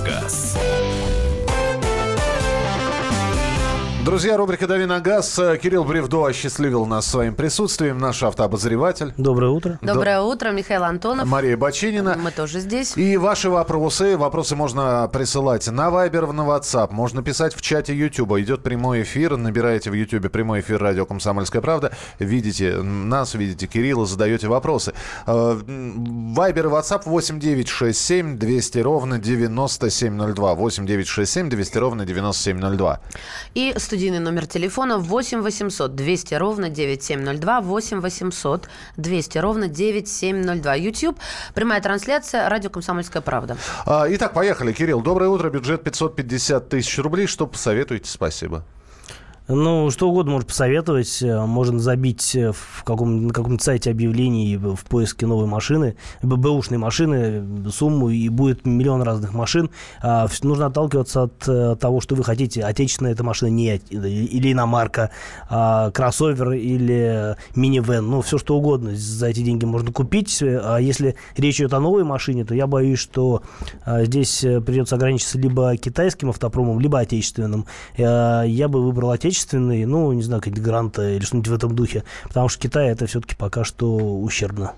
на 0.00 0.28
Друзья, 4.08 4.38
рубрика 4.38 4.66
«Дави 4.66 4.86
на 4.86 5.00
газ». 5.00 5.38
Кирилл 5.62 5.84
Бревдо 5.84 6.24
осчастливил 6.24 6.86
нас 6.86 7.06
своим 7.06 7.34
присутствием. 7.34 7.98
Наш 7.98 8.22
автообозреватель. 8.22 9.12
Доброе 9.18 9.50
утро. 9.50 9.78
Доброе 9.82 10.22
утро, 10.22 10.48
Михаил 10.48 10.84
Антонов. 10.84 11.28
Мария 11.28 11.58
Бочинина. 11.58 12.16
Мы 12.18 12.30
тоже 12.30 12.60
здесь. 12.60 12.96
И 12.96 13.18
ваши 13.18 13.50
вопросы. 13.50 14.16
Вопросы 14.16 14.56
можно 14.56 15.10
присылать 15.12 15.68
на 15.68 15.88
Viber, 15.88 16.32
на 16.32 16.40
WhatsApp. 16.40 16.88
Можно 16.90 17.22
писать 17.22 17.54
в 17.54 17.60
чате 17.60 17.94
YouTube. 17.94 18.32
Идет 18.38 18.62
прямой 18.62 19.02
эфир. 19.02 19.36
Набираете 19.36 19.90
в 19.90 19.92
YouTube 19.92 20.32
прямой 20.32 20.60
эфир 20.60 20.80
радио 20.80 21.04
«Комсомольская 21.04 21.60
правда». 21.60 21.92
Видите 22.18 22.76
нас, 22.80 23.34
видите 23.34 23.66
Кирилла, 23.66 24.06
задаете 24.06 24.48
вопросы. 24.48 24.94
Viber 25.26 26.60
и 26.60 26.70
WhatsApp 26.70 27.02
8967 27.04 28.38
200 28.38 28.78
ровно 28.78 29.18
9702. 29.18 30.54
8967 30.54 31.50
200 31.50 31.76
ровно 31.76 32.06
9702. 32.06 33.00
И 33.52 33.74
студия 33.76 33.97
студийный 33.98 34.20
номер 34.20 34.46
телефона 34.46 34.98
8 34.98 35.40
800 35.40 35.96
200 35.96 36.34
ровно 36.34 36.68
9702, 36.68 37.60
8 37.60 38.00
800 38.00 38.68
200 38.96 39.38
ровно 39.38 39.66
9702. 39.66 40.74
YouTube, 40.76 41.18
прямая 41.52 41.80
трансляция, 41.80 42.48
радио 42.48 42.70
«Комсомольская 42.70 43.22
правда». 43.22 43.56
А, 43.86 44.06
итак, 44.08 44.34
поехали. 44.34 44.72
Кирилл, 44.72 45.00
доброе 45.00 45.30
утро. 45.30 45.50
Бюджет 45.50 45.82
550 45.82 46.68
тысяч 46.68 46.96
рублей. 46.98 47.26
Что 47.26 47.48
посоветуете? 47.48 48.08
Спасибо. 48.08 48.64
Ну, 49.48 49.90
что 49.90 50.10
угодно 50.10 50.32
может 50.32 50.48
посоветовать. 50.48 51.22
Э, 51.22 51.46
можно 51.46 51.78
забить 51.78 52.36
э, 52.36 52.52
в 52.52 52.84
каком, 52.84 53.28
на 53.28 53.32
каком-то 53.32 53.64
сайте 53.64 53.90
объявлений 53.90 54.58
в 54.58 54.84
поиске 54.84 55.26
новой 55.26 55.46
машины, 55.46 55.96
бэушной 56.22 56.76
машины, 56.76 57.70
сумму, 57.70 58.10
и 58.10 58.28
будет 58.28 58.66
миллион 58.66 59.00
разных 59.00 59.32
машин. 59.32 59.70
А, 60.02 60.28
нужно 60.42 60.66
отталкиваться 60.66 61.22
от 61.22 61.48
э, 61.48 61.76
того, 61.80 62.02
что 62.02 62.14
вы 62.14 62.24
хотите. 62.24 62.62
Отечественная 62.62 63.12
эта 63.12 63.24
машина 63.24 63.48
не, 63.48 63.76
или 63.76 64.52
иномарка, 64.52 65.12
а, 65.48 65.90
кроссовер 65.92 66.52
или 66.52 67.34
минивэн. 67.54 68.06
Ну, 68.06 68.20
все 68.20 68.36
что 68.36 68.54
угодно 68.54 68.94
за 68.94 69.28
эти 69.28 69.40
деньги 69.40 69.64
можно 69.64 69.90
купить. 69.92 70.42
А 70.42 70.76
если 70.76 71.16
речь 71.38 71.58
идет 71.58 71.72
о 71.72 71.80
новой 71.80 72.04
машине, 72.04 72.44
то 72.44 72.54
я 72.54 72.66
боюсь, 72.66 72.98
что 72.98 73.42
здесь 73.86 74.40
придется 74.40 74.96
ограничиться 74.96 75.38
либо 75.38 75.74
китайским 75.78 76.28
автопромом, 76.28 76.80
либо 76.80 76.98
отечественным. 76.98 77.64
Я 77.96 78.68
бы 78.68 78.82
выбрал 78.84 79.12
отечественный 79.12 79.37
отечественный, 79.38 79.84
ну, 79.84 80.12
не 80.12 80.22
знаю, 80.22 80.40
какие-то 80.40 80.60
гранты 80.60 81.16
или 81.16 81.24
что-нибудь 81.24 81.48
в 81.48 81.54
этом 81.54 81.74
духе. 81.74 82.04
Потому 82.24 82.48
что 82.48 82.60
Китай 82.60 82.88
это 82.88 83.06
все-таки 83.06 83.36
пока 83.36 83.64
что 83.64 83.94
ущербно. 83.96 84.72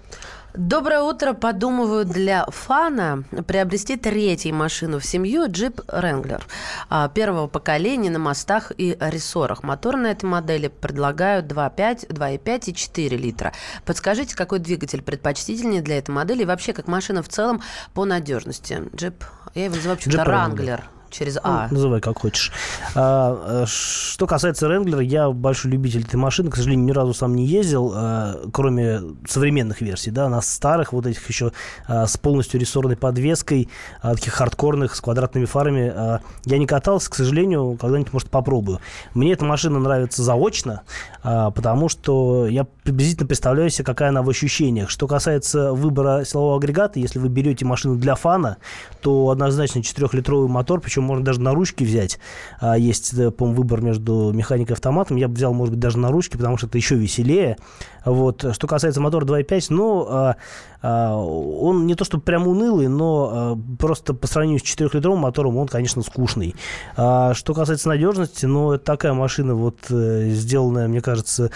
Доброе 0.53 1.03
утро. 1.03 1.33
Подумываю 1.33 2.05
для 2.05 2.45
фана 2.47 3.23
приобрести 3.47 3.97
третью 3.97 4.53
машину 4.53 4.99
в 4.99 5.07
семью 5.07 5.47
Jeep 5.47 5.87
Wrangler 5.87 6.43
а, 6.89 7.09
первого 7.09 7.47
поколения 7.47 8.11
на 8.11 8.19
мостах 8.19 8.73
и 8.77 8.97
рессорах. 9.01 9.63
Мотор 9.63 9.97
на 9.97 10.09
этой 10.09 10.25
модели 10.25 10.67
предлагают 10.67 11.47
2.5, 11.47 12.09
2.5 12.09 12.71
и 12.71 12.75
4 12.75 13.17
литра. 13.17 13.53
Подскажите, 13.85 14.35
какой 14.35 14.59
двигатель 14.59 15.03
предпочтительнее 15.03 15.83
для 15.83 15.99
этой 15.99 16.11
модели 16.11 16.43
и 16.43 16.47
вообще 16.47 16.73
как 16.73 16.89
машина 16.89 17.23
в 17.23 17.29
целом 17.29 17.63
по 17.95 18.05
надежности? 18.05 18.83
Jeep, 18.93 19.23
я 19.55 19.67
его 19.67 19.77
называю 19.77 19.99
вообще-то 19.99 20.23
Wrangler 20.25 20.81
через 21.11 21.39
А. 21.43 21.69
Ну, 21.71 21.75
называй 21.75 22.01
как 22.01 22.19
хочешь. 22.19 22.53
А, 22.95 23.63
э, 23.63 23.67
что 23.67 24.27
касается 24.27 24.69
Ренглера, 24.69 25.03
я 25.03 25.31
большой 25.31 25.71
любитель 25.73 26.03
этой 26.03 26.17
машины. 26.17 26.51
К 26.51 26.57
сожалению, 26.57 26.87
ни 26.87 26.93
разу 26.93 27.15
сам 27.15 27.35
не 27.35 27.47
ездил, 27.47 27.93
а, 27.95 28.41
кроме 28.53 29.01
современных 29.29 29.81
версий. 29.81 30.11
Да, 30.11 30.29
на 30.29 30.41
старых, 30.41 30.93
вот 30.93 31.07
этих 31.07 31.29
еще 31.29 31.53
а, 31.87 32.07
с 32.07 32.17
полностью 32.17 32.61
рессорной 32.61 32.97
подвеской, 32.97 33.69
а, 34.03 34.15
таких 34.15 34.35
хардкорных, 34.35 34.95
с 34.95 35.01
квадратными 35.01 35.45
фарами, 35.45 35.93
а, 35.95 36.21
я 36.45 36.59
не 36.59 36.67
катался. 36.67 37.11
К 37.11 37.15
сожалению, 37.15 37.77
когда-нибудь, 37.81 38.13
может, 38.13 38.31
попробую. 38.31 38.81
Мне 39.15 39.33
эта 39.33 39.45
машина 39.45 39.79
нравится 39.79 40.23
заочно, 40.23 40.83
а, 41.23 41.51
потому 41.51 41.89
что 41.89 42.47
я 42.47 42.65
приблизительно 42.65 43.27
представляю 43.27 43.71
себе, 43.71 43.85
какая 43.85 44.11
она 44.11 44.23
в 44.23 44.29
ощущениях. 44.29 44.91
Что 44.91 45.07
касается 45.07 45.73
выбора 45.73 46.25
силового 46.25 46.57
агрегата, 46.57 46.99
если 46.99 47.19
вы 47.19 47.29
берете 47.29 47.65
машину 47.65 47.97
для 47.97 48.15
фана, 48.15 48.59
то 49.01 49.31
однозначно 49.31 49.81
4-литровый 49.81 50.49
мотор, 50.49 50.81
причем 50.81 51.00
можно 51.01 51.25
даже 51.25 51.41
на 51.41 51.55
ручки 51.55 51.85
взять. 51.85 52.19
А, 52.61 52.77
есть, 52.77 53.13
э, 53.15 53.31
по 53.31 53.47
выбор 53.47 53.81
между 53.81 54.33
механикой 54.33 54.73
и 54.73 54.75
автоматом. 54.75 55.17
Я 55.17 55.29
бы 55.29 55.35
взял, 55.35 55.53
может 55.53 55.73
быть, 55.75 55.81
даже 55.81 55.99
на 55.99 56.11
ручки, 56.11 56.37
потому 56.37 56.57
что 56.57 56.67
это 56.67 56.79
еще 56.79 56.97
веселее. 56.97 57.57
Вот. 58.05 58.45
Что 58.53 58.67
касается 58.67 59.01
мотора 59.01 59.25
2.5, 59.25 59.67
ну, 59.71 60.07
а, 60.09 60.37
а, 60.83 61.17
он 61.17 61.87
не 61.87 61.95
то 61.95 62.05
что 62.05 62.19
прям 62.19 62.47
унылый, 62.47 62.89
но 62.89 63.59
просто 63.79 64.15
по 64.15 64.27
сравнению 64.27 64.61
с 64.61 64.63
4-литровым 64.63 65.19
мотором 65.19 65.57
он, 65.57 65.69
конечно, 65.69 66.03
скучный. 66.03 66.55
Что 66.95 67.55
касается 67.55 67.89
надежности, 67.89 68.47
ну, 68.47 68.73
это 68.73 68.85
такая 68.85 69.13
машина, 69.13 69.55
вот, 69.55 69.79
э, 69.91 70.31
сделанная, 70.31 70.89
мне 70.89 71.01
кажется, 71.01 71.51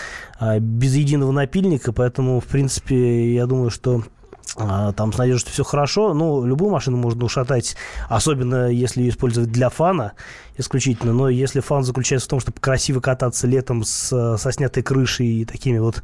без 0.60 0.94
единого 0.94 1.32
напильника, 1.32 1.92
поэтому, 1.92 2.40
в 2.40 2.44
принципе, 2.44 3.34
я 3.34 3.46
думаю, 3.46 3.70
что 3.70 4.02
там 4.54 5.12
с 5.12 5.18
надеждой 5.18 5.50
все 5.50 5.64
хорошо. 5.64 6.14
Ну, 6.14 6.44
любую 6.44 6.70
машину 6.70 6.96
можно 6.96 7.24
ушатать, 7.24 7.76
особенно 8.08 8.68
если 8.68 9.00
ее 9.00 9.10
использовать 9.10 9.50
для 9.50 9.68
фана 9.68 10.12
исключительно. 10.56 11.12
Но 11.12 11.28
если 11.28 11.60
фан 11.60 11.82
заключается 11.84 12.26
в 12.26 12.30
том, 12.30 12.40
чтобы 12.40 12.60
красиво 12.60 13.00
кататься 13.00 13.46
летом 13.46 13.84
с, 13.84 14.36
со 14.38 14.52
снятой 14.52 14.82
крышей 14.82 15.26
и 15.26 15.44
такими 15.44 15.78
вот 15.78 16.02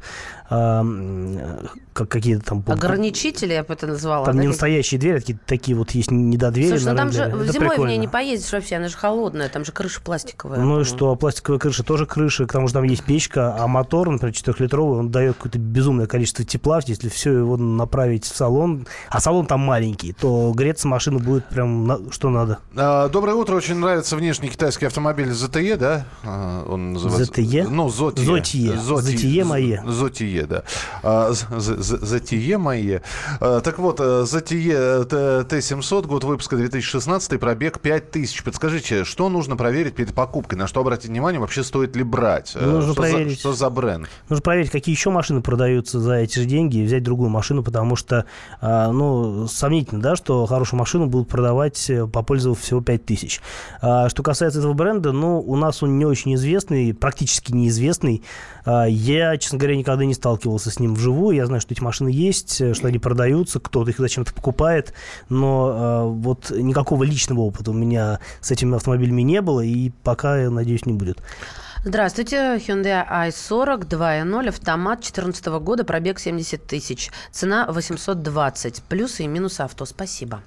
э, 0.49 1.67
как 1.93 2.09
какие-то 2.09 2.45
там... 2.45 2.63
Ограничители, 2.67 3.53
я 3.53 3.63
бы 3.63 3.73
это 3.73 3.87
назвала. 3.87 4.25
Там 4.25 4.35
да? 4.35 4.41
не 4.41 4.47
настоящие 4.47 4.99
двери, 4.99 5.19
такие, 5.19 5.39
такие 5.45 5.77
вот 5.77 5.91
есть 5.91 6.11
недодвери. 6.11 6.69
Слушай, 6.69 6.91
ну 6.91 6.95
там 6.95 7.11
же 7.11 7.23
это 7.23 7.37
зимой 7.51 7.69
прикольно. 7.69 7.83
в 7.83 7.87
ней 7.87 7.97
не 7.97 8.07
поездишь 8.07 8.51
вообще, 8.51 8.75
она 8.75 8.87
же 8.87 8.95
холодная, 8.95 9.49
там 9.49 9.65
же 9.65 9.71
крыша 9.71 10.01
пластиковая. 10.01 10.59
Ну 10.59 10.81
и 10.81 10.83
что, 10.83 11.11
а 11.11 11.15
пластиковая 11.15 11.59
крыша 11.59 11.83
тоже 11.83 12.05
крыша, 12.05 12.45
к 12.45 12.53
тому 12.53 12.67
же 12.67 12.73
там 12.73 12.83
есть 12.83 13.03
печка, 13.03 13.55
а 13.57 13.67
мотор, 13.67 14.09
например, 14.09 14.33
4-литровый, 14.33 14.99
он 14.99 15.11
дает 15.11 15.35
какое-то 15.35 15.59
безумное 15.59 16.07
количество 16.07 16.45
тепла, 16.45 16.79
если 16.85 17.09
все 17.09 17.33
его 17.33 17.57
направить 17.57 18.25
в 18.25 18.35
салон, 18.35 18.87
а 19.09 19.19
салон 19.19 19.45
там 19.45 19.59
маленький, 19.59 20.13
то 20.13 20.51
греться 20.55 20.87
машина 20.87 21.19
будет 21.19 21.45
прям 21.45 21.85
на, 21.85 22.11
что 22.11 22.29
надо. 22.29 22.59
А, 22.75 23.09
доброе 23.09 23.35
утро, 23.35 23.55
очень 23.55 23.75
нравится 23.75 24.15
внешний 24.15 24.40
китайский 24.49 24.85
автомобиль 24.85 25.29
ZTE, 25.29 25.77
да? 25.77 26.05
А, 26.23 26.65
он 26.67 26.93
называется... 26.93 27.41
ZTE? 27.41 27.67
Ну, 27.69 27.89
Зотие. 27.89 28.25
Зотие. 28.25 28.77
Зотие 28.77 29.43
мое. 29.43 29.83
Зотие, 29.85 30.45
да. 30.45 30.63
А, 31.03 31.31
Затие 31.31 32.57
мои. 32.57 32.99
Э, 33.39 33.61
так 33.63 33.79
вот, 33.79 33.99
э, 33.99 34.25
Затие 34.25 35.05
Т-700, 35.05 36.07
год 36.07 36.23
выпуска 36.23 36.55
2016, 36.57 37.39
пробег 37.39 37.79
5000. 37.79 38.43
Подскажите, 38.43 39.03
что 39.03 39.29
нужно 39.29 39.55
проверить 39.55 39.95
перед 39.95 40.13
покупкой? 40.13 40.57
На 40.57 40.67
что 40.67 40.81
обратить 40.81 41.09
внимание? 41.09 41.39
Вообще 41.39 41.63
стоит 41.63 41.95
ли 41.95 42.03
брать? 42.03 42.53
Э, 42.55 42.65
нужно 42.65 42.93
что 42.93 43.01
проверить. 43.01 43.33
За, 43.33 43.39
что 43.39 43.53
за 43.53 43.69
бренд? 43.69 44.09
Нужно 44.29 44.41
проверить, 44.41 44.71
какие 44.71 44.93
еще 44.93 45.09
машины 45.09 45.41
продаются 45.41 45.99
за 45.99 46.15
эти 46.15 46.39
же 46.39 46.45
деньги 46.45 46.77
и 46.77 46.83
взять 46.83 47.03
другую 47.03 47.29
машину, 47.29 47.63
потому 47.63 47.95
что, 47.95 48.25
ну, 48.61 49.47
сомнительно, 49.47 50.01
да, 50.01 50.15
что 50.15 50.45
хорошую 50.45 50.79
машину 50.79 51.07
будут 51.07 51.29
продавать, 51.29 51.89
попользовав 52.11 52.59
всего 52.59 52.81
5000. 52.81 53.41
Что 53.79 54.23
касается 54.23 54.30
этого 54.39 54.73
бренда, 54.73 55.11
ну, 55.11 55.39
у 55.39 55.55
нас 55.55 55.81
он 55.81 55.97
не 55.97 56.05
очень 56.05 56.35
известный, 56.35 56.93
практически 56.93 57.51
неизвестный. 57.51 58.23
Я, 58.65 59.37
честно 59.37 59.57
говоря, 59.57 59.75
никогда 59.75 60.05
не 60.05 60.13
сталкивался 60.13 60.69
с 60.69 60.79
ним 60.79 60.93
вживую. 60.93 61.35
Я 61.35 61.47
знаю, 61.47 61.61
что 61.61 61.73
эти 61.73 61.81
машины 61.81 62.09
есть, 62.09 62.61
э, 62.61 62.73
что 62.73 62.87
они 62.87 62.99
продаются, 62.99 63.59
кто-то 63.59 63.89
их 63.89 63.97
зачем-то 63.97 64.33
покупает, 64.33 64.93
но 65.29 65.71
э, 65.71 66.09
вот 66.21 66.51
никакого 66.51 67.03
личного 67.03 67.41
опыта 67.41 67.71
у 67.71 67.73
меня 67.73 68.19
с 68.39 68.51
этими 68.51 68.75
автомобилями 68.75 69.21
не 69.21 69.41
было, 69.41 69.61
и 69.61 69.91
пока, 70.03 70.37
я 70.37 70.49
надеюсь, 70.49 70.85
не 70.85 70.93
будет. 70.93 71.17
Здравствуйте, 71.83 72.57
Hyundai 72.57 73.03
i40 73.09 73.87
2.0, 73.87 74.49
автомат 74.49 74.99
2014 74.99 75.45
года, 75.63 75.83
пробег 75.83 76.19
70 76.19 76.67
тысяч, 76.67 77.09
цена 77.31 77.65
820, 77.67 78.83
плюсы 78.83 79.23
и 79.23 79.27
минусы 79.27 79.61
авто, 79.61 79.85
спасибо. 79.85 80.41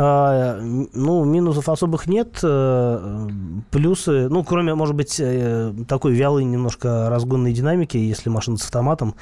А, 0.00 0.60
ну, 0.60 1.24
минусов 1.24 1.68
особых 1.68 2.06
нет, 2.06 2.38
э, 2.44 3.28
плюсы, 3.72 4.28
ну, 4.28 4.44
кроме, 4.44 4.76
может 4.76 4.94
быть, 4.94 5.16
э, 5.18 5.74
такой 5.88 6.12
вялой 6.12 6.44
немножко 6.44 7.10
разгонной 7.10 7.52
динамики, 7.52 7.96
если 7.96 8.30
машина 8.30 8.58
с 8.58 8.64
автоматом, 8.64 9.16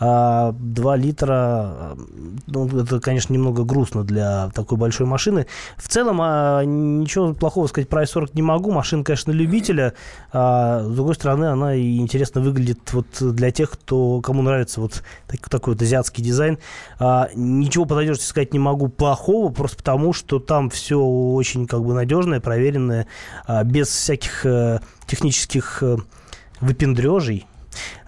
2 0.00 0.06
а, 0.06 0.96
литра, 0.96 1.96
ну, 2.46 2.66
это, 2.66 3.00
конечно, 3.00 3.34
немного 3.34 3.64
грустно 3.64 4.02
для 4.02 4.48
такой 4.54 4.78
большой 4.78 5.06
машины. 5.06 5.46
В 5.76 5.88
целом, 5.88 6.20
а, 6.22 6.62
ничего 6.64 7.34
плохого 7.34 7.66
сказать 7.66 7.90
про 7.90 8.04
i40 8.04 8.30
не 8.32 8.42
могу. 8.42 8.72
Машина, 8.72 9.04
конечно, 9.04 9.30
любителя. 9.30 9.92
С 10.32 10.88
другой 10.88 11.14
стороны, 11.14 11.44
она 11.44 11.74
и 11.74 11.98
интересно 11.98 12.40
выглядит 12.40 12.92
вот 12.92 13.06
для 13.20 13.50
тех, 13.50 13.70
кто, 13.70 14.20
кому 14.20 14.42
нравится 14.42 14.80
вот 14.80 15.02
такой, 15.50 15.74
вот 15.74 15.82
азиатский 15.82 16.24
дизайн. 16.24 16.58
Ничего 16.98 17.84
по 17.84 18.14
сказать 18.14 18.52
не 18.52 18.58
могу 18.58 18.88
плохого, 18.88 19.52
просто 19.52 19.76
потому, 19.76 20.13
что 20.14 20.38
там 20.38 20.70
все 20.70 20.98
очень 20.98 21.66
как 21.66 21.82
бы 21.84 21.92
надежное, 21.92 22.40
проверенное, 22.40 23.06
без 23.64 23.88
всяких 23.88 24.46
э, 24.46 24.80
технических 25.06 25.82
э, 25.82 25.96
выпендрежей. 26.60 27.46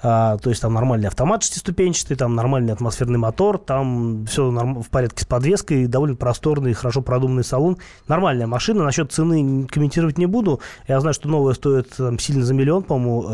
А, 0.08 0.38
то 0.38 0.50
есть 0.50 0.62
там 0.62 0.72
нормальный 0.72 1.08
автомат 1.08 1.42
шестиступенчатый, 1.42 2.16
там 2.16 2.36
нормальный 2.36 2.72
атмосферный 2.72 3.18
мотор, 3.18 3.58
там 3.58 4.24
все 4.26 4.52
норм- 4.52 4.80
в 4.80 4.88
порядке 4.88 5.24
с 5.24 5.26
подвеской, 5.26 5.88
довольно 5.88 6.14
просторный, 6.14 6.74
хорошо 6.74 7.02
продуманный 7.02 7.42
салон. 7.42 7.78
Нормальная 8.06 8.46
машина. 8.46 8.84
Насчет 8.84 9.10
цены 9.10 9.66
комментировать 9.66 10.16
не 10.16 10.26
буду. 10.26 10.60
Я 10.86 11.00
знаю, 11.00 11.12
что 11.12 11.28
новая 11.28 11.54
стоит 11.54 11.88
там, 11.96 12.20
сильно 12.20 12.44
за 12.44 12.54
миллион, 12.54 12.84
по-моему. 12.84 13.24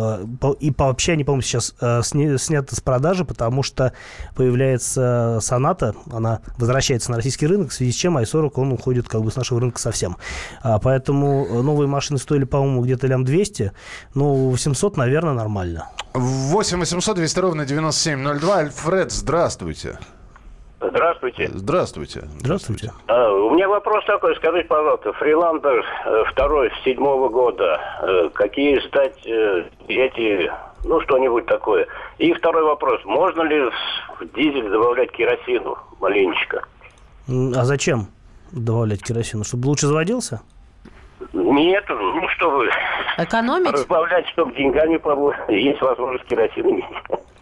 э, 0.41 0.55
и 0.61 0.73
вообще 0.75 1.13
они, 1.13 1.25
по-моему, 1.25 1.43
сейчас 1.43 1.75
э, 1.79 2.01
сня- 2.01 2.39
сняты 2.39 2.75
с 2.75 2.81
продажи, 2.81 3.27
потому 3.27 3.63
что 3.63 3.93
появляется 4.35 5.41
Соната, 5.43 5.95
она 6.11 6.41
возвращается 6.57 7.11
на 7.11 7.19
российский 7.19 7.47
рынок, 7.47 7.69
в 7.69 7.75
связи 7.75 7.93
с 7.93 7.97
чем 7.97 8.17
i40 8.17 8.53
он 8.55 8.73
уходит 8.73 9.09
как 9.09 9.23
бы 9.23 9.31
с 9.31 9.37
нашего 9.37 9.61
рынка 9.61 9.79
совсем. 9.79 10.17
А, 10.63 10.79
поэтому 10.79 11.45
э, 11.45 11.61
новые 11.61 11.87
машины 11.87 12.19
стоили, 12.19 12.45
по-моему, 12.45 12.83
где-то 12.83 13.07
лям 13.09 13.25
200, 13.25 13.73
но 14.15 14.35
800, 14.49 14.97
наверное, 14.97 15.35
нормально. 15.35 15.91
8 16.15 16.62
800 16.71 17.17
200 17.17 17.39
ровно 17.41 17.65
9702. 17.67 18.57
Альфред, 18.57 19.11
здравствуйте. 19.11 19.99
Здравствуйте. 20.81 21.49
Здравствуйте. 21.55 22.25
Здравствуйте. 22.41 22.93
А, 23.07 23.33
у 23.33 23.51
меня 23.51 23.69
вопрос 23.69 24.05
такой. 24.05 24.35
Скажите, 24.37 24.67
пожалуйста, 24.69 25.13
Фриландер 25.15 25.85
э, 26.05 26.25
второй 26.33 26.71
с 26.71 26.85
седьмого 26.85 27.29
года. 27.29 27.81
э, 28.03 28.31
какие 28.35 28.79
стать 28.89 29.17
э, 29.27 29.69
эти, 29.89 30.51
ну, 30.85 31.01
что-нибудь 31.03 31.47
такое. 31.47 31.87
И 32.19 32.33
второй 32.33 32.65
вопрос. 32.65 33.01
Можно 33.05 33.43
ли 33.43 33.61
в 33.61 34.35
дизель 34.35 34.69
добавлять 34.71 35.13
керосину 35.13 35.79
маленечко? 36.01 36.65
А 37.29 37.65
зачем 37.65 38.09
добавлять 38.51 39.03
керосину? 39.03 39.45
Чтобы 39.45 39.67
лучше 39.69 39.87
заводился? 39.87 40.43
Нет, 41.33 41.85
ну 41.89 42.29
что 42.29 42.51
вы, 42.51 42.69
Экономить? 43.19 43.73
разбавлять, 43.73 44.27
чтобы 44.29 44.55
деньгами 44.55 44.97
побольше. 44.97 45.41
Есть 45.49 45.81
возможность 45.81 46.25
керосина. 46.27 46.83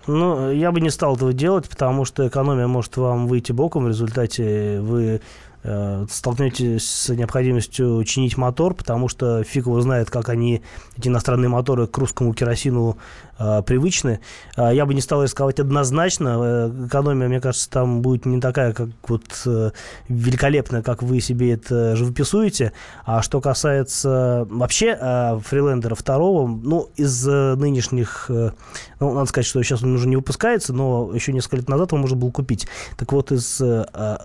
Ну, 0.07 0.51
я 0.51 0.73
бы 0.73 0.81
не 0.81 0.91
стал 0.91 1.17
этого 1.17 1.33
делать, 1.33 1.69
потому 1.69 2.05
что 2.05 2.27
экономия 2.27 2.67
может 2.67 2.97
вам 2.97 3.27
выйти 3.27 3.53
боком. 3.53 3.85
В 3.85 3.89
результате 3.89 4.81
вы 4.81 5.21
столкнетесь 5.63 6.89
с 6.89 7.09
необходимостью 7.11 8.03
чинить 8.05 8.37
мотор, 8.37 8.75
потому 8.75 9.09
что 9.09 9.45
фиг 9.45 9.67
его 9.67 9.81
знает, 9.81 10.11
как 10.11 10.29
они, 10.29 10.63
эти 10.97 11.09
иностранные 11.09 11.49
моторы, 11.49 11.87
к 11.87 11.99
русскому 11.99 12.33
керосину 12.33 12.97
э, 13.39 13.63
привычны. 13.63 14.21
А 14.57 14.73
я 14.73 14.87
бы 14.87 14.95
не 14.95 15.01
стал 15.01 15.23
рисковать 15.23 15.61
однозначно. 15.61 16.39
Э, 16.43 16.87
Экономия, 16.87 17.29
мне 17.29 17.41
кажется, 17.41 17.69
там 17.69 18.01
будет 18.01 18.25
не 18.25 18.41
такая, 18.41 18.73
как 18.73 18.89
вот 19.07 19.25
э, 19.45 19.73
великолепная, 20.09 20.83
как 20.83 21.03
вы 21.03 21.21
себе 21.21 21.53
это 21.53 21.95
живописуете. 21.97 22.73
А 23.05 23.21
что 23.21 23.41
касается 23.41 24.47
вообще 24.51 24.97
э, 24.99 25.39
фрилендера 25.45 25.95
второго, 25.95 26.47
ну, 26.47 26.89
из 26.97 27.29
э, 27.29 27.55
нынешних, 27.57 28.27
э, 28.31 28.53
ну, 28.99 29.15
надо 29.15 29.27
сказать, 29.27 29.47
что 29.47 29.63
сейчас 29.63 29.83
он 29.83 29.95
уже 29.95 30.09
не 30.09 30.17
выпускается, 30.17 30.73
но 30.73 31.11
еще 31.13 31.33
несколько 31.33 31.57
лет 31.57 31.69
назад 31.69 31.93
его 31.93 32.01
можно 32.01 32.17
было 32.17 32.31
купить. 32.31 32.67
Так 32.97 33.13
вот, 33.13 33.31
из 33.31 33.61
э, 33.61 33.87
э, 33.93 34.17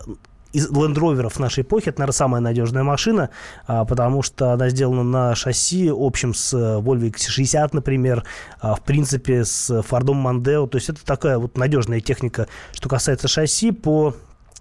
из 0.56 0.70
Rover 0.70 1.42
нашей 1.42 1.64
эпохи 1.64 1.90
это, 1.90 2.00
наверное, 2.00 2.14
самая 2.14 2.42
надежная 2.42 2.84
машина, 2.84 3.30
а, 3.68 3.84
потому 3.84 4.22
что 4.22 4.54
она 4.54 4.70
сделана 4.70 5.04
на 5.04 5.36
шасси 5.36 5.92
общем 5.94 6.34
с 6.34 6.54
э, 6.54 6.80
Volvo 6.80 7.12
XC60, 7.12 7.70
например, 7.74 8.24
а, 8.60 8.76
в 8.76 8.82
принципе, 8.82 9.44
с 9.44 9.70
Ford 9.70 10.06
Mondeo. 10.06 10.68
То 10.68 10.78
есть 10.78 10.90
это 10.90 11.06
такая 11.06 11.38
вот 11.38 11.58
надежная 11.58 12.00
техника, 12.00 12.48
что 12.72 12.88
касается 12.90 13.28
шасси 13.28 13.72
по 13.72 14.16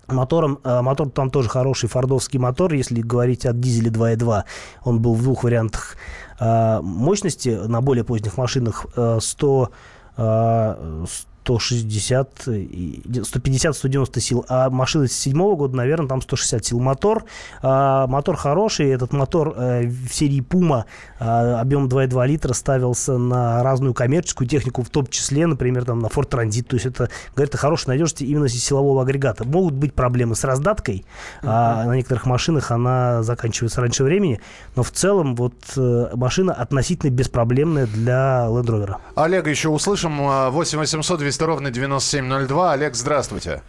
Мотором, 0.06 0.58
э, 0.64 0.82
мотор 0.82 1.10
там 1.10 1.30
тоже 1.30 1.48
хороший 1.48 1.88
фордовский 1.88 2.38
мотор, 2.38 2.74
если 2.74 3.00
говорить 3.00 3.46
о 3.46 3.52
дизеле 3.52 3.90
2.2. 3.90 4.44
Он 4.82 5.00
был 5.00 5.14
в 5.14 5.22
двух 5.22 5.44
вариантах 5.44 5.96
мощности 6.40 7.50
на 7.50 7.80
более 7.80 8.02
поздних 8.02 8.36
машинах 8.36 8.86
э, 8.96 9.18
100, 9.22 9.70
э, 10.16 11.04
160, 11.44 12.48
и 12.48 13.02
150-190 13.04 14.20
сил, 14.20 14.46
а 14.48 14.70
машина 14.70 15.06
с 15.06 15.12
седьмого 15.12 15.56
года, 15.56 15.76
наверное, 15.76 16.08
там 16.08 16.22
160 16.22 16.64
сил 16.64 16.80
мотор. 16.80 17.24
А, 17.62 18.06
мотор 18.06 18.36
хороший, 18.36 18.88
этот 18.90 19.12
мотор 19.12 19.54
э, 19.56 19.86
в 19.86 20.12
серии 20.12 20.40
Puma 20.40 20.84
а, 21.20 21.60
объем 21.60 21.86
2,2 21.86 22.26
литра 22.26 22.54
ставился 22.54 23.18
на 23.18 23.62
разную 23.62 23.92
коммерческую 23.92 24.48
технику, 24.48 24.82
в 24.82 24.88
том 24.88 25.06
числе, 25.06 25.46
например, 25.46 25.84
там, 25.84 25.98
на 26.00 26.06
Ford 26.06 26.28
Transit. 26.28 26.62
То 26.64 26.76
есть 26.76 26.86
это, 26.86 27.10
говорит, 27.34 27.54
о 27.54 27.58
хорошей 27.58 27.88
надежности 27.88 28.24
именно 28.24 28.48
силового 28.48 29.02
агрегата. 29.02 29.44
Могут 29.44 29.74
быть 29.74 29.92
проблемы 29.92 30.34
с 30.36 30.44
раздаткой, 30.44 31.04
а, 31.42 31.84
на 31.84 31.94
некоторых 31.94 32.24
машинах 32.24 32.70
она 32.70 33.22
заканчивается 33.22 33.82
раньше 33.82 34.02
времени, 34.04 34.40
но 34.76 34.82
в 34.82 34.90
целом 34.90 35.34
вот 35.34 35.54
э, 35.76 36.08
машина 36.14 36.54
относительно 36.54 37.10
беспроблемная 37.10 37.86
для 37.86 38.46
Land 38.48 38.66
Rover. 38.66 38.96
Олега 39.14 39.50
еще 39.50 39.68
услышим. 39.68 40.18
А, 40.22 40.50
8 40.50 40.78
800 40.78 41.18
200 41.18 41.33
ровно 41.42 41.70
9702. 41.70 42.72
Олег, 42.72 42.94
здравствуйте. 42.94 43.62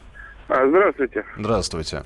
А, 0.47 0.67
Здравствуйте. 0.67 1.25
Здравствуйте. 1.37 2.03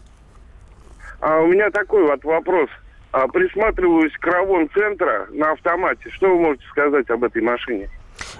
А 1.19 1.39
у 1.39 1.47
меня 1.47 1.69
такой 1.71 2.03
вот 2.03 2.23
вопрос. 2.23 2.69
А, 3.11 3.27
присматриваюсь 3.27 4.13
к 4.13 4.25
Равон 4.25 4.69
центра 4.69 5.27
на 5.31 5.51
автомате. 5.51 6.09
Что 6.11 6.29
вы 6.29 6.39
можете 6.41 6.65
сказать 6.67 7.09
об 7.09 7.23
этой 7.23 7.41
машине? 7.41 7.89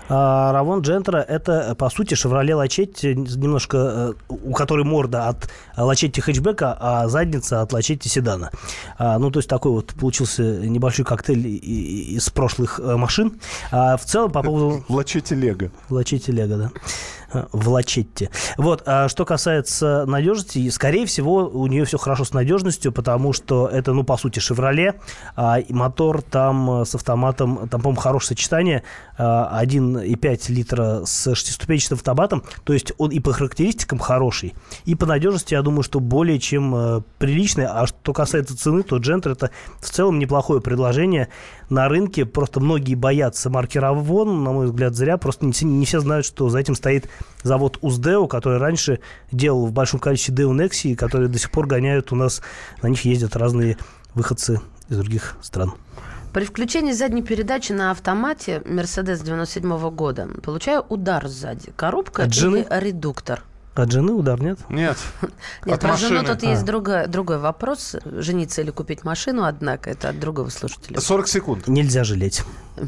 А 0.07 0.51
Равон 0.51 0.81
Джентра 0.81 1.17
это, 1.17 1.75
по 1.75 1.89
сути, 1.89 2.15
Шевроле 2.15 2.55
Лачетти, 2.55 3.15
немножко, 3.15 3.77
э, 3.77 4.13
у 4.29 4.53
которой 4.53 4.83
морда 4.83 5.27
от 5.27 5.49
Лачетти 5.77 6.21
хэтчбека, 6.21 6.75
а 6.79 7.07
задница 7.07 7.61
от 7.61 7.73
Лачетти 7.73 8.09
седана. 8.09 8.51
А, 8.97 9.19
ну, 9.19 9.31
то 9.31 9.39
есть 9.39 9.49
такой 9.49 9.71
вот 9.71 9.93
получился 9.93 10.43
небольшой 10.43 11.05
коктейль 11.05 11.47
из 11.47 12.29
прошлых 12.29 12.79
э, 12.79 12.95
машин. 12.95 13.39
А 13.71 13.97
в 13.97 14.05
целом, 14.05 14.31
по 14.31 14.41
поводу... 14.41 14.83
Лачете 14.89 15.35
Лего. 15.35 15.71
Лачетти 15.89 16.31
Лего, 16.31 16.57
да. 16.57 16.71
А, 17.31 17.47
В. 17.51 17.79
Вот, 18.57 18.83
а 18.85 19.07
что 19.07 19.25
касается 19.25 20.05
надежности, 20.05 20.69
скорее 20.69 21.05
всего, 21.05 21.47
у 21.47 21.67
нее 21.67 21.85
все 21.85 21.97
хорошо 21.97 22.25
с 22.25 22.33
надежностью, 22.33 22.91
потому 22.91 23.33
что 23.33 23.67
это, 23.67 23.93
ну, 23.93 24.03
по 24.03 24.17
сути, 24.17 24.39
Шевроле, 24.39 24.99
а, 25.35 25.59
мотор 25.69 26.21
там 26.21 26.81
э, 26.81 26.85
с 26.85 26.95
автоматом, 26.95 27.69
там, 27.69 27.81
по-моему, 27.81 28.01
хорошее 28.01 28.29
сочетание, 28.29 28.83
а, 29.17 29.59
1,5 29.61 30.51
литра 30.51 31.01
с 31.05 31.33
шестиступенчатым 31.35 31.97
автоматом, 31.97 32.43
то 32.63 32.73
есть 32.73 32.93
он 32.97 33.11
и 33.11 33.19
по 33.19 33.31
характеристикам 33.31 33.99
хороший, 33.99 34.53
и 34.85 34.95
по 34.95 35.05
надежности, 35.05 35.53
я 35.53 35.61
думаю, 35.61 35.83
что 35.83 35.99
более 35.99 36.39
чем 36.39 36.75
э, 36.75 37.01
приличный. 37.17 37.65
А 37.65 37.85
что 37.87 38.13
касается 38.13 38.57
цены, 38.57 38.83
то 38.83 38.97
Джентер 38.97 39.33
это 39.33 39.51
в 39.79 39.89
целом 39.89 40.19
неплохое 40.19 40.61
предложение 40.61 41.29
на 41.69 41.87
рынке. 41.89 42.25
Просто 42.25 42.59
многие 42.59 42.95
боятся 42.95 43.49
марки 43.49 43.77
Равон, 43.77 44.43
на 44.43 44.51
мой 44.51 44.65
взгляд, 44.67 44.95
зря. 44.95 45.17
Просто 45.17 45.45
не, 45.45 45.51
все- 45.51 45.65
не 45.65 45.85
все 45.85 45.99
знают, 45.99 46.25
что 46.25 46.49
за 46.49 46.59
этим 46.59 46.75
стоит 46.75 47.09
завод 47.43 47.77
Уздео, 47.81 48.27
который 48.27 48.57
раньше 48.59 48.99
делал 49.31 49.65
в 49.65 49.71
большом 49.71 49.99
количестве 49.99 50.35
Део 50.35 50.53
Nexi, 50.53 50.95
которые 50.95 51.29
до 51.29 51.37
сих 51.39 51.51
пор 51.51 51.67
гоняют 51.67 52.11
у 52.11 52.15
нас, 52.15 52.41
на 52.81 52.87
них 52.87 53.05
ездят 53.05 53.35
разные 53.35 53.77
выходцы 54.13 54.59
из 54.89 54.97
других 54.97 55.37
стран. 55.41 55.73
При 56.33 56.45
включении 56.45 56.91
задней 56.91 57.23
передачи 57.23 57.71
на 57.71 57.89
автомате 57.89 58.61
Мерседес 58.65 59.21
97 59.21 59.89
года 59.89 60.27
получаю 60.43 60.85
удар 60.87 61.27
сзади. 61.27 61.71
Коробка 61.75 62.29
жены? 62.31 62.67
или 62.69 62.85
редуктор? 62.87 63.43
От 63.79 63.91
жены 63.93 64.11
удар, 64.11 64.41
нет? 64.41 64.59
Нет. 64.69 64.97
Нет, 65.65 65.75
От 65.75 65.79
про 65.81 65.95
жену 65.95 66.17
машины. 66.17 66.35
тут 66.35 66.43
есть 66.43 66.65
другой, 66.65 67.07
другой 67.07 67.37
вопрос. 67.37 67.95
Жениться 68.03 68.61
или 68.61 68.71
купить 68.71 69.05
машину, 69.05 69.43
однако, 69.45 69.89
это 69.89 70.09
от 70.09 70.19
другого 70.19 70.49
слушателя. 70.49 70.99
40 70.99 71.27
секунд. 71.29 71.67
Нельзя 71.67 72.03
жалеть. 72.03 72.43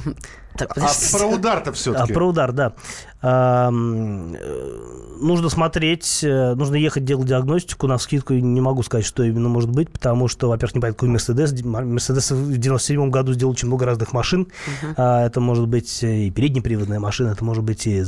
Так, 0.61 0.77
А 0.77 1.17
про 1.17 1.25
удар-то 1.27 1.69
А, 1.71 1.73
все-таки. 1.73 2.13
про 2.13 2.27
удар, 2.27 2.51
да. 2.51 2.73
А, 3.23 3.69
э, 3.71 5.11
нужно 5.21 5.49
смотреть, 5.49 6.23
э, 6.23 6.55
нужно 6.55 6.75
ехать 6.75 7.05
делать 7.05 7.27
диагностику. 7.27 7.85
На 7.87 7.99
скидку 7.99 8.33
не 8.33 8.61
могу 8.61 8.81
сказать, 8.81 9.05
что 9.05 9.23
именно 9.23 9.47
может 9.47 9.69
быть, 9.69 9.91
потому 9.91 10.27
что, 10.27 10.49
во-первых, 10.49 10.75
не 10.75 10.81
понятно, 10.81 10.95
какой 10.95 11.09
Мерседес. 11.09 11.63
Мерседес 11.63 12.31
в 12.31 12.57
97 12.57 13.09
году 13.11 13.33
сделал 13.33 13.51
очень 13.51 13.67
много 13.67 13.85
разных 13.85 14.13
машин. 14.13 14.47
А, 14.97 15.25
это 15.25 15.39
может 15.39 15.67
быть 15.67 16.01
и 16.01 16.31
переднеприводная 16.31 16.99
машина, 16.99 17.29
это 17.29 17.45
может 17.45 17.63
быть 17.63 17.85
и, 17.85 18.03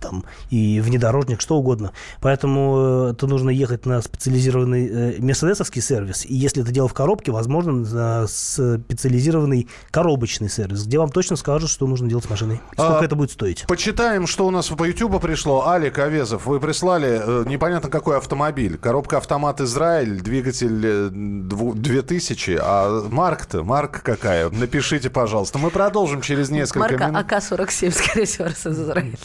там, 0.00 0.24
и 0.50 0.80
внедорожник, 0.80 1.40
что 1.40 1.56
угодно. 1.56 1.92
Поэтому 2.20 3.06
э, 3.08 3.10
это 3.12 3.28
нужно 3.28 3.50
ехать 3.50 3.86
на 3.86 4.02
специализированный 4.02 4.88
э, 4.88 5.20
мерседесовский 5.20 5.80
сервис. 5.80 6.26
И 6.26 6.34
если 6.34 6.62
это 6.62 6.72
дело 6.72 6.88
в 6.88 6.94
коробке, 6.94 7.30
возможно, 7.30 7.72
на 7.72 8.26
специализированный 8.26 9.68
коробочный 9.92 10.48
сервис, 10.48 10.84
где 10.84 10.98
вам 10.98 11.10
точно 11.10 11.36
скажут, 11.36 11.70
что 11.70 11.86
нужно 11.86 11.95
делать 12.04 12.24
с 12.24 12.30
машиной. 12.30 12.60
Сколько 12.74 12.98
А, 13.00 13.04
это 13.04 13.16
будет 13.16 13.30
стоить. 13.30 13.64
Почитаем, 13.66 14.26
что 14.26 14.46
у 14.46 14.50
нас 14.50 14.68
по 14.68 14.84
Ютубу 14.84 15.18
пришло. 15.20 15.66
Алик 15.68 15.98
Авезов, 15.98 16.46
вы 16.46 16.60
прислали 16.60 17.20
э, 17.22 17.44
непонятно 17.46 17.88
какой 17.88 18.16
автомобиль. 18.18 18.76
Коробка 18.76 19.16
автомат 19.18 19.60
Израиль, 19.60 20.20
двигатель 20.20 20.84
э, 20.84 21.08
дву- 21.10 21.74
2000. 21.74 22.58
А 22.62 23.08
марка-то, 23.10 23.62
марка 23.64 24.00
какая? 24.02 24.50
Напишите, 24.50 25.08
пожалуйста. 25.10 25.58
Мы 25.58 25.70
продолжим 25.70 26.20
через 26.20 26.50
несколько 26.50 26.80
Марка 26.80 27.06
минут. 27.06 27.16
АК-47, 27.32 27.90
скорее 27.92 28.24
всего, 28.26 28.44
раз 28.46 28.66
из 28.66 28.80
Израиля. 28.80 29.16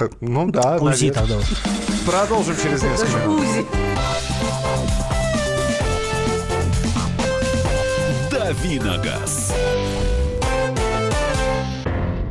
Э, 0.00 0.08
Ну 0.20 0.50
да, 0.50 0.76
УЗИ 0.76 1.10
тогда. 1.10 1.36
Продолжим 2.06 2.54
через 2.62 2.82
несколько 2.82 3.18
минут. 3.18 3.40
УЗИ. 3.40 3.66
Давиногаз. 8.30 9.52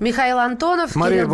Михаил 0.00 0.38
Антонов, 0.38 0.94
Мария 0.94 1.26
Кирилл 1.26 1.32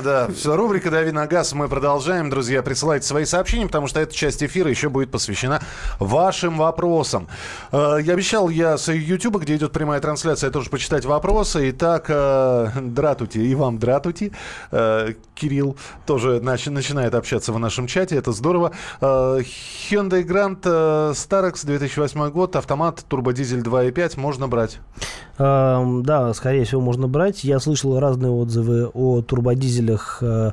да. 0.00 0.28
Все, 0.34 0.56
рубрика 0.56 0.90
«Дави 0.90 1.12
на 1.12 1.26
газ». 1.26 1.52
Мы 1.52 1.68
продолжаем. 1.68 2.30
Друзья, 2.30 2.62
присылайте 2.62 3.06
свои 3.06 3.26
сообщения, 3.26 3.66
потому 3.66 3.88
что 3.88 4.00
эта 4.00 4.14
часть 4.14 4.42
эфира 4.42 4.70
еще 4.70 4.88
будет 4.88 5.10
посвящена 5.10 5.60
вашим 5.98 6.56
вопросам. 6.56 7.28
Э, 7.72 7.98
Я 8.02 8.14
обещал 8.14 8.48
я 8.48 8.78
с 8.78 8.90
YouTube, 8.90 9.36
где 9.42 9.56
идет 9.56 9.72
прямая 9.72 10.00
трансляция, 10.00 10.50
тоже 10.50 10.70
почитать 10.70 11.04
вопросы. 11.04 11.68
Итак, 11.72 12.06
э, 12.08 12.68
дратути, 12.80 13.36
и 13.36 13.54
вам 13.54 13.78
дратути. 13.78 14.32
Э, 14.72 15.12
Кирилл 15.34 15.76
тоже 16.06 16.40
нач- 16.42 16.70
начинает 16.70 17.14
общаться 17.14 17.52
в 17.52 17.58
нашем 17.58 17.86
чате, 17.86 18.16
это 18.16 18.32
здорово. 18.32 18.72
Hyundai 19.02 20.24
Grand 20.24 20.58
Starex 21.12 21.66
2008 21.66 22.30
год, 22.30 22.56
автомат, 22.56 23.04
турбодизель 23.06 23.60
2.5, 23.60 24.16
можно 24.16 24.48
брать? 24.48 24.78
Эм, 25.36 26.02
Да, 26.02 26.32
скорее 26.32 26.64
всего, 26.64 26.80
можно 26.80 27.08
брать. 27.08 27.44
Я 27.44 27.58
слышал 27.60 27.73
разные 27.82 28.30
отзывы 28.30 28.90
о 28.94 29.22
турбодизелях 29.22 30.18
э, 30.20 30.52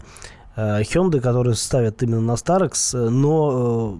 э, 0.55 0.81
Hyundai, 0.81 1.19
которые 1.19 1.55
ставят 1.55 2.01
именно 2.01 2.21
на 2.21 2.31
Starex, 2.33 2.97
э, 2.97 3.09
но, 3.09 3.99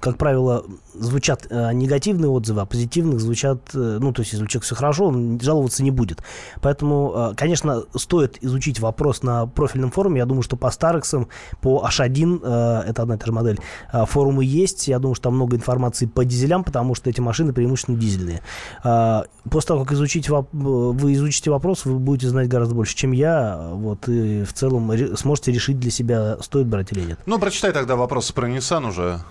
как 0.00 0.18
правило, 0.18 0.64
звучат 0.94 1.46
э, 1.50 1.72
негативные 1.72 2.28
отзывы, 2.30 2.60
а 2.60 2.66
позитивных 2.66 3.20
звучат, 3.20 3.60
э, 3.74 3.98
ну, 4.00 4.12
то 4.12 4.20
есть, 4.22 4.32
если 4.32 4.44
у 4.44 4.48
человека 4.48 4.66
все 4.66 4.74
хорошо, 4.74 5.06
он 5.06 5.40
жаловаться 5.40 5.82
не 5.82 5.90
будет. 5.90 6.22
Поэтому, 6.60 7.12
э, 7.32 7.34
конечно, 7.36 7.84
стоит 7.94 8.38
изучить 8.42 8.80
вопрос 8.80 9.22
на 9.22 9.46
профильном 9.46 9.90
форуме. 9.90 10.18
Я 10.18 10.26
думаю, 10.26 10.42
что 10.42 10.56
по 10.56 10.66
Starex, 10.66 11.26
по 11.60 11.84
H1, 11.88 12.40
э, 12.42 12.88
это 12.90 13.02
одна 13.02 13.14
и 13.14 13.18
та 13.18 13.26
же 13.26 13.32
модель, 13.32 13.58
э, 13.92 14.04
форумы 14.06 14.44
есть. 14.44 14.88
Я 14.88 14.98
думаю, 14.98 15.14
что 15.14 15.24
там 15.24 15.34
много 15.36 15.56
информации 15.56 16.06
по 16.06 16.24
дизелям, 16.24 16.64
потому 16.64 16.94
что 16.94 17.08
эти 17.10 17.20
машины 17.20 17.52
преимущественно 17.52 17.98
дизельные. 17.98 18.42
А, 18.84 19.24
После 19.50 19.68
того, 19.68 19.82
как 19.84 19.94
изучить, 19.94 20.28
воп- 20.28 20.46
вы 20.52 21.14
изучите 21.14 21.50
вопрос, 21.50 21.84
вы 21.84 21.98
будете 21.98 22.28
знать 22.28 22.48
гораздо 22.48 22.76
больше, 22.76 22.94
чем 22.94 23.10
я. 23.10 23.70
Вот, 23.72 24.08
и 24.08 24.44
в 24.44 24.52
целом 24.52 24.92
ре- 24.92 25.16
сможете 25.16 25.50
решить 25.50 25.80
для 25.80 25.90
себя, 25.90 26.38
стоит 26.40 26.68
брать 26.68 26.92
или 26.92 27.00
нет. 27.00 27.18
Ну, 27.26 27.38
прочитай 27.40 27.72
тогда 27.72 27.96
вопросы 27.96 28.32
про 28.34 28.48
Nissan 28.48 28.88
уже. 28.88 29.21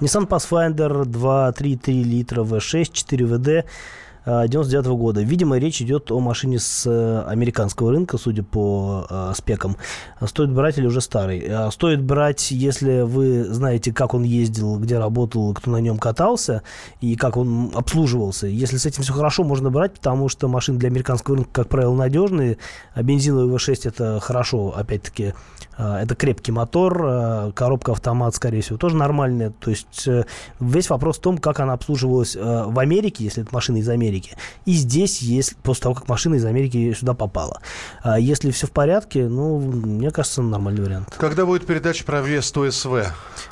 Nissan 0.00 0.26
Pathfinder 0.26 1.04
2.3 1.04 2.02
литра 2.02 2.42
V6, 2.42 2.92
4 2.92 3.26
ВД. 3.26 3.64
99 4.26 4.86
года. 4.86 5.22
Видимо, 5.22 5.58
речь 5.58 5.82
идет 5.82 6.10
о 6.10 6.18
машине 6.18 6.58
с 6.58 6.86
э, 6.86 7.24
американского 7.28 7.92
рынка, 7.92 8.16
судя 8.16 8.42
по 8.42 9.06
э, 9.10 9.32
спекам. 9.36 9.76
Стоит 10.24 10.50
брать 10.50 10.78
или 10.78 10.86
уже 10.86 11.00
старый? 11.00 11.40
А 11.40 11.70
Стоит 11.70 12.02
брать, 12.02 12.50
если 12.50 13.02
вы 13.02 13.44
знаете, 13.44 13.92
как 13.92 14.14
он 14.14 14.22
ездил, 14.22 14.78
где 14.78 14.98
работал, 14.98 15.52
кто 15.52 15.70
на 15.70 15.78
нем 15.78 15.98
катался 15.98 16.62
и 17.00 17.16
как 17.16 17.36
он 17.36 17.70
обслуживался. 17.74 18.46
Если 18.46 18.78
с 18.78 18.86
этим 18.86 19.02
все 19.02 19.12
хорошо, 19.12 19.44
можно 19.44 19.70
брать, 19.70 19.94
потому 19.94 20.28
что 20.30 20.48
машины 20.48 20.78
для 20.78 20.88
американского 20.88 21.36
рынка, 21.36 21.50
как 21.52 21.68
правило, 21.68 21.94
надежные. 21.94 22.56
А 22.94 23.02
бензиновый 23.02 23.54
V6 23.54 23.88
это 23.88 24.20
хорошо, 24.20 24.72
опять-таки, 24.74 25.34
э, 25.76 25.94
это 26.02 26.14
крепкий 26.14 26.52
мотор, 26.52 27.02
э, 27.04 27.52
коробка 27.54 27.92
автомат, 27.92 28.34
скорее 28.34 28.62
всего, 28.62 28.78
тоже 28.78 28.96
нормальная. 28.96 29.50
То 29.50 29.70
есть 29.70 30.08
э, 30.08 30.24
весь 30.60 30.88
вопрос 30.88 31.18
в 31.18 31.20
том, 31.20 31.36
как 31.36 31.60
она 31.60 31.74
обслуживалась 31.74 32.36
э, 32.36 32.64
в 32.66 32.78
Америке, 32.78 33.24
если 33.24 33.42
это 33.42 33.54
машина 33.54 33.78
из 33.78 33.88
Америки, 33.88 34.13
и 34.64 34.72
здесь, 34.72 35.20
если, 35.22 35.56
после 35.62 35.84
того, 35.84 35.94
как 35.94 36.08
машина 36.08 36.36
из 36.36 36.44
Америки 36.44 36.92
сюда 36.92 37.14
попала. 37.14 37.60
А 38.02 38.18
если 38.18 38.50
все 38.50 38.66
в 38.66 38.70
порядке, 38.70 39.28
ну, 39.28 39.58
мне 39.58 40.10
кажется, 40.10 40.42
нормальный 40.42 40.82
вариант. 40.82 41.14
Когда 41.16 41.46
будет 41.46 41.66
передача 41.66 42.04
про 42.04 42.20
Весту 42.20 42.70
СВ? 42.70 43.06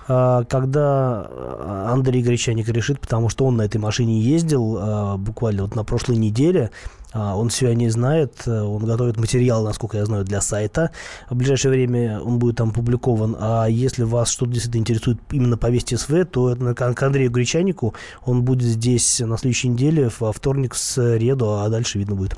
А, 0.08 0.44
Когда 0.44 1.26
э, 1.28 1.86
Андрей 1.90 2.22
Гречаник 2.22 2.68
решит, 2.68 3.00
потому 3.00 3.28
что 3.28 3.46
он 3.46 3.56
на 3.56 3.62
этой 3.62 3.78
машине 3.78 4.20
ездил 4.20 4.78
э, 4.78 5.16
буквально 5.16 5.62
вот 5.62 5.74
на 5.74 5.84
прошлой 5.84 6.16
неделе, 6.16 6.70
а, 6.70 7.01
Он 7.14 7.48
все 7.48 7.68
о 7.68 7.74
ней 7.74 7.90
знает, 7.90 8.42
э, 8.46 8.60
он 8.62 8.84
готовит 8.84 9.16
материал, 9.18 9.62
насколько 9.62 9.98
я 9.98 10.06
знаю, 10.06 10.24
для 10.24 10.40
сайта. 10.40 10.90
В 11.28 11.36
ближайшее 11.36 11.70
время 11.70 12.20
он 12.20 12.38
будет 12.38 12.56
там 12.56 12.70
опубликован. 12.70 13.36
А 13.38 13.66
если 13.66 14.02
вас 14.02 14.30
что-то 14.30 14.52
действительно 14.52 14.80
интересует 14.80 15.18
именно 15.30 15.56
по 15.56 15.70
Вести 15.70 15.96
СВ, 15.96 16.24
то 16.24 16.50
это 16.50 16.74
к 16.94 17.02
Андрею 17.02 17.30
Гречанику. 17.30 17.94
Он 18.24 18.42
будет 18.42 18.66
здесь 18.66 19.20
на 19.20 19.36
следующей 19.36 19.68
неделе, 19.68 20.10
во 20.20 20.32
вторник, 20.32 20.74
в 20.74 20.78
среду, 20.78 21.60
а 21.60 21.68
дальше 21.68 21.98
видно 21.98 22.14
будет. 22.14 22.36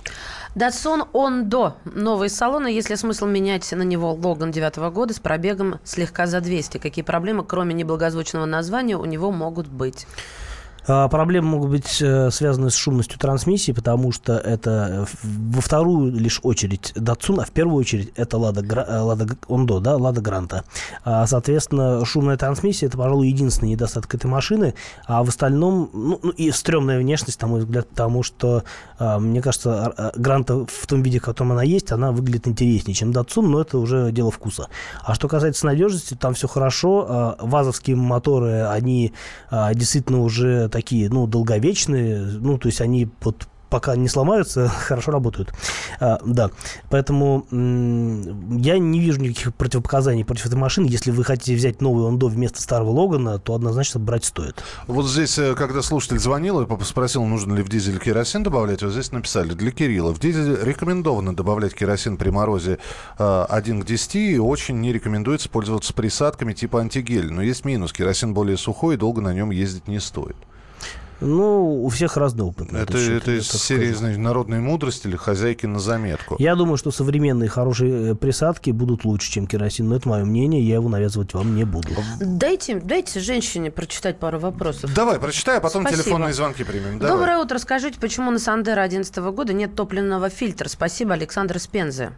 Датсон 0.54 1.04
Ондо. 1.12 1.74
Новые 1.84 2.28
салоны. 2.28 2.68
Есть 2.68 2.90
ли 2.90 2.96
смысл 2.96 3.26
менять 3.26 3.70
на 3.72 3.82
него 3.82 4.12
Логан 4.12 4.52
9 4.52 4.76
года 4.92 5.12
с 5.12 5.18
пробегом 5.18 5.80
слегка 5.84 6.26
за 6.26 6.40
200? 6.40 6.78
Какие 6.78 7.04
проблемы, 7.04 7.44
кроме 7.44 7.74
неблагозвучного 7.74 8.44
названия, 8.44 8.96
у 8.96 9.04
него 9.04 9.32
могут 9.32 9.66
быть? 9.66 10.06
А, 10.86 11.08
Проблемы 11.08 11.48
могут 11.48 11.70
быть 11.70 12.02
э, 12.02 12.30
связаны 12.30 12.70
с 12.70 12.74
шумностью 12.74 13.18
трансмиссии, 13.18 13.72
потому 13.72 14.12
что 14.12 14.34
это 14.34 15.06
э, 15.22 15.26
во 15.52 15.60
вторую 15.60 16.12
лишь 16.12 16.40
очередь 16.42 16.92
Datsun, 16.94 17.40
а 17.40 17.44
в 17.44 17.50
первую 17.50 17.76
очередь 17.76 18.12
это 18.16 18.36
Лада, 18.36 18.62
э, 18.62 18.98
Лада 18.98 19.26
Ондо, 19.48 19.80
да, 19.80 19.96
Лада 19.96 20.20
Гранта. 20.20 20.64
А, 21.04 21.26
Соответственно, 21.26 22.04
шумная 22.04 22.36
трансмиссия 22.36 22.88
это, 22.88 22.98
пожалуй, 22.98 23.28
единственный 23.28 23.70
недостаток 23.70 24.14
этой 24.14 24.26
машины, 24.26 24.74
а 25.06 25.22
в 25.24 25.28
остальном, 25.28 25.88
ну, 25.92 26.20
ну, 26.22 26.30
и 26.30 26.50
стрёмная 26.50 26.98
внешность, 26.98 27.40
на 27.40 27.48
мой 27.48 27.60
взгляд, 27.60 27.88
потому 27.88 28.22
что, 28.22 28.64
а, 28.98 29.18
мне 29.18 29.40
кажется, 29.40 29.86
а, 29.86 30.12
Гранта 30.16 30.66
в 30.66 30.86
том 30.86 31.02
виде, 31.02 31.18
в 31.18 31.22
котором 31.22 31.52
она 31.52 31.62
есть, 31.62 31.92
она 31.92 32.12
выглядит 32.12 32.46
интереснее, 32.46 32.94
чем 32.94 33.10
Datsun, 33.10 33.46
но 33.46 33.62
это 33.62 33.78
уже 33.78 34.12
дело 34.12 34.30
вкуса. 34.30 34.68
А 35.02 35.14
что 35.14 35.28
касается 35.28 35.64
надежности, 35.64 36.14
там 36.14 36.34
все 36.34 36.46
хорошо. 36.46 37.36
Вазовские 37.40 37.96
моторы, 37.96 38.66
они 38.66 39.12
действительно 39.50 40.20
уже 40.20 40.68
такие, 40.74 41.08
ну, 41.08 41.28
долговечные, 41.28 42.18
ну, 42.18 42.58
то 42.58 42.66
есть 42.66 42.80
они 42.80 43.08
вот 43.22 43.46
пока 43.74 43.96
не 43.96 44.08
сломаются, 44.08 44.68
хорошо 44.88 45.10
работают. 45.10 45.52
А, 45.98 46.20
да, 46.24 46.50
поэтому 46.90 47.44
я 47.50 48.78
не 48.78 49.00
вижу 49.00 49.20
никаких 49.20 49.54
противопоказаний 49.54 50.24
против 50.24 50.46
этой 50.46 50.54
машины. 50.54 50.86
Если 50.86 51.10
вы 51.10 51.24
хотите 51.24 51.54
взять 51.54 51.80
новый 51.80 52.06
Ондо 52.06 52.26
вместо 52.26 52.60
старого 52.60 52.90
Логана, 52.90 53.38
то 53.38 53.54
однозначно 53.54 53.98
брать 53.98 54.24
стоит. 54.24 54.62
Вот 54.86 55.06
здесь, 55.06 55.38
э, 55.38 55.54
когда 55.54 55.82
слушатель 55.82 56.18
звонил 56.18 56.60
и 56.60 56.84
спросил, 56.84 57.24
нужно 57.24 57.54
ли 57.54 57.62
в 57.62 57.68
дизель 57.68 57.98
керосин 57.98 58.42
добавлять, 58.42 58.82
вот 58.82 58.92
здесь 58.92 59.12
написали, 59.12 59.54
для 59.54 59.70
Кирилла, 59.70 60.14
в 60.14 60.20
дизель 60.20 60.58
рекомендовано 60.62 61.34
добавлять 61.34 61.74
керосин 61.74 62.16
при 62.16 62.30
морозе 62.30 62.78
э, 63.18 63.46
1 63.48 63.82
к 63.82 63.86
10, 63.86 64.14
и 64.16 64.38
очень 64.38 64.80
не 64.80 64.92
рекомендуется 64.92 65.48
пользоваться 65.48 65.94
присадками 65.94 66.52
типа 66.52 66.80
антигель. 66.80 67.32
Но 67.32 67.42
есть 67.42 67.64
минус, 67.64 67.92
керосин 67.92 68.34
более 68.34 68.56
сухой, 68.56 68.94
и 68.94 68.98
долго 68.98 69.20
на 69.20 69.34
нем 69.34 69.50
ездить 69.50 69.88
не 69.88 70.00
стоит. 70.00 70.36
Ну, 71.20 71.84
у 71.84 71.88
всех 71.88 72.16
разный 72.16 72.44
опыт. 72.44 72.72
на 72.72 72.78
Это, 72.78 72.98
счет, 72.98 73.22
это 73.22 73.38
из 73.38 73.48
серии, 73.48 73.92
знаете, 73.92 74.20
народной 74.20 74.60
мудрости 74.60 75.06
или 75.06 75.16
хозяйки 75.16 75.66
на 75.66 75.78
заметку. 75.78 76.36
Я 76.38 76.54
думаю, 76.56 76.76
что 76.76 76.90
современные 76.90 77.48
хорошие 77.48 78.12
э, 78.12 78.14
присадки 78.14 78.70
будут 78.70 79.04
лучше, 79.04 79.30
чем 79.30 79.46
керосин. 79.46 79.88
Но 79.88 79.96
это 79.96 80.08
мое 80.08 80.24
мнение, 80.24 80.66
я 80.66 80.74
его 80.74 80.88
навязывать 80.88 81.34
вам 81.34 81.54
не 81.54 81.64
буду. 81.64 81.88
Дайте, 82.20 82.80
дайте 82.80 83.20
женщине 83.20 83.70
прочитать 83.70 84.18
пару 84.18 84.38
вопросов. 84.38 84.92
Давай, 84.94 85.18
прочитай, 85.18 85.58
а 85.58 85.60
потом 85.60 85.82
Спасибо. 85.82 86.02
телефонные 86.02 86.34
звонки 86.34 86.64
примем. 86.64 86.98
Давай. 86.98 87.16
Доброе 87.16 87.38
утро. 87.38 87.58
Скажите, 87.58 87.98
почему 88.00 88.30
на 88.30 88.38
Сандеро 88.38 88.86
2011 88.88 89.16
года 89.34 89.52
нет 89.52 89.74
топливного 89.74 90.30
фильтра? 90.30 90.68
Спасибо, 90.68 91.14
Александр 91.14 91.58
Спензе. 91.58 92.12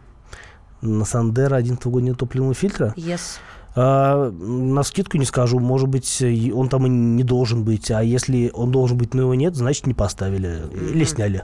На 0.81 1.05
Сандера 1.05 1.55
11 1.55 1.85
года 1.87 2.05
нет 2.05 2.17
топливного 2.17 2.53
фильтра. 2.53 2.93
Yes. 2.95 3.39
А, 3.79 4.31
на 4.31 4.81
скидку 4.81 5.17
не 5.17 5.25
скажу. 5.25 5.59
Может 5.59 5.87
быть, 5.87 6.23
он 6.53 6.67
там 6.67 6.87
и 6.87 6.89
не 6.89 7.23
должен 7.23 7.63
быть. 7.63 7.91
А 7.91 8.01
если 8.01 8.49
он 8.53 8.71
должен 8.71 8.97
быть, 8.97 9.13
но 9.13 9.21
его 9.21 9.35
нет, 9.35 9.55
значит, 9.55 9.85
не 9.85 9.93
поставили. 9.93 10.63
Или 10.73 11.03
сняли. 11.03 11.43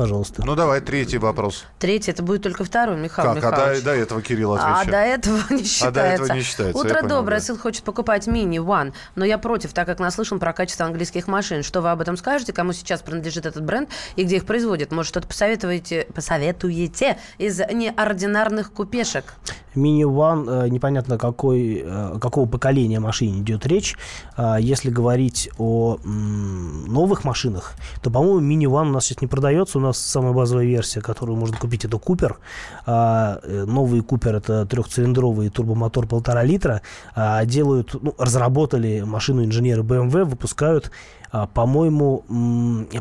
Пожалуйста. 0.00 0.42
Ну 0.46 0.54
давай, 0.54 0.80
третий 0.80 1.18
вопрос. 1.18 1.64
Третий, 1.78 2.10
это 2.10 2.22
будет 2.22 2.42
только 2.42 2.64
второй, 2.64 2.96
Михаил 2.96 3.34
как? 3.34 3.44
А 3.44 3.50
Михайлович. 3.50 3.78
до, 3.80 3.84
до 3.84 3.96
этого 3.96 4.22
Кирилл 4.22 4.54
А 4.54 4.78
отвечает. 4.78 4.90
до 5.20 5.30
этого 5.30 5.54
не 5.54 5.64
считается. 5.64 6.24
этого 6.24 6.36
не 6.36 6.42
считается, 6.42 6.80
Утро 6.80 7.06
доброе. 7.06 7.40
Сын 7.40 7.58
хочет 7.58 7.84
покупать 7.84 8.26
мини 8.26 8.58
One, 8.58 8.94
но 9.14 9.26
я 9.26 9.36
против, 9.36 9.74
так 9.74 9.86
как 9.86 9.98
наслышан 9.98 10.38
про 10.38 10.54
качество 10.54 10.86
английских 10.86 11.28
машин. 11.28 11.62
Что 11.62 11.82
вы 11.82 11.90
об 11.90 12.00
этом 12.00 12.16
скажете? 12.16 12.54
Кому 12.54 12.72
сейчас 12.72 13.02
принадлежит 13.02 13.44
этот 13.44 13.62
бренд 13.62 13.90
и 14.16 14.24
где 14.24 14.36
их 14.36 14.46
производят? 14.46 14.90
Может, 14.90 15.10
что-то 15.10 15.28
посоветуете, 15.28 16.06
посоветуете 16.14 17.18
из 17.36 17.58
неординарных 17.58 18.72
купешек? 18.72 19.34
One, 19.74 20.64
э, 20.64 20.68
непонятно 20.68 21.18
какой, 21.18 21.82
э, 21.84 22.18
какого 22.20 22.48
поколения 22.48 23.00
машин 23.00 23.40
идет 23.40 23.66
речь. 23.66 23.96
А 24.36 24.58
если 24.58 24.90
говорить 24.90 25.50
о 25.58 25.98
новых 26.04 27.24
машинах, 27.24 27.74
то, 28.02 28.10
по-моему, 28.10 28.40
One 28.40 28.88
у 28.88 28.92
нас 28.92 29.06
сейчас 29.06 29.20
не 29.22 29.28
продается. 29.28 29.78
У 29.78 29.80
нас 29.80 29.98
самая 29.98 30.32
базовая 30.32 30.64
версия, 30.64 31.00
которую 31.00 31.38
можно 31.38 31.56
купить, 31.56 31.84
это 31.84 31.98
Купер. 31.98 32.38
А, 32.86 33.40
э, 33.42 33.64
новый 33.66 34.00
Купер 34.02 34.36
это 34.36 34.66
трехцилиндровый 34.66 35.48
турбомотор 35.50 36.06
полтора 36.06 36.42
литра. 36.44 36.82
А, 37.14 37.44
делают, 37.44 37.94
ну, 38.00 38.14
разработали 38.18 39.02
машину 39.02 39.44
инженеры 39.44 39.82
BMW, 39.82 40.24
выпускают 40.24 40.90
по-моему, 41.30 42.24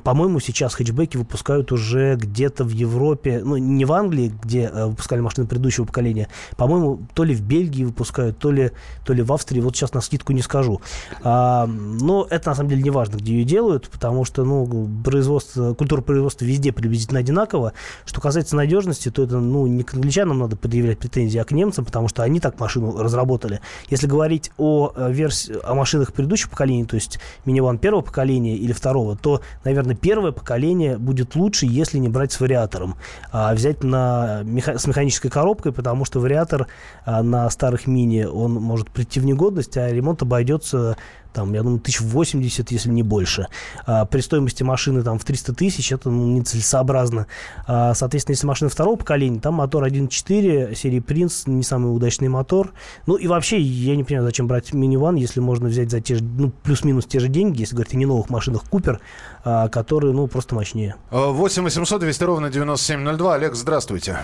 по-моему, 0.04 0.40
сейчас 0.40 0.76
хэтчбеки 0.76 1.18
выпускают 1.18 1.72
уже 1.72 2.16
где-то 2.16 2.64
в 2.64 2.70
Европе, 2.70 3.42
ну, 3.44 3.58
не 3.58 3.86
в 3.86 3.92
Англии, 3.92 4.32
где 4.44 4.70
э, 4.72 4.86
выпускали 4.86 5.20
машины 5.20 5.48
предыдущего 5.48 5.86
поколения, 5.86 6.28
по-моему, 6.56 7.00
то 7.16 7.24
ли 7.24 7.34
в 7.34 7.42
Бельгии 7.42 7.84
выпускают, 7.84 8.38
то 8.38 8.52
ли, 8.52 8.72
то 9.04 9.14
ли 9.14 9.24
в 9.24 9.34
Австрии, 9.34 9.62
вот 9.62 9.76
сейчас 9.76 9.94
на 9.94 10.02
скидку 10.02 10.34
не 10.34 10.44
скажу. 10.44 10.80
А, 11.24 11.66
но 11.66 12.28
это, 12.30 12.50
на 12.50 12.56
самом 12.56 12.70
деле, 12.70 12.84
не 12.84 12.92
важно, 12.92 13.18
где 13.18 13.34
ее 13.34 13.46
делают, 13.46 13.90
потому 13.90 14.26
что, 14.26 14.44
ну, 14.44 14.88
производство, 15.04 15.74
культура 15.74 16.02
производства 16.02 16.46
везде 16.46 16.72
приблизительно 16.72 17.22
одинакова. 17.22 17.74
Что 18.06 18.22
касается 18.22 18.56
надежности, 18.56 19.10
то 19.10 19.24
это, 19.24 19.40
ну, 19.40 19.66
не 19.66 19.84
к 19.84 19.96
англичанам 19.96 20.38
надо 20.38 20.56
предъявлять 20.56 21.00
претензии, 21.00 21.40
а 21.40 21.46
к 21.46 21.52
немцам, 21.52 21.84
потому 21.84 22.08
что 22.08 22.22
они 22.22 22.40
так 22.40 22.60
машину 22.60 22.96
разработали. 22.96 23.60
Если 23.90 24.06
говорить 24.06 24.52
о, 24.58 24.92
э, 24.96 25.12
версии, 25.12 25.56
о 25.64 25.74
машинах 25.74 26.14
предыдущего 26.14 26.52
поколения, 26.52 26.86
то 26.86 26.96
есть 26.96 27.20
миниван 27.46 27.80
первого 27.80 28.02
поколения, 28.02 28.19
поколения 28.20 28.58
или 28.58 28.74
второго, 28.74 29.16
то, 29.16 29.42
наверное, 29.64 29.96
первое 29.96 30.34
поколение 30.34 30.98
будет 30.98 31.36
лучше, 31.36 31.66
если 31.66 32.00
не 32.00 32.10
брать 32.10 32.34
с 32.34 32.42
вариатором, 32.42 32.96
а 33.32 33.54
взять 33.54 33.82
на, 33.82 34.44
с 34.44 34.88
механической 34.88 35.30
коробкой, 35.30 35.72
потому 35.72 36.04
что 36.04 36.20
вариатор 36.20 36.68
а, 37.06 37.24
на 37.24 37.50
старых 37.50 37.88
мини, 37.88 38.24
он 38.24 38.54
может 38.56 38.90
прийти 38.90 39.22
в 39.22 39.26
негодность, 39.26 39.78
а 39.78 39.90
ремонт 39.90 40.22
обойдется 40.22 40.98
там, 41.34 41.54
я 41.54 41.64
думаю, 41.64 41.80
тысяч 41.80 42.02
восемьдесят, 42.02 42.72
если 42.72 42.90
не 42.90 43.04
больше. 43.04 43.48
А, 43.86 44.06
при 44.06 44.22
стоимости 44.22 44.64
машины 44.64 45.04
там 45.04 45.20
в 45.20 45.26
300 45.26 45.54
тысяч 45.54 45.92
это 45.92 46.10
ну, 46.10 46.28
нецелесообразно. 46.38 47.28
А, 47.68 47.94
соответственно, 47.94 48.34
если 48.34 48.48
машина 48.48 48.70
второго 48.70 48.96
поколения, 48.96 49.40
там 49.40 49.56
мотор 49.56 49.86
1.4, 49.86 50.76
серии 50.76 51.00
Принц, 51.00 51.46
не 51.46 51.64
самый 51.64 51.96
удачный 51.96 52.30
мотор. 52.30 52.74
Ну 53.06 53.16
и 53.16 53.28
вообще, 53.28 53.60
я 53.60 53.96
не 53.96 54.04
понимаю, 54.04 54.26
зачем 54.26 54.48
брать 54.48 54.74
миниван, 54.74 55.16
если 55.16 55.40
можно 55.40 55.70
взять 55.70 55.92
за 55.92 56.02
те 56.02 56.16
же, 56.16 56.24
ну, 56.24 56.52
плюс-минус 56.64 57.06
те 57.06 57.20
же 57.20 57.28
деньги, 57.28 57.62
если 57.62 57.76
говорить 57.76 57.94
о 57.94 57.98
не 57.98 58.06
новых 58.06 58.30
машинах 58.30 58.64
Купер, 58.70 59.00
а, 59.44 59.70
которые, 59.70 60.14
ну, 60.14 60.28
просто 60.28 60.56
мощнее. 60.56 60.96
8 61.12 61.64
800 61.64 62.02
200 62.02 62.24
ровно 62.24 62.50
9702. 62.50 63.36
Олег, 63.36 63.56
здравствуйте. 63.56 64.18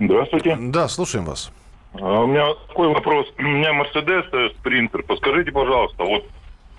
Здравствуйте. 0.00 0.56
Да, 0.60 0.88
слушаем 0.88 1.24
вас. 1.24 1.50
А 1.94 2.20
у 2.22 2.26
меня 2.26 2.54
такой 2.68 2.88
вопрос. 2.88 3.26
У 3.38 3.42
меня 3.42 3.72
Мерседес 3.72 4.24
Спринтер. 4.58 5.02
Подскажите, 5.02 5.52
пожалуйста, 5.52 6.04
вот 6.04 6.24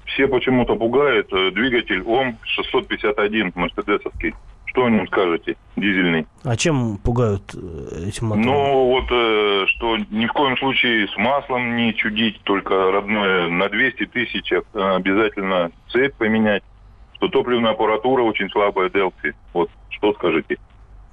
все 0.05 0.27
почему-то 0.27 0.75
пугают 0.75 1.31
э, 1.31 1.51
двигатель 1.51 2.01
ОМ-651 2.01 3.51
мерседесовский. 3.55 4.33
Что 4.65 4.85
о 4.85 4.89
нем 4.89 5.07
скажете, 5.07 5.57
дизельный? 5.75 6.27
А 6.43 6.55
чем 6.55 6.97
пугают 6.97 7.43
э, 7.55 8.07
этим 8.07 8.27
мотором? 8.27 8.45
Ну, 8.45 8.85
вот, 8.87 9.05
э, 9.09 9.65
что 9.67 9.97
ни 9.97 10.27
в 10.27 10.33
коем 10.33 10.57
случае 10.57 11.07
с 11.07 11.17
маслом 11.17 11.75
не 11.75 11.93
чудить, 11.95 12.39
только 12.43 12.91
родное 12.91 13.49
на 13.49 13.67
200 13.69 14.05
тысяч 14.07 14.51
обязательно 14.73 15.71
цепь 15.91 16.15
поменять, 16.15 16.63
что 17.15 17.29
топливная 17.29 17.71
аппаратура 17.71 18.21
очень 18.23 18.49
слабая 18.49 18.89
Delphi. 18.89 19.33
Вот, 19.53 19.69
что 19.89 20.13
скажете? 20.13 20.57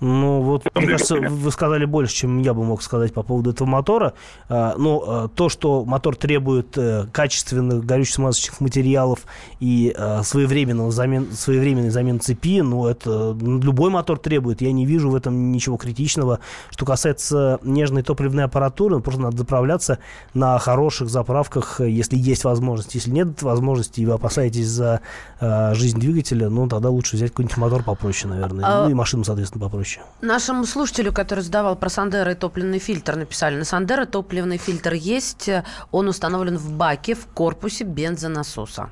Ну, 0.00 0.43
вот, 0.43 0.65
мне 0.75 0.87
кажется, 0.87 1.17
вы 1.17 1.50
сказали 1.50 1.87
больше, 1.87 2.15
чем 2.15 2.38
я 2.41 2.53
бы 2.53 2.65
мог 2.65 2.83
сказать 2.83 3.15
по 3.15 3.23
поводу 3.23 3.50
этого 3.50 3.67
мотора. 3.67 4.12
А, 4.49 4.75
но 4.76 5.03
а, 5.07 5.29
то, 5.29 5.49
что 5.49 5.85
мотор 5.87 6.17
требует 6.17 6.76
э, 6.76 7.07
качественных 7.12 7.85
горюче-смазочных 7.85 8.61
материалов 8.61 9.21
и 9.59 9.95
а, 9.97 10.23
своевременного 10.23 10.91
замен, 10.91 11.32
своевременной 11.32 11.89
замены 11.89 12.19
цепи, 12.19 12.61
ну, 12.61 12.87
это 12.87 13.35
любой 13.41 13.91
мотор 13.91 14.19
требует. 14.19 14.61
Я 14.61 14.73
не 14.73 14.85
вижу 14.85 15.09
в 15.09 15.15
этом 15.15 15.50
ничего 15.50 15.78
критичного. 15.78 16.41
Что 16.71 16.85
касается 16.85 17.59
нежной 17.63 18.02
топливной 18.02 18.45
аппаратуры, 18.45 18.97
ну, 18.97 19.00
просто 19.00 19.23
надо 19.23 19.39
заправляться 19.39 19.99
на 20.35 20.59
хороших 20.59 21.09
заправках, 21.09 21.80
если 21.80 22.17
есть 22.17 22.45
возможность. 22.45 22.95
Если 22.95 23.11
нет 23.11 23.41
возможности, 23.41 24.02
и 24.02 24.06
вы 24.06 24.13
опасаетесь 24.13 24.69
за 24.69 25.00
жизнь 25.41 25.99
двигателя, 25.99 26.50
ну, 26.50 26.69
тогда 26.69 26.91
лучше 26.91 27.17
взять 27.17 27.30
какой-нибудь 27.30 27.56
мотор 27.56 27.82
попроще, 27.82 28.32
наверное. 28.32 28.65
А... 28.67 28.85
Ну, 28.85 28.91
и 28.91 28.95
машину, 28.95 29.25
соответственно, 29.25 29.65
попроще 29.65 29.86
проще. 29.87 30.01
Нашему 30.21 30.65
слушателю, 30.65 31.13
который 31.13 31.41
задавал 31.41 31.77
про 31.77 31.89
Сандера 31.89 32.33
и 32.33 32.35
топливный 32.35 32.79
фильтр, 32.79 33.17
написали, 33.17 33.57
на 33.57 33.65
Сандера 33.65 34.05
топливный 34.07 34.59
фильтр 34.59 34.93
есть, 34.95 35.51
он 35.93 36.09
установлен 36.09 36.59
в 36.59 36.73
баке 36.73 37.15
в 37.15 37.27
корпусе 37.27 37.85
бензонасоса. 37.85 38.91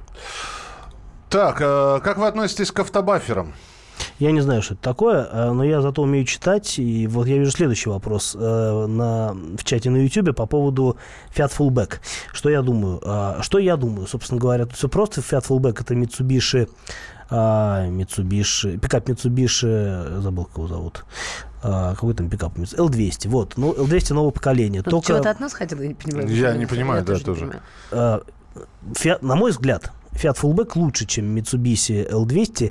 Так, 1.30 1.60
э, 1.60 2.00
как 2.02 2.18
вы 2.18 2.26
относитесь 2.26 2.70
к 2.70 2.78
автобаферам? 2.78 3.54
Я 4.18 4.32
не 4.32 4.40
знаю, 4.40 4.62
что 4.62 4.74
это 4.74 4.82
такое, 4.82 5.24
э, 5.24 5.52
но 5.52 5.64
я 5.64 5.80
зато 5.80 6.02
умею 6.02 6.24
читать. 6.24 6.78
И 6.78 7.06
вот 7.06 7.26
я 7.26 7.38
вижу 7.38 7.50
следующий 7.50 7.90
вопрос 7.90 8.36
э, 8.38 8.86
на, 8.86 9.32
в 9.32 9.64
чате 9.64 9.90
на 9.90 9.96
YouTube 9.96 10.34
по 10.36 10.46
поводу 10.46 10.96
Fiat 11.34 11.52
Fullback. 11.56 11.94
Что 12.32 12.48
я 12.48 12.62
думаю? 12.62 13.00
Что 13.42 13.58
я 13.58 13.76
думаю? 13.76 14.06
Собственно 14.06 14.40
говоря, 14.40 14.66
тут 14.66 14.76
все 14.76 14.88
просто. 14.88 15.20
Fiat 15.20 15.46
Fullback 15.48 15.80
это 15.80 15.94
Mitsubishi 15.94 16.68
а, 17.30 17.86
Mitsubishi, 17.88 18.78
пикап 18.78 19.08
Mitsubishi, 19.08 20.20
забыл, 20.20 20.44
как 20.44 20.56
его 20.56 20.68
зовут. 20.68 21.04
А, 21.62 21.94
какой 21.94 22.14
там 22.14 22.28
пикап? 22.28 22.56
L200, 22.58 23.28
вот. 23.28 23.54
Ну, 23.56 23.72
L200 23.72 24.14
нового 24.14 24.30
поколения. 24.30 24.82
Ну, 24.84 24.90
Только... 24.90 25.08
Чего-то 25.08 25.30
от 25.30 25.40
нас 25.40 25.52
хотел, 25.52 25.80
я 25.80 25.88
не 25.88 25.94
понимаю. 25.94 26.28
Я 26.28 26.54
не 26.54 26.66
понимаю, 26.66 27.00
я 27.00 27.06
да, 27.06 27.18
тоже. 27.18 27.24
тоже. 27.24 27.60
А, 27.90 28.22
Фиат, 28.94 29.22
на 29.22 29.34
мой 29.34 29.50
взгляд, 29.50 29.90
Fiat 30.12 30.36
Fullback 30.40 30.72
лучше, 30.76 31.06
чем 31.06 31.36
Mitsubishi 31.36 32.08
L200, 32.08 32.66
э, 32.66 32.70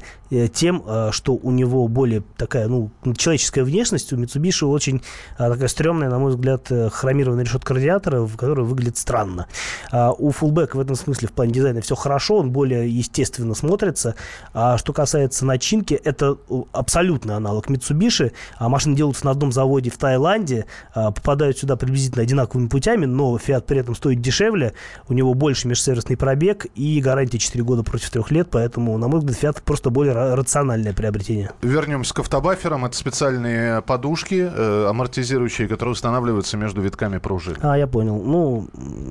тем, 0.53 0.83
э, 0.85 1.09
что 1.11 1.33
у 1.33 1.51
него 1.51 1.87
более 1.87 2.23
такая, 2.37 2.67
ну, 2.67 2.91
человеческая 3.17 3.63
внешность. 3.63 4.13
У 4.13 4.17
Mitsubishi 4.17 4.65
очень 4.65 5.01
э, 5.37 5.49
такая 5.49 5.67
стрёмная, 5.67 6.09
на 6.09 6.19
мой 6.19 6.31
взгляд, 6.31 6.71
хромированная 6.91 7.43
решетка 7.43 7.73
радиатора, 7.73 8.27
которая 8.37 8.65
выглядит 8.65 8.97
странно. 8.97 9.47
А 9.91 10.11
у 10.11 10.29
Fullback 10.29 10.75
в 10.75 10.79
этом 10.79 10.95
смысле 10.95 11.27
в 11.27 11.31
плане 11.31 11.53
дизайна 11.53 11.81
все 11.81 11.95
хорошо, 11.95 12.37
он 12.37 12.51
более 12.51 12.89
естественно 12.89 13.55
смотрится. 13.55 14.15
А 14.53 14.77
что 14.77 14.93
касается 14.93 15.45
начинки, 15.45 15.93
это 15.93 16.37
абсолютный 16.71 17.35
аналог 17.35 17.69
Mitsubishi. 17.69 18.31
А 18.57 18.69
машины 18.69 18.95
делаются 18.95 19.25
на 19.25 19.31
одном 19.31 19.51
заводе 19.51 19.89
в 19.89 19.97
Таиланде, 19.97 20.65
попадают 20.93 21.57
сюда 21.57 21.75
приблизительно 21.75 22.23
одинаковыми 22.23 22.67
путями, 22.67 23.05
но 23.05 23.35
Fiat 23.37 23.61
при 23.61 23.79
этом 23.79 23.95
стоит 23.95 24.21
дешевле, 24.21 24.73
у 25.07 25.13
него 25.13 25.33
больше 25.33 25.67
межсервисный 25.67 26.17
пробег 26.17 26.67
и 26.75 27.01
гарантия 27.01 27.23
гарантии 27.23 27.37
4 27.37 27.63
года 27.63 27.83
против 27.83 28.09
3 28.09 28.23
лет, 28.29 28.47
поэтому, 28.51 28.97
на 28.97 29.07
мой 29.07 29.19
взгляд, 29.19 29.55
Fiat 29.55 29.63
просто 29.63 29.89
более 29.89 30.13
рациональное 30.35 30.93
приобретение. 30.93 31.51
Вернемся 31.61 32.13
к 32.13 32.19
автобаферам. 32.19 32.85
Это 32.85 32.95
специальные 32.95 33.81
подушки, 33.81 34.49
э, 34.53 34.87
амортизирующие, 34.89 35.67
которые 35.67 35.93
устанавливаются 35.93 36.57
между 36.57 36.81
витками 36.81 37.17
пружин. 37.17 37.57
А, 37.61 37.77
я 37.77 37.87
понял. 37.87 38.21
Ну, 38.21 38.67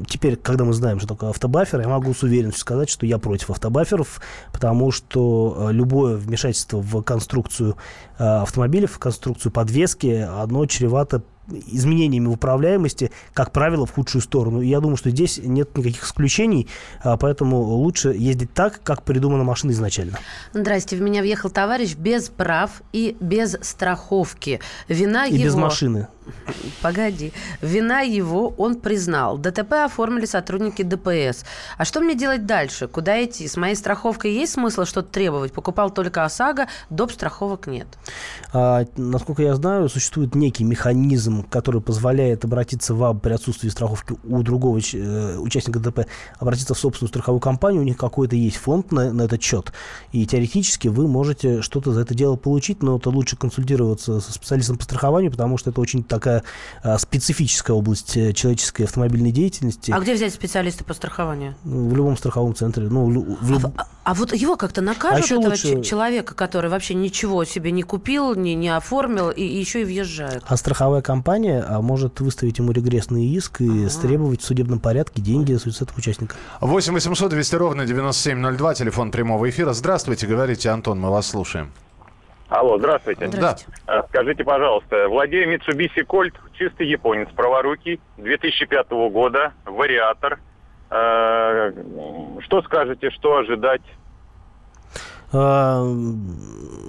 теперь, 0.06 0.36
когда 0.36 0.64
мы 0.64 0.72
знаем, 0.72 0.98
что 0.98 1.08
такое 1.08 1.30
автобафер, 1.30 1.80
я 1.80 1.88
могу 1.88 2.14
с 2.14 2.22
уверенностью 2.22 2.60
сказать, 2.60 2.88
что 2.88 3.06
я 3.06 3.18
против 3.18 3.50
автобаферов, 3.50 4.20
потому 4.52 4.90
что 4.90 5.68
э, 5.68 5.72
любое 5.72 6.16
вмешательство 6.16 6.78
в 6.80 7.02
конструкцию 7.02 7.76
э, 8.18 8.24
автомобилей, 8.24 8.86
в 8.86 8.98
конструкцию 8.98 9.52
подвески, 9.52 10.26
одно 10.28 10.66
чревато 10.66 11.22
изменениями 11.48 12.28
управляемости, 12.28 13.10
как 13.34 13.52
правило, 13.52 13.86
в 13.86 13.92
худшую 13.92 14.22
сторону. 14.22 14.60
И 14.60 14.68
я 14.68 14.80
думаю, 14.80 14.96
что 14.96 15.10
здесь 15.10 15.38
нет 15.42 15.76
никаких 15.76 16.04
исключений, 16.04 16.68
а, 17.02 17.16
поэтому 17.16 17.60
лучше 17.60 18.10
ездить 18.10 18.52
так, 18.54 18.80
как 18.82 19.02
придумана 19.02 19.44
машина 19.44 19.72
изначально. 19.72 20.18
Здрасте, 20.52 20.96
в 20.96 21.00
меня 21.00 21.20
въехал 21.20 21.50
товарищ 21.50 21.94
без 21.94 22.28
прав 22.28 22.82
и 22.92 23.16
без 23.20 23.56
страховки. 23.60 24.60
Вина 24.88 25.26
и 25.26 25.34
его... 25.34 25.44
без 25.44 25.54
машины. 25.54 26.08
Погоди. 26.82 27.32
Вина 27.60 28.00
его 28.00 28.54
он 28.56 28.76
признал. 28.76 29.38
ДТП 29.38 29.72
оформили 29.84 30.26
сотрудники 30.26 30.82
ДПС. 30.82 31.44
А 31.76 31.84
что 31.84 32.00
мне 32.00 32.14
делать 32.14 32.46
дальше? 32.46 32.86
Куда 32.86 33.22
идти? 33.24 33.48
С 33.48 33.56
моей 33.56 33.74
страховкой 33.74 34.32
есть 34.32 34.52
смысл 34.52 34.84
что-то 34.84 35.08
требовать? 35.08 35.52
Покупал 35.52 35.90
только 35.90 36.24
ОСАГО, 36.24 36.68
доп. 36.90 37.12
страховок 37.12 37.66
нет. 37.66 37.86
А, 38.52 38.84
насколько 38.96 39.42
я 39.42 39.54
знаю, 39.54 39.88
существует 39.88 40.34
некий 40.34 40.64
механизм, 40.64 41.31
который 41.48 41.80
позволяет 41.80 42.44
обратиться 42.44 42.94
вам 42.94 43.20
при 43.20 43.32
отсутствии 43.32 43.68
страховки 43.68 44.14
у 44.24 44.42
другого 44.42 44.78
э, 44.78 45.36
участника 45.38 45.78
ДТП, 45.78 46.06
обратиться 46.38 46.74
в 46.74 46.78
собственную 46.78 47.08
страховую 47.08 47.40
компанию. 47.40 47.82
У 47.82 47.84
них 47.84 47.96
какой-то 47.96 48.36
есть 48.36 48.56
фонд 48.56 48.92
на, 48.92 49.12
на 49.12 49.22
этот 49.22 49.42
счет. 49.42 49.72
И 50.12 50.26
теоретически 50.26 50.88
вы 50.88 51.08
можете 51.08 51.62
что-то 51.62 51.92
за 51.92 52.02
это 52.02 52.14
дело 52.14 52.36
получить, 52.36 52.82
но 52.82 52.98
это 52.98 53.10
лучше 53.10 53.36
консультироваться 53.36 54.20
со 54.20 54.32
специалистом 54.32 54.76
по 54.76 54.84
страхованию, 54.84 55.30
потому 55.30 55.58
что 55.58 55.70
это 55.70 55.80
очень 55.80 56.04
такая 56.04 56.42
а, 56.82 56.98
специфическая 56.98 57.76
область 57.76 58.16
э, 58.16 58.32
человеческой 58.32 58.82
автомобильной 58.82 59.32
деятельности. 59.32 59.90
А 59.90 60.00
где 60.00 60.14
взять 60.14 60.34
специалиста 60.34 60.84
по 60.84 60.94
страхованию? 60.94 61.54
Ну, 61.64 61.88
в 61.88 61.96
любом 61.96 62.16
страховом 62.16 62.54
центре. 62.54 62.88
Ну, 62.88 63.06
в, 63.06 63.44
в 63.44 63.50
люб... 63.50 63.66
а, 63.76 63.86
а 64.04 64.14
вот 64.14 64.34
его 64.34 64.56
как-то 64.56 64.80
накажут, 64.80 65.30
А 65.30 65.34
этого 65.34 65.50
лучше- 65.50 65.82
человека, 65.82 66.34
который 66.34 66.70
вообще 66.70 66.94
ничего 66.94 67.44
себе 67.44 67.70
не 67.70 67.82
купил, 67.82 68.34
не, 68.34 68.54
не 68.54 68.68
оформил 68.68 69.30
и, 69.30 69.42
и 69.42 69.58
еще 69.58 69.82
и 69.82 69.84
въезжает? 69.84 70.42
А 70.46 70.56
страховая 70.56 71.02
компания 71.02 71.21
а, 71.62 71.80
может 71.80 72.20
выставить 72.20 72.58
ему 72.58 72.72
регрессный 72.72 73.24
иск 73.26 73.60
и 73.60 73.86
требовать 74.00 74.40
в 74.42 74.44
судебном 74.44 74.80
порядке 74.80 75.22
деньги 75.22 75.54
с 75.54 75.80
этого 75.80 75.98
участника. 75.98 76.36
8 76.60 76.92
800 76.92 77.30
200 77.30 77.54
ровно 77.56 77.86
9702, 77.86 78.74
телефон 78.74 79.10
прямого 79.10 79.48
эфира. 79.48 79.72
Здравствуйте, 79.72 80.26
говорите, 80.26 80.70
Антон, 80.70 81.00
мы 81.00 81.10
вас 81.10 81.28
слушаем. 81.28 81.72
Алло, 82.48 82.76
здравствуйте. 82.78 83.28
Здравствуйте. 83.28 83.80
А, 83.86 84.02
Скажите, 84.08 84.44
пожалуйста, 84.44 85.08
владею 85.08 85.54
Mitsubishi 85.54 86.04
Colt, 86.06 86.34
чистый 86.52 86.86
японец, 86.86 87.28
праворукий, 87.34 87.98
2005 88.18 88.90
года, 89.10 89.52
вариатор. 89.64 90.38
Э, 90.90 91.72
Что 92.40 92.60
скажете, 92.62 93.10
что 93.10 93.38
ожидать? 93.38 93.80
А, 95.32 95.82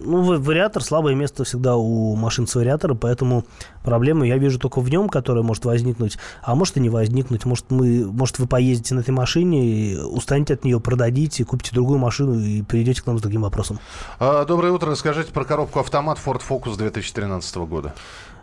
Ну, 0.06 0.22
ва- 0.22 0.38
вариатор, 0.38 0.84
слабое 0.84 1.16
место 1.16 1.46
всегда 1.46 1.78
у 1.78 2.16
машин 2.16 2.46
с 2.46 2.56
вариатора, 2.56 2.94
поэтому 2.94 3.46
проблему 3.84 4.26
я 4.26 4.38
вижу 4.38 4.60
только 4.60 4.82
в 4.82 4.90
нем, 4.90 5.08
которая 5.08 5.44
может 5.44 5.64
возникнуть, 5.64 6.18
а 6.42 6.56
может 6.56 6.76
и 6.76 6.82
не 6.82 6.90
возникнуть. 6.90 7.46
Может, 7.46 7.72
мы, 7.72 8.06
может 8.06 8.40
вы 8.40 8.48
поездите 8.48 8.96
на 8.96 9.00
этой 9.00 9.12
машине, 9.12 9.98
устанете 10.04 10.56
от 10.56 10.66
нее, 10.66 10.82
продадите, 10.82 11.46
купите 11.46 11.72
другую 11.74 12.00
машину 12.00 12.38
и 12.38 12.62
придете 12.64 13.02
к 13.02 13.06
нам 13.08 13.18
с 13.18 13.22
другим 13.22 13.44
вопросом. 13.44 13.80
А, 14.20 14.44
Доброе 14.46 14.74
утро, 14.74 14.92
расскажите 14.92 15.32
про 15.32 15.46
коробку 15.46 15.80
автомат 15.80 16.18
Ford 16.24 16.42
Focus 16.48 16.76
2013 16.78 17.56
года. 17.66 17.94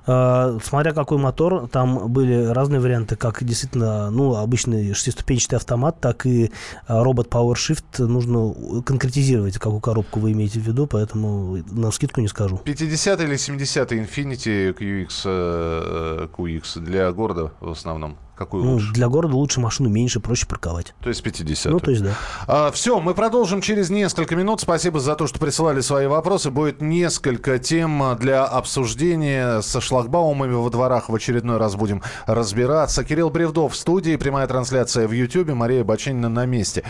А, 0.07 0.59
Смотря 0.63 0.93
какой 0.93 1.19
мотор, 1.19 1.69
там 1.69 2.13
были 2.13 2.47
разные 2.47 2.81
варианты, 2.81 3.17
как 3.17 3.45
действительно, 3.45 4.11
ну, 4.11 4.37
обычный 4.37 4.93
шестиступенчатый 4.95 5.59
автомат, 5.59 6.01
так 6.01 6.27
и 6.27 6.51
а, 6.87 7.03
робот 7.03 7.29
PowerShift. 7.29 8.05
Нужно 8.05 8.83
конкретизировать, 8.83 9.59
какую 9.59 9.81
коробку 9.81 10.21
вы 10.21 10.33
имеете 10.33 10.61
в 10.61 10.63
виду, 10.63 10.87
поэтому 10.87 11.59
на 11.71 11.91
скидку 11.91 12.21
не 12.21 12.29
скажу. 12.29 12.59
50 12.59 13.21
или 13.21 13.37
70 13.37 13.93
Infiniti 13.93 14.75
QX, 14.75 15.23
э, 15.25 16.29
QX 16.37 16.81
для 16.81 17.11
города 17.13 17.53
в 17.61 17.71
основном? 17.71 18.17
Какую 18.41 18.65
Ну, 18.65 18.73
лучше? 18.73 18.91
для 18.95 19.07
города 19.07 19.37
лучше 19.37 19.61
машину 19.61 19.91
меньше, 19.91 20.19
проще 20.19 20.47
парковать. 20.47 20.95
То 21.03 21.11
есть 21.11 21.23
50. 21.23 21.71
Ну, 21.71 21.79
то 21.79 21.91
есть, 21.91 22.03
да. 22.47 22.71
все, 22.73 22.99
мы 22.99 23.13
продолжим 23.13 23.61
через 23.61 23.91
несколько 23.91 24.35
минут. 24.35 24.63
Спасибо 24.63 24.99
за 24.99 25.15
то, 25.15 25.27
что 25.27 25.39
присылали 25.39 25.83
свои 25.83 26.07
вопросы. 26.07 26.51
Будет 26.51 26.81
несколько 26.81 27.59
тем 27.59 28.03
а, 28.03 28.15
для 28.15 28.47
обсуждения 28.47 29.61
со 29.61 29.83
шлагбаумами 29.83 30.55
во 30.55 30.71
дворах. 30.71 31.11
В 31.11 31.15
очередной 31.15 31.59
раз 31.59 31.77
будем 31.77 32.01
разбираться. 32.25 33.05
Кирилл 33.05 33.29
Бревдов 33.29 33.75
в 33.75 33.77
студии. 33.77 34.17
Прямая 34.17 34.47
трансляция 34.47 35.07
в 35.07 35.13
Ютьюбе. 35.13 35.53
Мария 35.53 35.85
Бачинина 35.85 36.31
на 36.31 36.47
месте. 36.47 36.83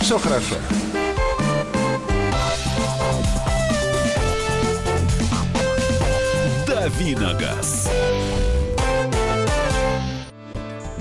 Все 0.00 0.18
хорошо. 0.18 0.54
Давиногаз. 6.66 7.87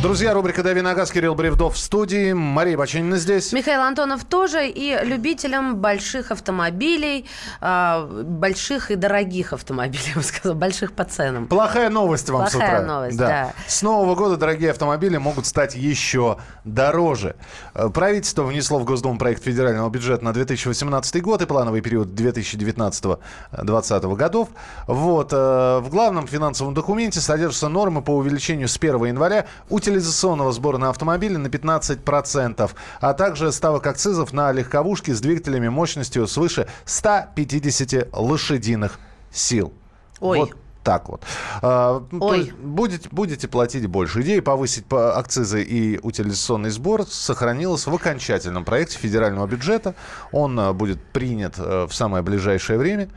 Друзья, 0.00 0.32
рубрика 0.32 0.62
«Дави 0.62 0.80
на 0.80 0.94
газ», 0.94 1.10
Кирилл 1.10 1.34
Бревдов 1.34 1.74
в 1.74 1.78
студии. 1.78 2.32
Мария 2.32 2.78
Бачинина 2.78 3.16
здесь. 3.16 3.52
Михаил 3.52 3.80
Антонов 3.80 4.24
тоже 4.24 4.68
и 4.68 4.96
любителям 5.02 5.74
больших 5.74 6.30
автомобилей, 6.30 7.26
а, 7.60 8.06
больших 8.06 8.92
и 8.92 8.94
дорогих 8.94 9.52
автомобилей, 9.52 10.04
я 10.10 10.14
бы 10.14 10.22
сказала, 10.22 10.54
больших 10.54 10.92
по 10.92 11.04
ценам. 11.04 11.48
Плохая 11.48 11.90
новость 11.90 12.30
вам 12.30 12.46
с 12.46 12.52
Плохая 12.52 12.82
утра. 12.82 12.86
новость, 12.86 13.18
да. 13.18 13.52
С 13.66 13.82
нового 13.82 14.14
года 14.14 14.36
дорогие 14.36 14.70
автомобили 14.70 15.16
могут 15.16 15.46
стать 15.46 15.74
еще 15.74 16.38
дороже. 16.64 17.34
Э, 17.74 17.88
Правительство 17.88 18.44
внесло 18.44 18.78
в 18.78 18.84
Госдуму 18.84 19.18
проект 19.18 19.42
федерального 19.42 19.90
бюджета 19.90 20.24
на 20.24 20.32
2018 20.32 21.20
год 21.22 21.42
и 21.42 21.46
плановый 21.46 21.80
период 21.80 22.10
2019-2020 22.10 24.14
годов. 24.14 24.48
Вот, 24.86 25.32
э, 25.32 25.78
в 25.80 25.88
главном 25.90 26.28
финансовом 26.28 26.74
документе 26.74 27.20
содержатся 27.20 27.68
нормы 27.68 28.00
по 28.00 28.12
увеличению 28.12 28.68
с 28.68 28.76
1 28.76 29.06
января 29.06 29.46
утилизационного 29.88 30.52
сбора 30.52 30.78
на 30.78 30.90
автомобили 30.90 31.36
на 31.36 31.48
15%, 31.48 32.70
а 33.00 33.14
также 33.14 33.52
ставок 33.52 33.86
акцизов 33.86 34.32
на 34.32 34.52
легковушки 34.52 35.10
с 35.12 35.20
двигателями 35.20 35.68
мощностью 35.68 36.26
свыше 36.26 36.68
150 36.84 38.08
лошадиных 38.12 38.98
сил. 39.32 39.72
Ой. 40.20 40.38
Вот 40.38 40.56
так 40.84 41.08
вот. 41.08 41.22
А, 41.60 42.02
то 42.10 42.16
Ой. 42.18 42.52
будете, 42.62 43.08
будете 43.10 43.46
платить 43.48 43.86
больше. 43.86 44.22
Идея 44.22 44.40
повысить 44.40 44.86
по 44.86 45.18
акцизы 45.18 45.62
и 45.62 45.98
утилизационный 46.02 46.70
сбор 46.70 47.04
сохранилась 47.04 47.86
в 47.86 47.94
окончательном 47.94 48.64
проекте 48.64 48.98
федерального 48.98 49.46
бюджета. 49.46 49.94
Он 50.32 50.58
а, 50.58 50.72
будет 50.72 51.02
принят 51.02 51.54
а, 51.58 51.86
в 51.86 51.94
самое 51.94 52.22
ближайшее 52.22 52.78
время. 52.78 53.10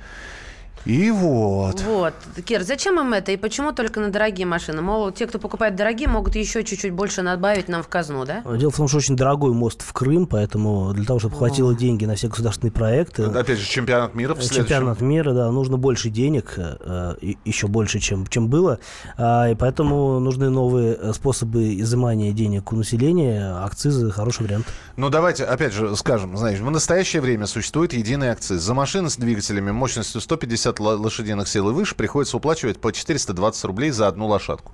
И 0.86 1.12
вот. 1.12 1.82
Вот. 1.82 2.14
Кир, 2.46 2.64
зачем 2.64 3.00
им 3.00 3.14
это 3.14 3.32
и 3.32 3.38
почему 3.38 3.72
только 3.72 4.00
на 4.00 4.10
дорогие 4.10 4.46
машины? 4.48 4.82
Мол, 4.82 5.12
те, 5.12 5.28
кто 5.28 5.38
покупает 5.40 5.76
дорогие, 5.76 6.08
могут 6.08 6.36
еще 6.36 6.64
чуть-чуть 6.64 6.92
больше 6.92 7.22
надбавить 7.22 7.68
нам 7.68 7.84
в 7.84 7.88
казну, 7.88 8.26
да? 8.26 8.42
Дело 8.58 8.72
в 8.72 8.76
том, 8.78 8.88
что 8.88 8.98
очень 8.98 9.16
дорогой 9.16 9.54
мост 9.54 9.82
в 9.84 9.94
Крым, 9.94 10.26
поэтому 10.26 10.94
для 10.94 11.06
того, 11.06 11.20
чтобы 11.20 11.36
хватило 11.36 11.76
деньги 11.76 12.06
на 12.06 12.16
все 12.16 12.28
государственные 12.30 12.72
проекты, 12.72 13.24
Опять 13.24 13.60
же, 13.60 13.66
чемпионат 13.68 14.16
мира 14.16 14.34
в 14.34 14.38
следующем. 14.44 14.64
чемпионат 14.64 15.02
мира, 15.02 15.34
да, 15.34 15.52
нужно 15.52 15.78
больше 15.78 16.10
денег, 16.10 16.54
э, 16.58 17.16
и- 17.22 17.38
еще 17.46 17.68
больше, 17.68 18.00
чем, 18.00 18.26
чем 18.28 18.48
было, 18.50 18.80
А, 19.18 19.50
и 19.50 19.56
поэтому 19.56 20.20
нужны 20.20 20.50
новые 20.50 20.96
э, 21.00 21.14
способы 21.14 21.80
изымания 21.80 22.32
денег 22.32 22.72
у 22.74 22.76
населения, 22.76 23.54
акцизы– 23.64 24.12
хороший 24.12 24.44
вариант. 24.44 24.66
Ну, 24.98 25.10
давайте, 25.10 25.44
опять 25.46 25.74
же, 25.74 25.96
скажем, 25.96 26.38
знаешь, 26.38 26.60
в 26.60 26.70
настоящее 26.70 27.22
время 27.22 27.46
существует 27.46 27.94
единый 27.94 28.30
акциз. 28.30 28.62
За 28.62 28.74
машины 28.74 29.10
с 29.10 29.18
двигателями 29.18 29.72
мощностью 29.72 30.22
150 30.22 30.71
ло- 30.80 30.98
лошадиных 30.98 31.48
сил 31.48 31.70
и 31.70 31.74
выше 31.74 31.96
приходится 31.96 32.38
уплачивать 32.38 32.80
по 32.80 32.92
420 32.92 33.66
рублей 33.66 33.92
за 33.92 34.08
одну 34.08 34.28
лошадку. 34.28 34.74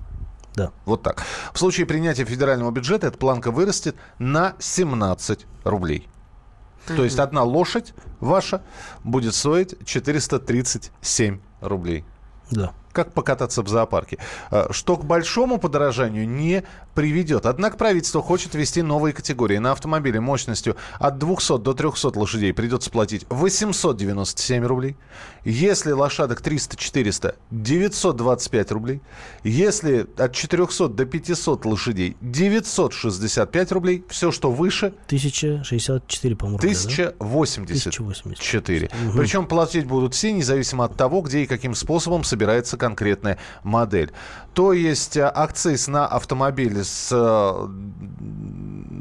Да. 0.54 0.72
Вот 0.86 1.02
так. 1.02 1.22
В 1.52 1.58
случае 1.58 1.86
принятия 1.86 2.24
федерального 2.24 2.70
бюджета 2.70 3.06
эта 3.08 3.18
планка 3.18 3.50
вырастет 3.50 3.96
на 4.18 4.54
17 4.58 5.46
рублей. 5.64 6.08
То 6.86 7.04
есть 7.04 7.18
одна 7.18 7.42
лошадь 7.42 7.92
ваша 8.18 8.62
будет 9.04 9.34
стоить 9.34 9.76
437 9.84 11.40
рублей. 11.60 12.04
Да. 12.50 12.72
Как 12.98 13.12
покататься 13.12 13.62
в 13.62 13.68
зоопарке. 13.68 14.18
Э, 14.50 14.66
Что 14.72 14.96
к 14.96 15.04
большому 15.04 15.58
подорожанию 15.58 16.28
не 16.28 16.64
приведет. 16.96 17.46
Однако 17.46 17.76
правительство 17.76 18.20
хочет 18.20 18.56
ввести 18.56 18.82
новые 18.82 19.12
категории. 19.12 19.58
На 19.58 19.70
автомобиле 19.70 20.18
мощностью 20.18 20.76
от 20.98 21.16
200 21.18 21.58
до 21.58 21.74
300 21.74 22.18
лошадей 22.18 22.52
придется 22.52 22.90
платить 22.90 23.24
897 23.30 24.64
рублей. 24.64 24.96
Если 25.44 25.92
лошадок 25.92 26.40
300-400, 26.40 27.36
925 27.52 28.72
рублей. 28.72 29.00
Если 29.44 30.08
от 30.16 30.32
400 30.34 30.88
до 30.88 31.04
500 31.06 31.64
лошадей, 31.66 32.16
965 32.20 33.72
рублей. 33.72 34.04
Все, 34.08 34.32
что 34.32 34.50
выше, 34.50 34.92
1064, 35.06 36.34
по-моему, 36.34 36.58
рубля, 36.58 36.70
да? 36.70 36.74
1084. 37.20 37.90
1084. 37.90 38.90
Причем 39.16 39.46
платить 39.46 39.86
будут 39.86 40.14
все, 40.14 40.32
независимо 40.32 40.84
от 40.84 40.96
того, 40.96 41.20
где 41.20 41.44
и 41.44 41.46
каким 41.46 41.76
способом 41.76 42.24
собирается 42.24 42.76
конкретная 42.88 43.38
модель. 43.62 44.12
То 44.54 44.72
есть 44.72 45.16
а, 45.16 45.30
акциз 45.34 45.88
на 45.88 46.06
автомобиль 46.06 46.82
с, 46.82 47.10
э, 47.12 47.68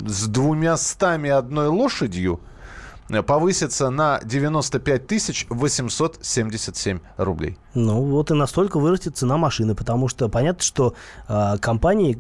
с 0.08 0.28
двумя 0.28 0.76
стами 0.78 1.30
одной 1.30 1.68
лошадью 1.68 2.42
э, 3.10 3.22
повысится 3.24 3.90
на 3.90 4.20
95 4.24 5.08
тысяч 5.08 5.48
877 5.50 7.00
рублей. 7.16 7.58
Ну, 7.78 8.02
вот 8.02 8.32
и 8.32 8.34
настолько 8.34 8.80
вырастет 8.80 9.18
цена 9.18 9.38
машины, 9.38 9.76
потому 9.76 10.08
что 10.08 10.30
понятно, 10.30 10.64
что 10.64 10.96
э, 11.28 11.58
компании, 11.60 12.18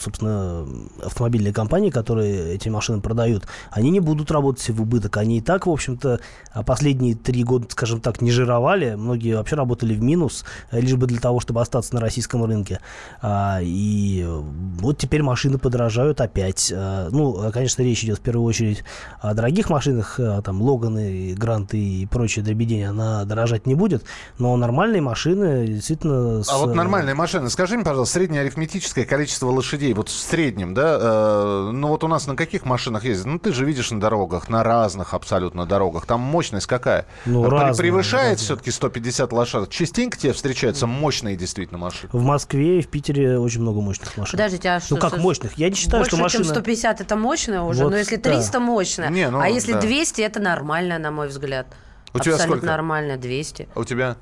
собственно, 0.00 0.66
автомобильные 1.00 1.52
компании, 1.52 1.90
которые 1.90 2.54
эти 2.54 2.68
машины 2.68 3.00
продают, 3.00 3.46
они 3.70 3.90
не 3.90 4.00
будут 4.00 4.32
работать 4.32 4.68
в 4.68 4.82
убыток. 4.82 5.16
Они 5.18 5.38
и 5.38 5.40
так, 5.40 5.68
в 5.68 5.70
общем-то, 5.70 6.18
а 6.52 6.62
последние 6.64 7.14
три 7.14 7.44
года, 7.44 7.66
скажем 7.70 8.00
так, 8.00 8.20
не 8.20 8.32
жировали. 8.32 8.96
Многие 8.96 9.36
вообще 9.36 9.54
работали 9.54 9.94
в 9.94 10.02
минус, 10.02 10.44
э, 10.72 10.80
лишь 10.80 10.96
бы 10.96 11.06
для 11.06 11.20
того, 11.20 11.38
чтобы 11.38 11.60
остаться 11.60 11.94
на 11.94 12.00
российском 12.00 12.44
рынке. 12.44 12.80
А, 13.22 13.60
и 13.62 14.26
вот 14.26 14.98
теперь 14.98 15.22
машины 15.22 15.58
подорожают 15.58 16.20
опять. 16.20 16.72
А, 16.74 17.08
ну, 17.12 17.52
конечно, 17.52 17.82
речь 17.82 18.02
идет 18.02 18.18
в 18.18 18.22
первую 18.22 18.46
очередь 18.46 18.82
о 19.20 19.32
дорогих 19.32 19.70
машинах, 19.70 20.18
а, 20.18 20.42
там, 20.42 20.60
Логаны, 20.60 21.34
Гранты 21.34 21.78
и 21.78 22.06
прочее 22.06 22.44
дребедение, 22.44 22.88
она 22.88 23.24
дорожать 23.24 23.64
не 23.64 23.76
будет, 23.76 24.02
но 24.38 24.56
нормальные 24.88 25.02
машины 25.02 25.66
действительно... 25.66 26.42
С... 26.42 26.48
А 26.48 26.56
вот 26.58 26.74
нормальные 26.74 27.14
машины, 27.14 27.50
скажи 27.50 27.76
мне, 27.76 27.84
пожалуйста, 27.84 28.14
среднее 28.14 28.40
арифметическое 28.42 29.04
количество 29.04 29.48
лошадей, 29.50 29.92
вот 29.92 30.08
в 30.08 30.12
среднем, 30.12 30.72
да, 30.74 30.98
э, 31.00 31.70
ну 31.72 31.88
вот 31.88 32.04
у 32.04 32.08
нас 32.08 32.26
на 32.26 32.36
каких 32.36 32.64
машинах 32.64 33.04
ездят? 33.04 33.26
Ну 33.26 33.38
ты 33.38 33.52
же 33.52 33.64
видишь 33.66 33.90
на 33.90 34.00
дорогах, 34.00 34.48
на 34.48 34.64
разных 34.64 35.12
абсолютно 35.14 35.66
дорогах, 35.66 36.06
там 36.06 36.20
мощность 36.20 36.66
какая? 36.66 37.06
Ну, 37.26 37.44
При- 37.44 37.50
разные, 37.50 37.76
Превышает 37.76 38.30
разные. 38.32 38.44
все-таки 38.44 38.70
150 38.70 39.32
лошадок? 39.32 39.68
Частенько 39.70 40.16
тебе 40.18 40.32
встречаются 40.32 40.86
мощные 40.86 41.36
действительно 41.36 41.78
машины? 41.78 42.08
В 42.12 42.22
Москве 42.22 42.78
и 42.78 42.82
в 42.82 42.88
Питере 42.88 43.38
очень 43.38 43.60
много 43.60 43.80
мощных 43.80 44.16
машин. 44.16 44.32
Подождите, 44.32 44.70
а 44.70 44.80
что? 44.80 44.94
Ну 44.94 45.00
как 45.00 45.12
что- 45.12 45.20
мощных? 45.20 45.58
Я 45.58 45.68
не 45.68 45.74
считаю, 45.74 46.00
Больше, 46.02 46.16
что 46.16 46.22
машина... 46.22 46.44
чем 46.44 46.54
150 46.54 47.00
это 47.02 47.16
мощное 47.16 47.60
уже, 47.60 47.84
Вот, 47.84 47.90
но 47.90 47.96
если 47.98 48.16
да. 48.16 48.30
300 48.30 48.60
мощное, 48.60 49.10
Не, 49.10 49.28
ну, 49.30 49.40
а 49.40 49.48
если 49.48 49.72
да. 49.72 49.80
200 49.80 50.22
это 50.22 50.40
нормально, 50.40 50.98
на 50.98 51.10
мой 51.10 51.28
взгляд. 51.28 51.66
У 52.14 52.20
тебя 52.20 52.34
Абсолютно 52.34 52.56
сколько? 52.58 52.66
нормально, 52.66 53.16
200. 53.18 53.68
А 53.74 53.80
у 53.80 53.84
тебя? 53.84 54.16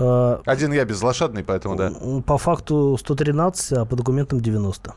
Э, 0.00 0.38
Один 0.46 0.72
я 0.72 0.84
безлошадный, 0.84 1.44
поэтому 1.44 1.76
да. 1.76 1.92
По 2.26 2.38
факту 2.38 2.96
113, 2.98 3.72
а 3.72 3.84
по 3.84 3.96
документам 3.96 4.40
90. 4.40 4.94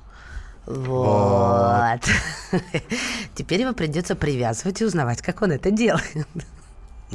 Вот. 0.66 2.00
Теперь 3.36 3.62
его 3.62 3.74
придется 3.74 4.16
привязывать 4.16 4.82
и 4.82 4.86
узнавать, 4.86 5.22
как 5.22 5.42
он 5.42 5.52
это 5.52 5.72
делает. 5.72 6.28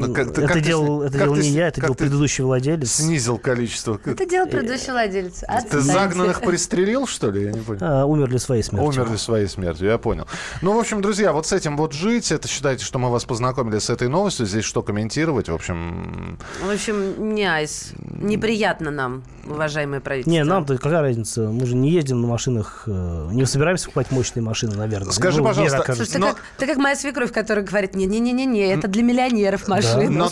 Ну, 0.07 0.15
как 0.15 0.27
ты- 0.27 0.31
это 0.33 0.43
как 0.43 0.53
ты 0.53 0.61
делал, 0.61 1.01
с- 1.03 1.05
это 1.07 1.13
как 1.19 1.23
делал 1.27 1.35
ты 1.37 1.43
не 1.43 1.49
я, 1.51 1.69
это 1.69 1.81
делал 1.81 1.95
ты 1.95 2.05
предыдущий 2.05 2.45
владелец. 2.45 2.93
Снизил 2.93 3.39
количество. 3.39 4.01
Это 4.05 4.27
делал 4.27 4.47
предыдущий 4.49 4.93
владелец. 4.93 5.41
Ты 5.41 5.47
Отстаньте. 5.47 5.81
загнанных 5.81 6.41
пристрелил, 6.43 7.07
что 7.07 7.31
ли? 7.31 7.45
Я 7.45 7.53
не 7.53 7.61
понял. 7.61 7.81
А, 7.83 8.05
умерли 8.07 8.37
своей 8.39 8.63
смертью. 8.63 8.89
Умерли 8.89 9.17
своей 9.17 9.47
смертью, 9.49 9.89
я 9.89 9.99
понял. 9.99 10.27
Ну, 10.63 10.75
в 10.75 10.79
общем, 10.79 11.03
друзья, 11.03 11.33
вот 11.33 11.47
с 11.47 11.53
этим 11.53 11.77
вот 11.77 11.93
жить, 11.93 12.31
это 12.33 12.49
считайте, 12.49 12.85
что 12.85 12.99
мы 12.99 13.11
вас 13.11 13.25
познакомили 13.25 13.79
с 13.79 13.91
этой 13.91 14.09
новостью, 14.09 14.47
здесь 14.47 14.65
что 14.65 14.83
комментировать, 14.83 15.49
в 15.49 15.55
общем... 15.55 16.39
В 16.67 16.71
общем, 16.73 17.35
не 17.35 17.45
айс. 17.45 17.93
Неприятно 18.21 18.91
нам, 18.91 19.23
уважаемые 19.47 20.01
правительства. 20.01 20.31
Не, 20.31 20.45
нам-то 20.45 20.77
какая 20.79 21.01
разница? 21.01 21.43
Мы 21.49 21.67
же 21.67 21.75
не 21.77 21.91
ездим 21.91 22.21
на 22.21 22.29
машинах, 22.29 22.85
э, 22.87 23.29
не 23.33 23.45
собираемся 23.47 23.87
покупать 23.87 24.11
мощные 24.11 24.43
машины, 24.43 24.75
наверное. 24.77 25.13
Скажи, 25.13 25.39
Ну, 25.39 25.45
пожалуйста. 25.45 25.83
Слушай, 25.95 26.11
ты, 26.13 26.19
Но- 26.19 26.27
как, 26.29 26.43
ты 26.59 26.67
как 26.67 26.77
моя 26.77 26.97
свекровь, 26.97 27.33
которая 27.33 27.65
говорит, 27.65 27.95
не-не-не-не, 27.95 28.67
это 28.73 28.89
для 28.89 29.03
миллионеров 29.03 29.69
машины. 29.97 30.11
Но 30.11 30.29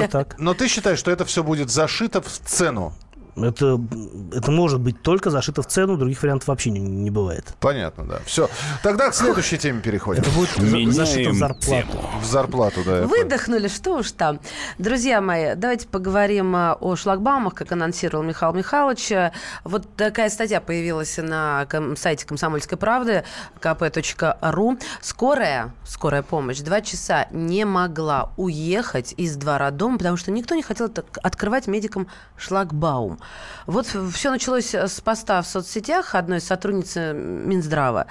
ты, 0.00 0.08
так, 0.08 0.38
но 0.38 0.44
но 0.50 0.54
ты 0.54 0.68
считаешь, 0.68 0.98
что 0.98 1.10
это 1.10 1.24
все 1.24 1.42
будет 1.42 1.70
зашито 1.70 2.20
в 2.20 2.28
цену? 2.28 2.92
Это, 3.44 3.80
это 4.32 4.50
может 4.50 4.80
быть 4.80 5.02
только 5.02 5.30
зашито 5.30 5.62
в 5.62 5.66
цену, 5.66 5.96
других 5.96 6.22
вариантов 6.22 6.48
вообще 6.48 6.70
не, 6.70 6.80
не 6.80 7.10
бывает. 7.10 7.44
Понятно, 7.60 8.04
да. 8.04 8.20
Все. 8.24 8.48
Тогда 8.82 9.10
к 9.10 9.14
следующей 9.14 9.58
теме 9.58 9.80
переходим. 9.80 10.22
Это 10.22 10.30
будет 10.30 10.58
Меняем 10.58 10.92
зашито 10.92 11.30
в 11.30 11.34
зарплату. 11.34 11.86
тему. 11.92 12.10
В 12.20 12.24
зарплату, 12.24 12.80
да. 12.84 13.02
Выдохнули, 13.06 13.68
что 13.68 13.98
уж 13.98 14.12
там. 14.12 14.40
Друзья 14.78 15.20
мои, 15.20 15.54
давайте 15.54 15.88
поговорим 15.88 16.54
а, 16.54 16.76
о 16.80 16.96
шлагбаумах, 16.96 17.54
как 17.54 17.72
анонсировал 17.72 18.24
Михаил 18.24 18.52
Михайлович. 18.52 19.12
Вот 19.64 19.94
такая 19.96 20.30
статья 20.30 20.60
появилась 20.60 21.16
на 21.18 21.66
сайте 21.96 22.26
«Комсомольской 22.26 22.78
правды» 22.78 23.24
kp.ru. 23.60 24.80
Скорая, 25.00 25.74
скорая 25.84 26.22
помощь, 26.22 26.60
два 26.60 26.80
часа 26.80 27.26
не 27.30 27.64
могла 27.64 28.32
уехать 28.36 29.14
из 29.16 29.36
двора 29.36 29.70
дома, 29.70 29.98
потому 29.98 30.16
что 30.16 30.30
никто 30.30 30.54
не 30.54 30.62
хотел 30.62 30.90
открывать 31.22 31.66
медикам 31.66 32.08
шлагбаум. 32.36 33.18
Вот 33.66 33.86
все 33.86 34.30
началось 34.30 34.74
с 34.74 35.00
поста 35.00 35.42
в 35.42 35.46
соцсетях 35.46 36.14
одной 36.14 36.40
сотрудницы 36.40 37.12
Минздрава. 37.12 38.06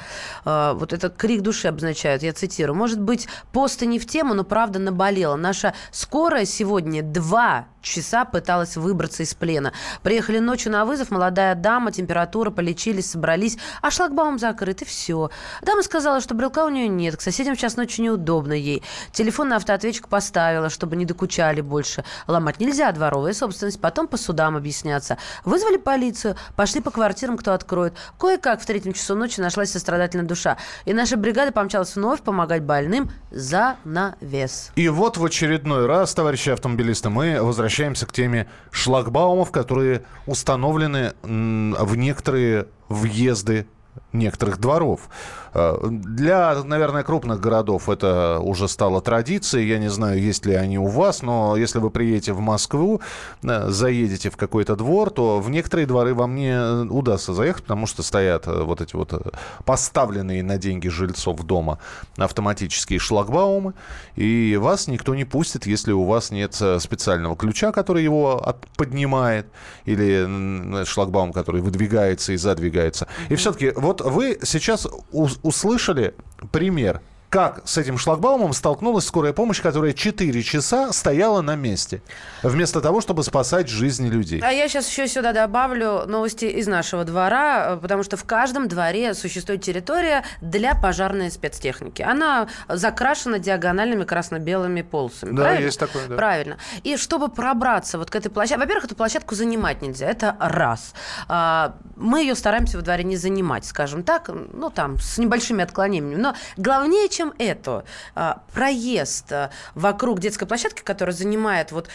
Э, 0.45 0.73
Вот 0.73 0.93
это 0.93 1.09
крик 1.09 1.41
души 1.41 1.67
обозначают, 1.67 2.23
я 2.23 2.33
цитирую. 2.33 2.75
Может 2.75 3.01
быть, 3.01 3.27
пост 3.51 3.81
и 3.83 3.87
не 3.87 3.99
в 3.99 4.07
тему, 4.07 4.33
но 4.33 4.43
правда 4.43 4.79
наболела. 4.79 5.35
Наша 5.35 5.73
скорая 5.91 6.45
сегодня 6.45 7.03
два 7.03 7.67
часа 7.81 8.25
пыталась 8.25 8.77
выбраться 8.77 9.23
из 9.23 9.33
плена. 9.33 9.73
Приехали 10.03 10.39
ночью 10.39 10.71
на 10.71 10.85
вызов, 10.85 11.11
молодая 11.11 11.55
дама, 11.55 11.91
температура, 11.91 12.51
полечились, 12.51 13.11
собрались, 13.11 13.57
а 13.81 13.91
шлагбаум 13.91 14.39
закрыт, 14.39 14.81
и 14.81 14.85
все. 14.85 15.29
Дама 15.61 15.83
сказала, 15.83 16.21
что 16.21 16.33
брелка 16.33 16.65
у 16.65 16.69
нее 16.69 16.87
нет, 16.87 17.17
к 17.17 17.21
соседям 17.21 17.55
сейчас 17.55 17.77
ночью 17.77 18.03
неудобно 18.03 18.53
ей. 18.53 18.83
Телефон 19.11 19.49
на 19.49 19.55
автоответчик 19.57 20.07
поставила, 20.07 20.69
чтобы 20.69 20.95
не 20.95 21.05
докучали 21.05 21.61
больше. 21.61 22.03
Ломать 22.27 22.59
нельзя, 22.59 22.91
дворовая 22.91 23.33
собственность, 23.33 23.79
потом 23.79 24.07
по 24.07 24.17
судам 24.17 24.55
объясняться. 24.55 25.17
Вызвали 25.45 25.77
полицию, 25.77 26.35
пошли 26.55 26.81
по 26.81 26.91
квартирам, 26.91 27.37
кто 27.37 27.53
откроет. 27.53 27.93
Кое-как 28.19 28.61
в 28.61 28.65
третьем 28.65 28.93
часу 28.93 29.15
ночи 29.15 29.39
нашлась 29.39 29.71
сострадательная 29.71 30.25
душа. 30.25 30.57
И 30.85 30.93
наша 30.93 31.17
бригада 31.17 31.51
помчалась 31.51 31.95
вновь 31.95 32.21
помогать 32.21 32.63
больным 32.63 33.09
за 33.31 33.77
навес. 33.85 34.71
И 34.75 34.89
вот 34.89 35.17
в 35.17 35.25
очередной 35.25 35.85
раз, 35.85 36.13
товарищи 36.13 36.49
автомобилисты, 36.49 37.09
мы 37.09 37.41
возвращаемся 37.41 37.68
к 38.05 38.11
теме 38.11 38.47
шлагбаумов, 38.71 39.51
которые 39.51 40.03
установлены 40.25 41.13
в 41.23 41.95
некоторые 41.95 42.67
въезды 42.87 43.67
некоторых 44.13 44.59
дворов. 44.59 45.09
Э, 45.53 45.77
Для, 45.89 46.63
наверное, 46.63 47.03
крупных 47.03 47.39
городов 47.39 47.89
это 47.89 48.39
уже 48.41 48.67
стало 48.67 49.01
традицией. 49.01 49.67
Я 49.67 49.77
не 49.79 49.89
знаю, 49.89 50.21
есть 50.21 50.45
ли 50.45 50.53
они 50.55 50.77
у 50.77 50.87
вас, 50.87 51.21
но 51.21 51.55
если 51.57 51.79
вы 51.79 51.89
приедете 51.89 52.33
в 52.33 52.39
Москву, 52.39 53.01
э, 53.43 53.69
заедете 53.69 54.29
в 54.29 54.37
какой-то 54.37 54.75
двор, 54.75 55.09
то 55.11 55.39
в 55.39 55.49
некоторые 55.49 55.85
дворы 55.85 56.13
вам 56.13 56.35
не 56.35 56.89
удастся 56.89 57.33
заехать, 57.33 57.63
потому 57.63 57.87
что 57.87 58.03
стоят 58.03 58.47
э, 58.47 58.63
вот 58.63 58.81
эти 58.81 58.95
вот 58.95 59.33
поставленные 59.65 60.43
на 60.43 60.57
деньги 60.57 60.87
жильцов 60.87 61.41
дома 61.43 61.79
автоматические 62.17 62.99
шлагбаумы, 62.99 63.73
и 64.15 64.57
вас 64.59 64.87
никто 64.87 65.15
не 65.15 65.25
пустит, 65.25 65.65
если 65.65 65.91
у 65.91 66.03
вас 66.03 66.31
нет 66.31 66.55
специального 66.79 67.35
ключа, 67.35 67.71
который 67.71 68.03
его 68.03 68.41
от- 68.43 68.67
поднимает, 68.77 69.47
или 69.85 70.85
шлагбаум, 70.85 71.33
который 71.33 71.61
выдвигается 71.61 72.33
и 72.33 72.37
задвигается. 72.37 73.07
И 73.29 73.35
все-таки 73.35 73.71
вот 73.75 73.98
вы 73.99 74.39
сейчас 74.43 74.87
услышали 75.11 76.13
пример, 76.51 77.01
как 77.29 77.61
с 77.65 77.77
этим 77.77 77.97
шлагбаумом 77.97 78.53
столкнулась 78.53 79.05
скорая 79.05 79.33
помощь, 79.33 79.61
которая 79.61 79.93
4 79.93 80.43
часа 80.43 80.91
стояла 80.91 81.41
на 81.41 81.55
месте, 81.55 82.01
вместо 82.41 82.81
того, 82.81 83.01
чтобы 83.01 83.23
спасать 83.23 83.69
жизни 83.69 84.09
людей. 84.09 84.41
А 84.43 84.51
я 84.51 84.67
сейчас 84.67 84.89
еще 84.89 85.07
сюда 85.07 85.31
добавлю 85.31 86.05
новости 86.07 86.45
из 86.45 86.67
нашего 86.67 87.03
двора, 87.03 87.75
э, 87.75 87.77
потому 87.77 88.03
что 88.03 88.17
в 88.17 88.23
каждом 88.23 88.67
дворе 88.67 89.13
существует 89.13 89.63
территория 89.63 90.23
для 90.41 90.73
пожарной 90.73 91.29
спецтехники. 91.29 92.01
Она 92.01 92.47
закрашена 92.67 93.37
диагональными 93.37 94.05
красно-белыми 94.05 94.81
полосами. 94.81 95.35
Да, 95.35 95.43
правильно? 95.43 95.65
есть 95.65 95.79
такое, 95.79 96.07
да. 96.07 96.15
Правильно. 96.15 96.57
И 96.83 96.97
чтобы 96.97 97.29
пробраться 97.29 97.99
вот 97.99 98.09
к 98.09 98.15
этой 98.15 98.29
площадке... 98.29 98.59
Во-первых, 98.59 98.85
эту 98.85 98.95
площадку 98.95 99.35
занимать 99.35 99.83
нельзя, 99.83 100.07
это 100.07 100.35
раз. 100.39 100.93
А, 101.27 101.75
Мы 101.95 102.21
ее 102.21 102.33
стараемся 102.33 102.77
во 102.77 102.83
дворе 102.83 103.03
не 103.03 103.17
занимать, 103.17 103.65
скажем 103.65 104.03
так, 104.03 104.29
ну 104.29 104.71
там, 104.71 104.97
с 104.97 105.19
небольшими 105.19 105.63
отклонениями. 105.63 106.15
Но 106.19 106.33
главнее, 106.57 107.07
чем 107.19 107.33
это, 107.37 107.83
а, 108.15 108.43
проезд 108.53 109.29
а, 109.33 109.49
вокруг 109.75 110.21
детской 110.21 110.45
площадки, 110.45 110.81
которая 110.81 111.13
занимает 111.13 111.73
вот, 111.73 111.89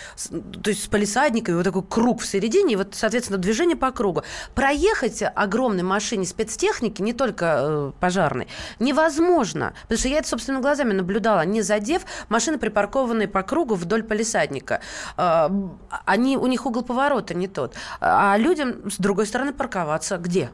то 0.63 0.69
есть 0.69 0.85
с 0.85 0.87
палисадниками, 0.87 1.57
вот 1.57 1.65
такой 1.65 1.83
круг 1.83 2.21
в 2.21 2.27
середине, 2.27 2.75
и 2.75 2.77
вот, 2.77 2.95
соответственно, 2.95 3.39
движение 3.39 3.75
по 3.75 3.91
кругу. 3.91 4.23
Проехать 4.55 5.23
огромной 5.35 5.83
машине 5.83 6.27
спецтехники, 6.27 7.01
не 7.01 7.15
только 7.15 7.45
э, 7.59 7.93
пожарной, 8.01 8.49
невозможно. 8.79 9.73
Потому 9.83 9.99
что 9.99 10.09
я 10.09 10.19
это 10.19 10.29
собственными 10.29 10.61
глазами 10.61 10.93
наблюдала, 10.93 11.47
не 11.47 11.63
задев 11.63 12.03
машины, 12.29 12.59
припаркованные 12.59 13.27
по 13.27 13.43
кругу 13.43 13.77
вдоль 13.77 14.03
палисадника. 14.03 14.81
А, 15.17 15.51
они, 16.05 16.37
у 16.37 16.47
них 16.47 16.67
угол 16.67 16.83
поворота 16.83 17.33
не 17.33 17.49
тот. 17.49 17.75
А 18.01 18.37
людям, 18.37 18.91
с 18.91 18.99
другой 18.99 19.27
стороны, 19.27 19.55
парковаться 19.55 20.19
где? 20.19 20.51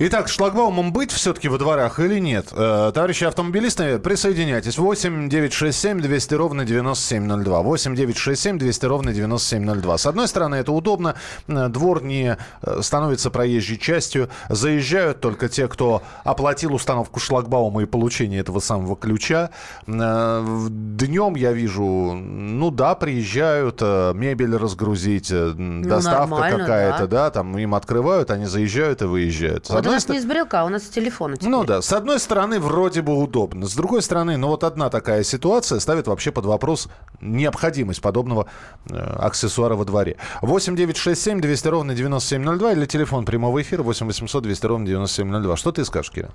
Итак, 0.00 0.28
шлагбаумом 0.28 0.92
быть 0.92 1.10
все-таки 1.10 1.48
во 1.48 1.58
дворах 1.58 1.98
или 1.98 2.20
нет? 2.20 2.50
Э, 2.52 2.92
товарищи 2.94 3.24
автомобилисты, 3.24 3.98
присоединяйтесь. 3.98 4.78
8 4.78 5.28
967 5.28 6.00
200 6.00 6.34
ровно 6.34 6.64
9702. 6.64 7.62
8 7.62 7.96
967 7.96 8.58
200 8.58 8.86
ровно 8.86 9.12
9702. 9.12 9.98
С 9.98 10.06
одной 10.06 10.28
стороны, 10.28 10.54
это 10.54 10.70
удобно. 10.70 11.16
Э, 11.48 11.66
двор 11.68 12.04
не 12.04 12.36
э, 12.62 12.80
становится 12.80 13.30
проезжей 13.30 13.76
частью. 13.76 14.28
Заезжают 14.48 15.20
только 15.20 15.48
те, 15.48 15.66
кто 15.66 16.04
оплатил 16.22 16.74
установку 16.74 17.18
шлагбаума 17.18 17.82
и 17.82 17.86
получение 17.86 18.38
этого 18.38 18.60
самого 18.60 18.94
ключа. 18.94 19.50
Э, 19.88 20.68
днем 20.70 21.34
я 21.34 21.50
вижу, 21.50 21.84
ну 22.14 22.70
да, 22.70 22.94
приезжают, 22.94 23.80
мебель 23.80 24.54
разгрузить, 24.54 25.32
э, 25.32 25.54
доставка 25.56 26.56
какая-то, 26.56 27.08
да. 27.08 27.24
да, 27.24 27.30
там 27.30 27.58
им 27.58 27.74
открывают, 27.74 28.30
они 28.30 28.46
заезжают 28.46 29.02
и 29.02 29.06
выезжают. 29.06 29.66
С 29.66 29.87
Вот 29.88 29.92
у 29.92 29.94
одной 29.94 29.94
нас 29.96 30.02
ст- 30.04 30.08
не 30.10 30.18
из 30.18 30.24
брелка, 30.26 30.64
у 30.64 30.68
нас 30.68 30.82
из 30.84 30.88
телефона 30.88 31.36
теперь. 31.36 31.50
ну 31.50 31.64
да, 31.64 31.82
с 31.82 31.92
одной 31.92 32.18
стороны, 32.20 32.60
вроде 32.60 33.02
бы 33.02 33.16
удобно. 33.16 33.66
С 33.66 33.74
другой 33.74 34.02
стороны, 34.02 34.36
ну 34.36 34.48
вот 34.48 34.64
одна 34.64 34.90
такая 34.90 35.22
ситуация 35.24 35.80
ставит 35.80 36.06
вообще 36.06 36.30
под 36.32 36.44
вопрос 36.46 36.88
необходимость 37.20 38.00
подобного 38.02 38.46
э, 38.90 38.96
аксессуара 38.96 39.74
во 39.74 39.84
дворе. 39.84 40.16
8 40.42 40.76
9 40.76 40.96
6 40.96 41.20
7 41.22 41.40
200 41.40 41.68
ровно 41.68 41.94
9702 41.94 42.72
или 42.72 42.86
телефон 42.86 43.24
прямого 43.24 43.60
эфира 43.62 43.82
8 43.82 44.06
800 44.06 44.42
200 44.42 44.66
ровно 44.66 44.86
9702. 44.86 45.56
Что 45.56 45.72
ты 45.72 45.84
скажешь, 45.84 46.10
Кира? 46.10 46.30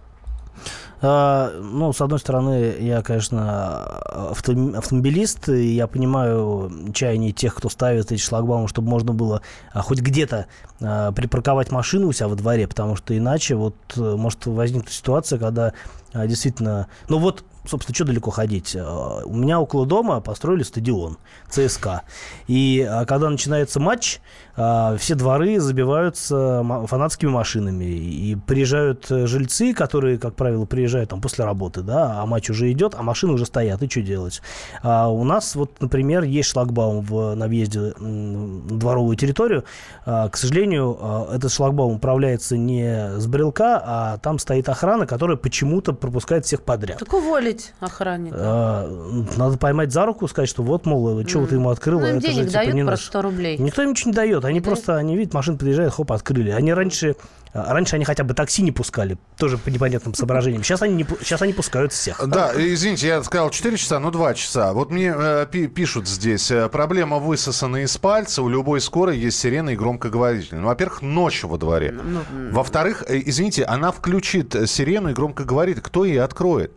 А, 1.06 1.52
Ну, 1.60 1.92
с 1.92 2.00
одной 2.00 2.18
стороны, 2.18 2.76
я, 2.80 3.02
конечно, 3.02 3.84
авто- 4.32 4.78
автомобилист, 4.78 5.50
и 5.50 5.74
я 5.74 5.88
понимаю 5.88 6.72
чаяние 6.94 7.34
тех, 7.34 7.54
кто 7.56 7.68
ставит 7.68 8.12
эти 8.14 8.22
шлагбаумы, 8.22 8.70
чтобы 8.70 8.90
можно 8.90 9.12
было 9.12 9.42
а, 9.74 9.82
хоть 9.82 10.00
где-то 10.00 10.46
а, 10.82 11.12
припарковать 11.12 11.72
машину 11.72 12.08
у 12.08 12.14
себя 12.14 12.30
во 12.30 12.36
дворе, 12.36 12.70
потому 12.70 12.96
что 12.96 13.18
иначе 13.18 13.56
вот 13.56 13.76
может 13.98 14.46
возникнуть 14.46 14.94
ситуация, 14.94 15.38
когда 15.40 15.74
действительно... 16.14 16.88
Ну 17.10 17.18
вот, 17.18 17.44
собственно, 17.68 17.96
что 17.96 18.06
далеко 18.06 18.32
ходить? 18.32 18.76
У 18.76 19.36
меня 19.36 19.60
около 19.60 19.86
дома 19.86 20.22
построили 20.22 20.64
стадион 20.64 21.18
ЦСКА. 21.50 22.04
И 22.48 22.88
когда 23.08 23.30
начинается 23.30 23.80
матч, 23.80 24.22
а, 24.56 24.96
все 24.98 25.16
дворы 25.16 25.60
забиваются 25.60 26.64
фанатскими 26.88 27.30
машинами. 27.30 27.86
И 27.86 28.36
приезжают 28.36 29.10
э, 29.10 29.26
жильцы, 29.26 29.74
которые, 29.74 30.20
как 30.20 30.36
правило, 30.36 30.66
приезжают 30.66 31.10
там 31.10 31.22
после 31.22 31.46
работы, 31.46 31.82
да, 31.82 32.22
а 32.22 32.26
матч 32.26 32.50
уже 32.50 32.72
идет, 32.72 32.94
а 32.96 33.02
машины 33.02 33.34
уже 33.34 33.46
стоят. 33.46 33.82
И 33.82 33.90
что 33.90 34.02
делать? 34.02 34.42
А 34.84 35.10
у 35.10 35.24
нас 35.24 35.56
вот, 35.56 35.82
например, 35.82 36.24
есть 36.24 36.50
шлагбаум 36.50 37.02
в, 37.02 37.36
на 37.36 37.48
въезде 37.48 37.94
на 37.98 38.62
дворовую 38.78 39.16
территорию. 39.18 39.64
А, 40.06 40.30
к 40.30 40.38
сожалению, 40.38 40.98
а, 41.00 41.36
этот 41.36 41.52
шлагбаум 41.52 41.96
управляется 41.96 42.56
не 42.56 43.20
с 43.20 43.26
брелка, 43.26 43.82
а 43.84 44.18
там 44.20 44.38
стоит 44.38 44.70
охрана, 44.70 45.08
которая 45.08 45.38
почему-то 45.38 45.94
пропускает 45.94 46.46
всех 46.46 46.62
подряд. 46.62 47.00
Так 47.00 47.14
уволить 47.14 47.74
охранника. 47.80 48.36
А, 48.40 49.24
Надо 49.38 49.58
поймать 49.58 49.92
за 49.92 50.06
руку, 50.06 50.28
сказать, 50.28 50.50
что 50.50 50.62
вот, 50.62 50.86
мол, 50.86 51.26
что 51.28 51.46
ты 51.48 51.56
ему 51.56 51.70
открыл, 51.70 52.00
Ну, 52.00 52.06
это 52.06 52.22
же, 52.22 52.34
денег 52.34 52.48
типа, 52.48 52.54
дают 52.54 52.74
не 52.76 52.84
наш. 52.84 53.06
100 53.06 53.22
рублей. 53.22 53.58
Никто 53.58 53.82
им 53.82 53.92
ничего 53.92 54.12
не 54.12 54.16
дает. 54.16 54.43
Они 54.46 54.62
просто, 54.62 54.98
они 54.98 55.16
видят, 55.18 55.34
машина 55.34 55.58
подъезжает, 55.58 55.94
хоп, 55.94 56.12
открыли. 56.12 56.52
Они 56.52 56.74
раньше, 56.74 57.16
а, 57.54 57.74
раньше 57.74 57.96
они 57.96 58.06
хотя 58.06 58.24
бы 58.24 58.34
такси 58.34 58.62
не 58.62 58.72
пускали, 58.72 59.18
тоже 59.38 59.58
по 59.58 59.70
непонятным 59.70 60.14
соображениям. 60.14 60.64
Сейчас 60.64 60.82
они, 60.82 60.96
не, 60.96 61.06
сейчас 61.22 61.42
они 61.42 61.54
пускают 61.54 61.92
всех. 61.94 62.22
Да, 62.28 62.52
извините, 62.56 63.08
я 63.08 63.24
сказал 63.24 63.50
4 63.50 63.78
часа, 63.78 64.00
ну 64.00 64.12
2 64.12 64.34
часа. 64.34 64.74
Вот 64.74 64.92
мне 64.92 65.14
э, 65.16 65.46
пи- 65.52 65.68
пишут 65.68 66.08
здесь, 66.08 66.50
э, 66.52 66.68
проблема 66.70 67.20
высосана 67.20 67.84
из 67.84 67.98
пальца, 67.98 68.42
у 68.42 68.50
любой 68.50 68.82
скорой 68.82 69.18
есть 69.18 69.40
сирена 69.40 69.70
и 69.72 69.76
громкоговоритель. 69.76 70.58
Ну, 70.58 70.68
во-первых, 70.68 71.02
ночью 71.02 71.50
во 71.50 71.58
дворе. 71.58 71.92
Ну, 71.92 72.22
Во-вторых, 72.52 73.04
э, 73.08 73.22
извините, 73.26 73.64
она 73.64 73.92
включит 73.92 74.56
э, 74.56 74.68
сирену 74.68 75.10
и 75.10 75.14
громкоговоритель. 75.14 75.82
Кто 75.82 76.06
ей 76.06 76.22
откроет? 76.22 76.72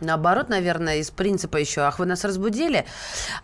Наоборот, 0.00 0.48
наверное, 0.48 0.96
из 0.98 1.10
принципа 1.10 1.56
еще, 1.56 1.80
ах, 1.82 1.98
вы 1.98 2.06
нас 2.06 2.24
разбудили. 2.24 2.84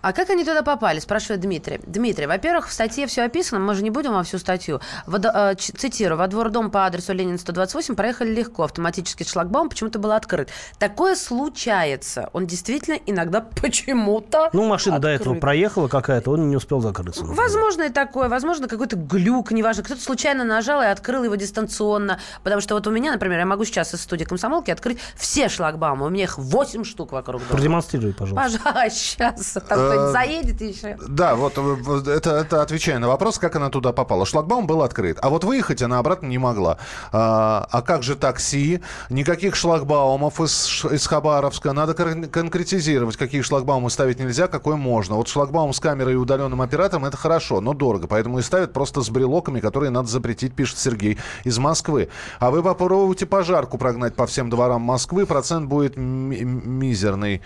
А 0.01 0.12
как 0.12 0.31
они 0.31 0.45
туда 0.45 0.62
попали, 0.62 0.99
спрашивает 1.01 1.41
Дмитрий. 1.41 1.81
Дмитрий, 1.87 2.27
во-первых, 2.27 2.69
в 2.69 2.73
статье 2.73 3.07
все 3.07 3.23
описано, 3.23 3.61
мы 3.61 3.75
же 3.75 3.83
не 3.83 3.91
будем 3.91 4.12
вам 4.12 4.25
всю 4.25 4.38
статью. 4.38 4.81
Водо- 5.07 5.53
э, 5.53 5.55
цитирую, 5.57 6.19
во 6.19 6.27
двор 6.29 6.51
дом 6.51 6.71
по 6.71 6.87
адресу 6.87 7.12
Ленина 7.12 7.38
128 7.38 7.95
проехали 7.95 8.33
легко, 8.33 8.65
автоматический 8.65 9.25
шлагбаум 9.25 9.69
почему-то 9.69 9.99
был 9.99 10.12
открыт. 10.12 10.51
Такое 10.79 11.15
случается, 11.17 12.31
он 12.33 12.47
действительно 12.47 12.99
иногда 13.07 13.41
почему-то 13.62 14.51
Ну, 14.53 14.67
машина 14.67 14.99
до 14.99 15.09
этого 15.09 15.31
открыт. 15.33 15.41
проехала 15.41 15.88
какая-то, 15.88 16.31
он 16.33 16.49
не 16.49 16.57
успел 16.57 16.81
закрыться. 16.81 17.21
например. 17.23 17.43
Возможно 17.43 17.83
и 17.83 17.88
такое, 17.88 18.29
возможно 18.29 18.69
какой-то 18.69 18.97
глюк, 18.97 19.51
неважно, 19.53 19.83
кто-то 19.83 20.01
случайно 20.01 20.45
нажал 20.45 20.83
и 20.83 20.87
открыл 20.87 21.25
его 21.25 21.35
дистанционно, 21.35 22.19
потому 22.43 22.61
что 22.61 22.75
вот 22.75 22.87
у 22.87 22.91
меня, 22.91 23.12
например, 23.12 23.38
я 23.41 23.47
могу 23.47 23.65
сейчас 23.65 23.95
из 23.95 24.03
студии 24.03 24.25
комсомолки 24.25 24.71
открыть 24.71 24.99
все 25.17 25.49
шлагбаумы, 25.49 26.07
у 26.07 26.11
меня 26.11 26.25
их 26.25 26.38
8 26.42 26.85
штук 26.85 27.12
вокруг 27.12 27.42
дома. 27.42 27.50
Продемонстрируй, 27.52 28.12
пожалуйста. 28.12 28.59
Пожалуйста, 28.62 28.90
сейчас. 28.96 29.52
Там 29.68 29.78
Э, 29.78 29.87
кто-нибудь 29.88 30.12
заедет 30.12 30.61
еще. 30.61 30.98
Да, 31.09 31.35
вот 31.35 31.55
э, 31.57 32.11
это, 32.11 32.31
это 32.31 32.62
отвечая 32.62 32.98
на 32.98 33.09
вопрос, 33.09 33.38
как 33.38 33.57
она 33.57 33.70
туда 33.70 33.92
попала. 33.92 34.26
Шлагбаум 34.26 34.66
был 34.66 34.83
открыт, 34.83 35.18
а 35.22 35.31
вот 35.31 35.44
выехать 35.44 35.83
она 35.83 35.98
обратно 35.98 36.26
не 36.26 36.38
могла. 36.38 36.78
А, 37.12 37.66
а 37.70 37.83
как 37.83 38.02
же 38.02 38.16
такси? 38.16 38.81
Никаких 39.11 39.55
шлагбаумов 39.55 40.40
из, 40.40 40.85
из 40.90 41.07
Хабаровска. 41.07 41.72
Надо 41.72 41.94
кон- 41.94 42.24
конкретизировать, 42.26 43.16
какие 43.16 43.42
шлагбаумы 43.42 43.90
ставить 43.90 44.18
нельзя, 44.18 44.48
какой 44.48 44.76
можно. 44.76 45.16
Вот 45.16 45.28
шлагбаум 45.28 45.72
с 45.72 45.81
камерой 45.81 46.14
и 46.14 46.16
удаленным 46.16 46.61
оператором 46.61 47.05
это 47.05 47.16
хорошо, 47.16 47.61
но 47.61 47.74
дорого. 47.74 48.07
Поэтому 48.07 48.38
и 48.38 48.42
ставят 48.42 48.72
просто 48.72 49.02
с 49.02 49.11
брелоками, 49.11 49.61
которые 49.61 49.90
надо 49.90 50.09
запретить, 50.09 50.55
пишет 50.55 50.78
Сергей 50.78 51.18
из 51.44 51.59
Москвы. 51.59 52.09
А 52.38 52.50
вы 52.50 52.62
попробуйте 52.62 53.26
пожарку 53.26 53.78
прогнать 53.78 54.14
по 54.14 54.26
всем 54.26 54.50
дворам 54.50 54.83
Москвы, 54.83 55.26
процент 55.26 55.68
будет 55.68 55.96
мизерный. 56.40 57.42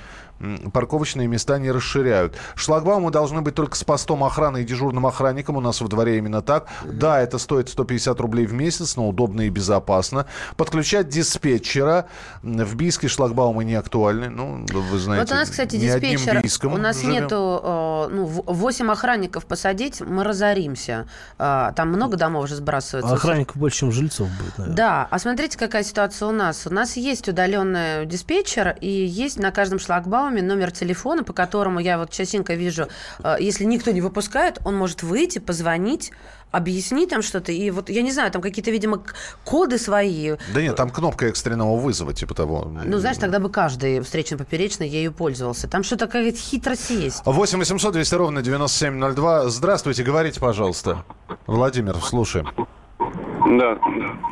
Парковочные 0.73 1.27
места 1.29 1.59
не 1.59 1.71
расширяют. 1.71 2.37
Шлагбаумы 2.55 3.11
должны 3.11 3.41
быть 3.41 3.55
только 3.55 3.77
с 3.77 3.85
постом 3.85 4.23
охраны 4.25 4.63
и 4.63 4.65
дежурным 4.65 5.07
охранником. 5.07 5.57
У 5.57 5.61
нас 5.61 5.81
во 5.81 5.89
дворе 5.89 6.19
именно 6.19 6.43
так. 6.43 6.69
Да, 6.85 7.21
это 7.21 7.39
стоит 7.39 7.69
150 7.69 8.21
рублей 8.21 8.47
в 8.47 8.53
месяц, 8.53 8.97
но 8.97 9.09
удобно 9.09 9.43
и 9.43 9.49
безопасно. 9.49 10.27
Подключать 10.57 11.09
диспетчера. 11.09 12.07
В 12.43 12.77
Бийске 12.77 13.09
шлагбаумы 13.09 13.65
не 13.65 13.75
актуальны. 13.75 14.29
Ну, 14.29 14.67
вы 14.71 14.99
знаете, 14.99 15.25
Вот 15.27 15.33
у 15.33 15.41
нас, 15.41 15.51
кстати, 15.51 15.77
диспетчер. 15.77 16.43
У 16.67 16.77
нас 16.77 17.01
живем. 17.01 17.13
нету 17.13 17.61
э, 17.63 18.09
ну, 18.13 18.27
8 18.27 18.91
охранников 18.91 19.47
посадить, 19.47 20.01
мы 20.01 20.23
разоримся. 20.25 21.09
А, 21.39 21.73
Там 21.73 21.89
много 21.89 22.17
домов 22.17 22.45
уже 22.45 22.57
сбрасывается. 22.57 23.15
Охранников 23.15 23.57
больше, 23.57 23.79
чем 23.79 23.93
жильцов 23.93 24.29
будет, 24.39 24.59
наверное. 24.59 24.77
Да, 24.77 25.09
а 25.11 25.19
смотрите, 25.19 25.57
какая 25.59 25.83
ситуация 25.83 26.29
у 26.29 26.33
нас. 26.33 26.67
У 26.67 26.73
нас 26.73 26.97
есть 26.97 27.29
удаленный 27.29 28.05
диспетчер, 28.07 28.77
и 28.81 28.89
есть 28.89 29.39
на 29.39 29.51
каждом 29.51 29.79
шлагбауме 29.79 30.26
номер 30.31 30.71
телефона, 30.73 31.23
по 31.25 31.33
которому 31.33 31.81
я 31.81 31.99
вот 31.99 32.11
частенько 32.11 32.55
вижу, 32.55 32.89
э, 33.21 33.37
если 33.41 33.65
никто 33.65 33.91
не 33.91 34.01
выпускает, 34.01 34.59
он 34.65 34.77
может 34.77 35.03
выйти, 35.03 35.39
позвонить, 35.39 36.13
объяснить 36.51 37.11
там 37.11 37.23
что-то. 37.23 37.53
И 37.53 37.71
вот, 37.71 37.91
я 37.91 38.03
не 38.03 38.13
знаю, 38.13 38.31
там 38.31 38.43
какие-то, 38.43 38.71
видимо, 38.71 39.03
коды 39.45 39.79
свои. 39.79 40.37
Да 40.55 40.63
нет, 40.63 40.77
там 40.77 40.91
кнопка 40.91 41.27
экстренного 41.27 41.77
вызова, 41.77 42.13
типа 42.13 42.35
того. 42.35 42.71
Ну, 42.85 42.99
знаешь, 42.99 43.19
тогда 43.19 43.39
бы 43.39 43.51
каждый 43.51 44.01
встречно-поперечный 44.01 44.89
ею 44.89 45.13
пользовался. 45.13 45.69
Там 45.69 45.83
что-то 45.83 46.07
какая-то 46.07 46.39
хитрость 46.39 46.91
есть. 46.91 47.23
8 47.25 47.59
800 47.59 47.93
200 47.93 48.15
ровно 48.15 48.43
9702. 48.43 49.49
Здравствуйте, 49.49 50.03
говорите, 50.03 50.41
пожалуйста. 50.41 51.05
Владимир, 51.47 51.97
слушаем. 51.97 52.49
Да. 53.47 53.79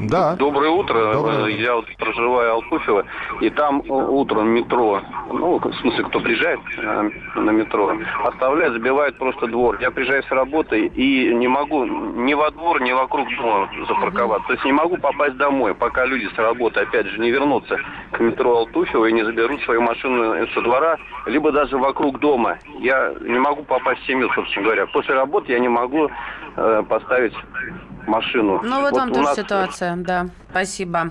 Да. 0.00 0.36
Доброе 0.36 0.70
утро. 0.70 1.12
Доброе 1.12 1.46
Э, 1.46 1.50
Я 1.50 1.76
вот 1.76 1.86
проживаю 1.96 2.54
Алпуфево, 2.54 3.04
и 3.40 3.50
там 3.50 3.80
э, 3.80 3.88
утром 3.92 4.48
метро, 4.48 5.00
ну, 5.32 5.58
в 5.58 5.74
смысле, 5.80 6.04
кто 6.04 6.20
приезжает 6.20 6.60
э, 6.76 7.10
на 7.36 7.50
метро, 7.50 7.92
оставляет, 8.24 8.72
забивает 8.72 9.16
просто 9.16 9.46
двор. 9.46 9.78
Я 9.80 9.90
приезжаю 9.90 10.22
с 10.24 10.30
работы 10.30 10.86
и 10.86 11.32
не 11.34 11.46
могу 11.48 11.84
ни 11.84 12.34
во 12.34 12.50
двор, 12.50 12.80
ни 12.82 12.92
вокруг 12.92 13.28
дома 13.36 13.68
запарковаться. 13.88 14.48
То 14.48 14.52
есть 14.54 14.64
не 14.64 14.72
могу 14.72 14.96
попасть 14.96 15.36
домой, 15.36 15.74
пока 15.74 16.06
люди 16.06 16.28
с 16.34 16.38
работы, 16.38 16.80
опять 16.80 17.06
же, 17.06 17.18
не 17.20 17.30
вернутся 17.30 17.78
к 18.12 18.20
метро 18.20 18.56
Алтуфьево 18.58 19.06
и 19.06 19.12
не 19.12 19.24
заберут 19.24 19.60
свою 19.62 19.82
машину 19.82 20.46
со 20.54 20.60
двора, 20.60 20.96
либо 21.26 21.52
даже 21.52 21.76
вокруг 21.78 22.18
дома. 22.18 22.58
Я 22.80 23.14
не 23.20 23.38
могу 23.38 23.62
попасть 23.62 24.02
в 24.02 24.06
семью, 24.06 24.28
собственно 24.34 24.64
говоря. 24.64 24.86
После 24.86 25.14
работы 25.14 25.52
я 25.52 25.58
не 25.60 25.68
могу 25.68 26.10
э, 26.56 26.82
поставить 26.88 27.34
машину. 28.06 28.60
Ну, 28.62 28.80
вот, 28.82 28.92
вам 28.92 29.03
у 29.10 29.14
тоже 29.14 29.26
нас- 29.28 29.36
ситуация, 29.36 29.96
да. 29.96 30.28
Спасибо. 30.50 31.08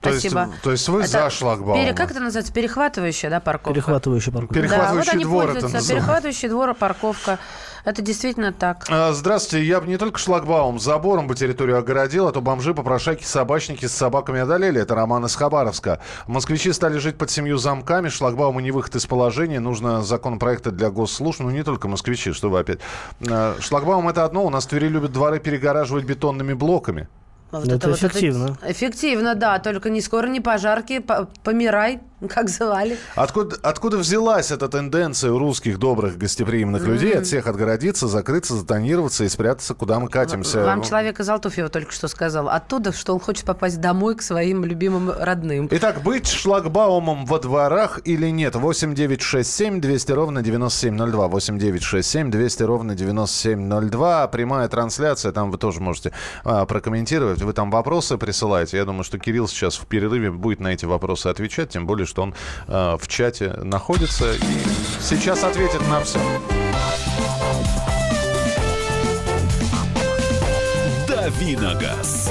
То 0.00 0.10
есть- 0.10 0.20
Спасибо. 0.30 0.48
то 0.62 0.70
есть 0.70 0.88
вы 0.88 1.06
за 1.06 1.30
шлагбаумы? 1.30 1.82
пере- 1.82 1.94
Как 1.94 2.10
это 2.10 2.20
называется? 2.20 2.52
Перехватывающая, 2.52 3.30
да, 3.30 3.40
парковка? 3.40 3.72
Перехватывающая 3.74 4.32
парковка. 4.32 4.54
Да, 4.54 4.60
вот 4.60 4.68
Перехватывающий 4.70 5.12
они 5.12 5.24
двор 5.24 5.44
это 5.50 5.54
называется. 5.62 5.92
Перехватывающий 5.94 6.48
двор, 6.48 6.74
парковка. 6.74 7.38
Это 7.84 8.00
действительно 8.02 8.52
так. 8.52 8.86
А, 8.88 9.12
Здравствуйте, 9.12 9.66
я 9.66 9.80
бы 9.80 9.86
не 9.86 9.96
только 9.98 10.18
шлагбаум, 10.18 10.78
забором 10.78 11.26
бы 11.26 11.34
территорию 11.34 11.78
огородил, 11.78 12.26
а 12.28 12.32
то 12.32 12.40
бомжи, 12.40 12.72
попрошайки, 12.74 13.24
собачники 13.24 13.84
с 13.86 13.92
собаками 13.92 14.40
одолели. 14.40 14.80
Это 14.80 14.94
Роман 14.94 15.24
из 15.26 15.34
Хабаровска. 15.36 16.00
Москвичи 16.26 16.72
стали 16.72 16.96
жить 16.98 17.18
под 17.18 17.30
семью 17.30 17.58
замками, 17.58 18.08
шлагбаумы 18.08 18.62
не 18.62 18.70
выход 18.70 18.94
из 18.96 19.04
положения, 19.06 19.60
нужно 19.60 20.02
законопроекты 20.02 20.70
для 20.70 20.90
госслужб, 20.90 21.40
ну 21.40 21.50
не 21.50 21.62
только 21.62 21.88
москвичи, 21.88 22.32
что 22.32 22.48
вы 22.50 22.60
опять. 22.60 22.78
А, 23.28 23.56
Шлагбаум 23.60 24.08
это 24.08 24.24
одно, 24.24 24.44
у 24.46 24.50
нас 24.50 24.64
в 24.64 24.68
Твери 24.68 24.88
любят 24.88 25.12
дворы 25.12 25.38
перегораживать 25.38 26.04
бетонными 26.04 26.52
блоками. 26.54 27.08
Вот 27.60 27.68
Это 27.68 27.88
вот 27.88 27.98
эффективно. 27.98 28.56
эффективно, 28.66 29.34
да. 29.34 29.58
Только 29.58 29.90
не 29.90 30.00
скоро, 30.00 30.26
не 30.26 30.40
пожарки, 30.40 30.98
по- 31.00 31.28
помирай, 31.42 32.00
как 32.28 32.48
звали. 32.48 32.96
Откуда, 33.14 33.56
откуда 33.62 33.96
взялась 33.98 34.50
эта 34.50 34.68
тенденция 34.68 35.30
у 35.32 35.38
русских 35.38 35.78
добрых 35.78 36.16
гостеприимных 36.18 36.86
людей 36.86 37.12
от 37.14 37.26
всех 37.26 37.46
отгородиться, 37.46 38.06
закрыться, 38.08 38.54
затонироваться 38.56 39.24
и 39.24 39.28
спрятаться, 39.28 39.74
куда 39.74 39.98
мы 40.00 40.08
катимся? 40.08 40.64
Вам 40.64 40.82
человек 40.82 41.20
из 41.20 41.28
Алтуфьева 41.28 41.68
только 41.68 41.92
что 41.92 42.08
сказал. 42.08 42.48
Оттуда, 42.48 42.92
что 42.92 43.12
он 43.14 43.20
хочет 43.20 43.44
попасть 43.44 43.80
домой 43.80 44.14
к 44.16 44.22
своим 44.22 44.64
любимым 44.64 45.10
родным. 45.16 45.68
Итак, 45.70 46.02
быть 46.02 46.26
шлагбаумом 46.28 47.26
во 47.26 47.38
дворах 47.38 48.00
или 48.04 48.28
нет? 48.30 48.54
8 48.54 48.94
9 48.94 49.22
6 49.22 49.52
7 49.52 49.80
200 49.80 50.12
ровно 50.12 50.42
9702. 50.42 51.28
8 51.28 51.58
9 51.58 51.82
6 51.82 52.08
7 52.08 52.30
200 52.30 52.62
ровно 52.62 52.94
9702. 52.94 54.28
Прямая 54.28 54.68
трансляция, 54.68 55.32
там 55.32 55.50
вы 55.50 55.58
тоже 55.58 55.80
можете 55.80 56.12
а, 56.44 56.64
прокомментировать. 56.66 57.42
Вы 57.44 57.52
там 57.52 57.70
вопросы 57.70 58.16
присылаете. 58.16 58.76
Я 58.78 58.84
думаю, 58.84 59.04
что 59.04 59.18
Кирилл 59.18 59.48
сейчас 59.48 59.76
в 59.76 59.86
перерыве 59.86 60.30
будет 60.30 60.60
на 60.60 60.68
эти 60.68 60.84
вопросы 60.84 61.26
отвечать, 61.28 61.70
тем 61.70 61.86
более, 61.86 62.06
что 62.06 62.22
он 62.22 62.34
а, 62.66 62.96
в 62.96 63.06
чате 63.08 63.50
находится 63.62 64.32
и 64.32 64.40
сейчас 65.00 65.44
ответит 65.44 65.86
на 65.88 66.00
все. 66.02 66.18
Давиногаз. 71.06 72.30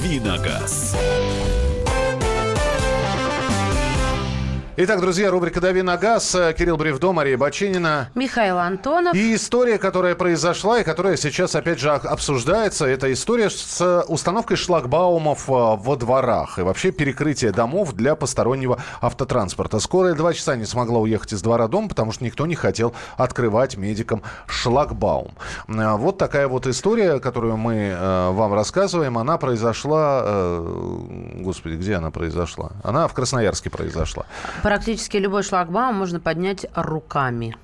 Давиногаз. 0.00 0.94
Итак, 4.82 4.98
друзья, 5.02 5.30
рубрика 5.30 5.60
«Дави 5.60 5.82
на 5.82 5.98
газ». 5.98 6.34
Э, 6.34 6.54
Кирилл 6.56 6.78
Бревдо, 6.78 7.12
Мария 7.12 7.36
Бачинина. 7.36 8.08
Михаил 8.14 8.56
Антонов. 8.56 9.14
И 9.14 9.34
история, 9.34 9.76
которая 9.76 10.14
произошла 10.14 10.80
и 10.80 10.84
которая 10.84 11.18
сейчас, 11.18 11.54
опять 11.54 11.78
же, 11.78 11.90
об- 11.90 12.06
обсуждается, 12.06 12.86
это 12.86 13.12
история 13.12 13.50
с 13.50 14.02
установкой 14.08 14.56
шлагбаумов 14.56 15.50
э, 15.50 15.52
во 15.52 15.96
дворах 15.96 16.58
и 16.58 16.62
вообще 16.62 16.92
перекрытие 16.92 17.52
домов 17.52 17.92
для 17.92 18.14
постороннего 18.14 18.78
автотранспорта. 19.02 19.80
Скорая 19.80 20.14
два 20.14 20.32
часа 20.32 20.56
не 20.56 20.64
смогла 20.64 21.00
уехать 21.00 21.34
из 21.34 21.42
двора 21.42 21.68
дома, 21.68 21.90
потому 21.90 22.12
что 22.12 22.24
никто 22.24 22.46
не 22.46 22.54
хотел 22.54 22.94
открывать 23.18 23.76
медикам 23.76 24.22
шлагбаум. 24.46 25.32
Э, 25.68 25.96
Вот 25.96 26.16
такая 26.16 26.48
вот 26.48 26.66
история, 26.66 27.18
которую 27.20 27.58
мы 27.58 27.94
вам 28.00 28.54
рассказываем. 28.54 29.18
Она 29.18 29.36
произошла... 29.36 30.22
Господи, 31.34 31.74
где 31.74 31.96
она 31.96 32.10
произошла? 32.10 32.70
Она 32.82 33.08
в 33.08 33.12
Красноярске 33.12 33.68
произошла. 33.68 34.24
Практически 34.74 35.16
любой 35.16 35.42
шлагбаум 35.42 35.96
можно 35.96 36.20
поднять 36.20 36.64
руками. 36.76 37.56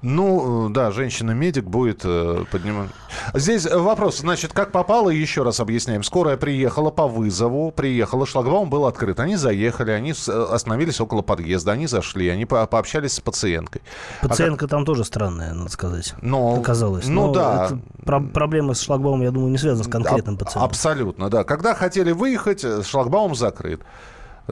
Ну, 0.00 0.70
э, 0.70 0.72
да, 0.72 0.90
женщина-медик 0.90 1.64
будет 1.64 2.00
э, 2.04 2.44
поднимать. 2.50 2.88
Здесь 3.34 3.70
вопрос, 3.70 4.20
значит, 4.20 4.54
как 4.54 4.72
попало, 4.72 5.10
еще 5.10 5.42
раз 5.42 5.60
объясняем. 5.60 6.02
Скорая 6.02 6.38
приехала 6.38 6.90
по 6.90 7.06
вызову, 7.08 7.70
приехала, 7.72 8.24
шлагбаум 8.24 8.70
был 8.70 8.86
открыт. 8.86 9.20
Они 9.20 9.36
заехали, 9.36 9.90
они 9.90 10.12
э, 10.12 10.46
остановились 10.50 10.98
около 11.02 11.20
подъезда, 11.20 11.72
они 11.72 11.86
зашли, 11.86 12.30
они 12.30 12.46
по- 12.46 12.66
пообщались 12.66 13.12
с 13.16 13.20
пациенткой. 13.20 13.82
А 13.82 14.20
как- 14.22 14.30
Пациентка 14.30 14.66
там 14.66 14.86
тоже 14.86 15.04
странная, 15.04 15.52
надо 15.52 15.70
сказать. 15.70 16.14
Но- 16.22 16.54
Оказалось. 16.58 17.06
ну 17.06 17.26
Но 17.26 17.32
да. 17.34 17.70
про- 18.06 18.22
проблема 18.22 18.72
с 18.72 18.80
шлагбаумом, 18.80 19.20
я 19.24 19.30
думаю, 19.30 19.50
не 19.50 19.58
связана 19.58 19.84
с 19.84 19.88
конкретным 19.88 20.36
Аб- 20.36 20.38
пациентом. 20.40 20.62
Абсолютно, 20.62 21.28
да. 21.28 21.44
Когда 21.44 21.74
хотели 21.74 22.12
выехать, 22.12 22.64
э, 22.64 22.82
шлагбаум 22.82 23.34
закрыт. 23.34 23.82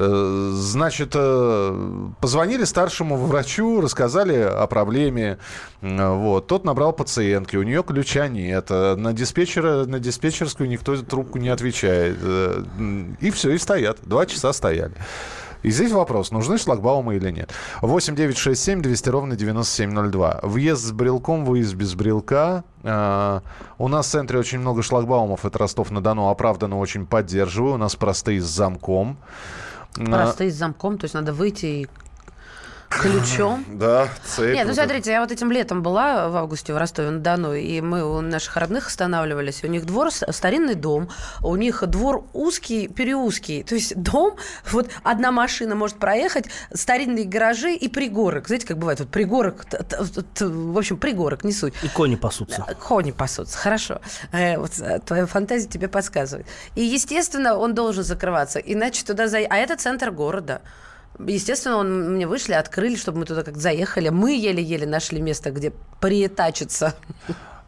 Э, 0.00 0.50
Значит, 0.52 1.12
э, 1.14 2.08
позвонили 2.20 2.64
старшему 2.64 3.16
врачу, 3.16 3.80
рассказали 3.80 4.36
о 4.36 4.66
проблеме. 4.66 5.38
Вот. 5.80 6.46
Тот 6.46 6.64
набрал 6.64 6.92
пациентки, 6.92 7.56
у 7.56 7.62
нее 7.62 7.82
ключа 7.82 8.28
нет. 8.28 8.66
Э, 8.70 8.94
На, 8.94 9.12
диспетчера, 9.12 9.86
на 9.86 9.98
диспетчерскую 9.98 10.68
никто 10.68 10.96
трубку 11.02 11.38
не 11.38 11.48
отвечает. 11.48 12.16
И 13.20 13.30
все, 13.30 13.50
и 13.50 13.58
стоят. 13.58 13.98
Два 14.02 14.26
часа 14.26 14.52
стояли. 14.52 14.94
И 15.64 15.70
здесь 15.70 15.90
вопрос, 15.90 16.30
нужны 16.30 16.56
шлагбаумы 16.56 17.16
или 17.16 17.32
нет. 17.32 17.50
8 17.82 18.14
9 18.14 18.38
6 18.38 18.62
7 18.62 18.80
200 18.80 19.08
ровно 19.08 19.34
9702. 19.34 20.40
Въезд 20.44 20.84
с 20.84 20.92
брелком, 20.92 21.44
выезд 21.44 21.74
без 21.74 21.96
брелка. 21.96 22.62
У 22.84 23.88
нас 23.88 24.06
в 24.06 24.10
центре 24.10 24.38
очень 24.38 24.60
много 24.60 24.84
шлагбаумов. 24.84 25.44
Это 25.44 25.58
Ростов-на-Дону. 25.58 26.28
Оправданно 26.28 26.78
очень 26.78 27.06
поддерживаю. 27.06 27.74
У 27.74 27.78
нас 27.78 27.96
простые 27.96 28.40
с 28.40 28.44
замком. 28.44 29.18
Простые 29.94 30.50
с 30.50 30.54
замком, 30.54 30.98
то 30.98 31.04
есть 31.04 31.14
надо 31.14 31.32
выйти 31.32 31.66
и 31.66 31.88
ключом. 32.88 33.64
Да, 33.78 34.08
цепь. 34.24 34.54
Нет, 34.54 34.66
ну 34.66 34.74
смотрите, 34.74 35.12
я 35.12 35.20
вот 35.20 35.30
этим 35.30 35.52
летом 35.52 35.82
была 35.82 36.28
в 36.28 36.36
августе 36.36 36.72
в 36.72 36.76
Ростове-на-Дону, 36.76 37.54
и 37.54 37.80
мы 37.80 38.02
у 38.02 38.20
наших 38.20 38.56
родных 38.56 38.88
останавливались. 38.88 39.62
У 39.62 39.68
них 39.68 39.86
двор, 39.86 40.10
старинный 40.10 40.74
дом, 40.74 41.08
у 41.42 41.54
них 41.54 41.84
двор 41.86 42.24
узкий, 42.32 42.88
переузкий. 42.88 43.62
То 43.62 43.76
есть 43.76 43.94
дом, 43.96 44.36
вот 44.72 44.88
одна 45.04 45.30
машина 45.30 45.74
может 45.74 45.98
проехать, 45.98 46.46
старинные 46.72 47.24
гаражи 47.24 47.74
и 47.74 47.88
пригорок. 47.88 48.48
Знаете, 48.48 48.66
как 48.66 48.78
бывает, 48.78 48.98
вот 48.98 49.10
пригорок, 49.10 49.66
в 50.40 50.78
общем, 50.78 50.96
пригорок 50.96 51.44
не 51.44 51.52
суть. 51.52 51.74
И 51.82 51.88
кони 51.88 52.16
пасутся. 52.16 52.66
Кони 52.80 53.12
пасутся, 53.12 53.56
хорошо. 53.58 54.00
Э, 54.32 54.58
вот 54.58 54.72
э, 54.80 54.98
твоя 55.00 55.26
фантазия 55.26 55.68
тебе 55.68 55.88
подсказывает. 55.88 56.46
И, 56.74 56.84
естественно, 56.84 57.56
он 57.56 57.74
должен 57.74 58.02
закрываться, 58.02 58.58
иначе 58.58 59.04
туда 59.04 59.28
за... 59.28 59.38
А 59.38 59.56
это 59.56 59.76
центр 59.76 60.10
города. 60.10 60.62
Естественно, 61.18 61.76
он 61.76 62.14
мне 62.14 62.26
вышли, 62.26 62.52
открыли, 62.52 62.96
чтобы 62.96 63.18
мы 63.18 63.24
туда 63.24 63.42
как 63.42 63.56
заехали. 63.56 64.08
Мы 64.08 64.36
еле-еле 64.36 64.86
нашли 64.86 65.20
место, 65.20 65.50
где 65.50 65.72
приетачиться. 66.00 66.94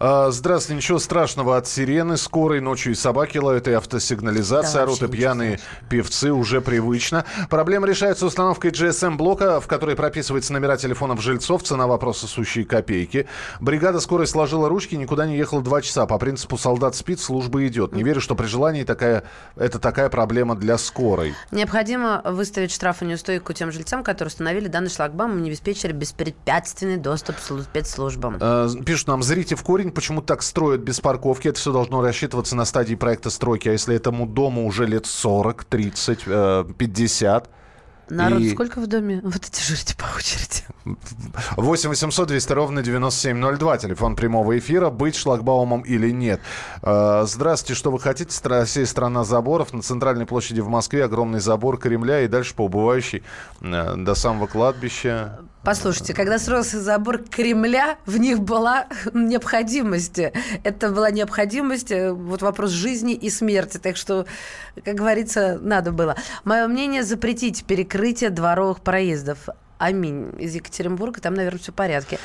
А, 0.03 0.31
Здравствуйте, 0.31 0.77
ничего 0.79 0.99
страшного 0.99 1.59
от 1.59 1.67
сирены 1.69 2.17
скорой 2.17 2.61
ночью 2.63 2.93
и 2.93 2.95
собаки 2.95 3.37
лают, 3.37 3.69
и 3.69 3.73
автосигнализация 3.73 4.79
Да, 4.79 4.83
орут, 4.85 5.01
и 5.01 5.03
вообще 5.03 5.19
пьяные 5.19 5.61
певцы 5.91 6.33
уже 6.33 6.63
привычно. 6.63 7.27
Проблема 7.51 7.87
решается 7.87 8.25
установкой 8.25 8.71
GSM-блока, 8.71 9.61
в 9.61 9.67
которой 9.67 9.97
прописываются 9.97 10.55
номера 10.55 10.79
телефонов 10.79 11.21
жильцов, 11.21 11.65
цена 11.65 11.87
вопроса 11.87 12.27
сущие 12.27 12.65
копейки. 12.65 13.27
Бригада 13.61 14.01
скорой 14.01 14.27
сложила 14.27 14.71
ручки, 14.71 14.95
никуда 14.95 15.27
не 15.27 15.37
ехала 15.37 15.61
два 15.61 15.83
часа. 15.83 16.07
По 16.07 16.17
принципу 16.17 16.57
солдат 16.57 16.95
спит, 16.95 17.21
служба 17.21 17.67
идет. 17.67 17.93
Не 17.93 18.03
верю, 18.03 18.23
что 18.23 18.35
при 18.35 18.47
желании 18.47 18.85
такая, 18.85 19.25
это 19.55 19.79
такая 19.79 20.09
проблема 20.09 20.55
для 20.57 20.79
скорой. 20.79 21.35
Необходимо 21.51 22.23
выставить 22.25 22.73
штраф 22.73 23.03
и 23.03 23.05
неустойку 23.05 23.53
тем 23.53 23.71
жильцам, 23.71 24.03
которые 24.03 24.29
установили 24.31 24.69
данный 24.69 24.89
шлагбаум 24.89 25.37
и 25.37 25.43
не 25.43 25.51
обеспечили 25.51 25.93
беспрепятственный 25.93 26.97
доступ 26.97 27.37
к 27.37 27.41
слу- 27.41 27.63
спецслужбам. 27.65 28.39
Э, 28.41 28.67
Пишут 28.87 29.09
нам, 29.09 29.23
зрите 29.23 29.57
в 29.57 29.63
корень, 29.63 29.90
почему 29.91 30.23
так 30.23 30.43
строят 30.43 30.81
без 30.81 31.01
парковки. 31.01 31.49
Это 31.49 31.59
все 31.59 31.73
должно 31.73 32.03
рассчитываться 32.03 32.57
на 32.57 32.65
стадии 32.65 32.95
проекта 32.95 33.31
стройки. 33.31 33.69
А 33.69 33.73
если 33.73 33.95
этому 33.97 34.27
дому 34.27 34.67
уже 34.67 34.87
лет 34.87 35.07
40, 35.07 35.65
30, 35.65 36.21
э, 36.27 36.65
50? 36.77 37.51
Народ 38.09 38.41
и- 38.41 38.51
сколько 38.51 38.81
в 38.81 38.89
доме? 38.89 39.21
Вот 39.23 39.37
эти 39.47 39.63
жирите 39.63 39.95
по 39.97 40.05
очереди. 40.17 40.65
8 41.57 41.89
800 41.91 42.27
200 42.27 42.53
ровно 42.53 42.83
9702. 42.83 43.79
Телефон 43.79 44.17
прямого 44.17 44.59
эфира. 44.59 44.91
Быть 44.91 45.15
шлагбаумом 45.15 45.83
или 45.83 46.11
нет. 46.11 46.41
Э, 46.83 47.23
Здравствуйте. 47.27 47.79
Что 47.79 47.93
вы 47.93 48.01
хотите? 48.01 48.37
Россия 48.49 48.85
страна 48.87 49.23
заборов. 49.23 49.73
На 49.73 49.83
центральной 49.83 50.27
площади 50.27 50.59
в 50.61 50.69
Москве 50.69 51.05
огромный 51.05 51.39
забор 51.39 51.79
Кремля 51.79 52.23
и 52.23 52.27
дальше 52.29 52.55
по 52.57 52.63
убывающей 52.65 53.23
э, 53.61 53.95
до 53.97 54.15
самого 54.17 54.49
кладбища. 54.49 55.39
Послушайте, 55.63 56.15
когда 56.15 56.39
строился 56.39 56.81
забор 56.81 57.19
Кремля, 57.19 57.99
в 58.07 58.17
них 58.17 58.41
была 58.41 58.87
необходимость. 59.13 60.19
Это 60.65 60.91
была 60.91 61.11
необходимость, 61.11 61.91
э, 61.91 62.13
вот 62.13 62.41
вопрос 62.41 62.71
жизни 62.71 63.13
и 63.13 63.29
смерти. 63.29 63.77
Так 63.77 63.97
что, 63.99 64.25
как 64.85 64.95
говорится, 64.95 65.59
надо 65.61 65.93
было. 65.93 66.17
Мое 66.45 66.67
мнение 66.67 67.03
запретить 67.05 67.65
перекрытие 67.65 68.31
дворовых 68.31 68.81
проездов. 68.81 69.51
Аминь. 69.77 70.33
Из 70.39 70.55
Екатеринбурга, 70.55 71.21
там, 71.21 71.35
наверное, 71.35 71.61
все 71.61 71.73
в 71.73 71.75
порядке. 71.75 72.19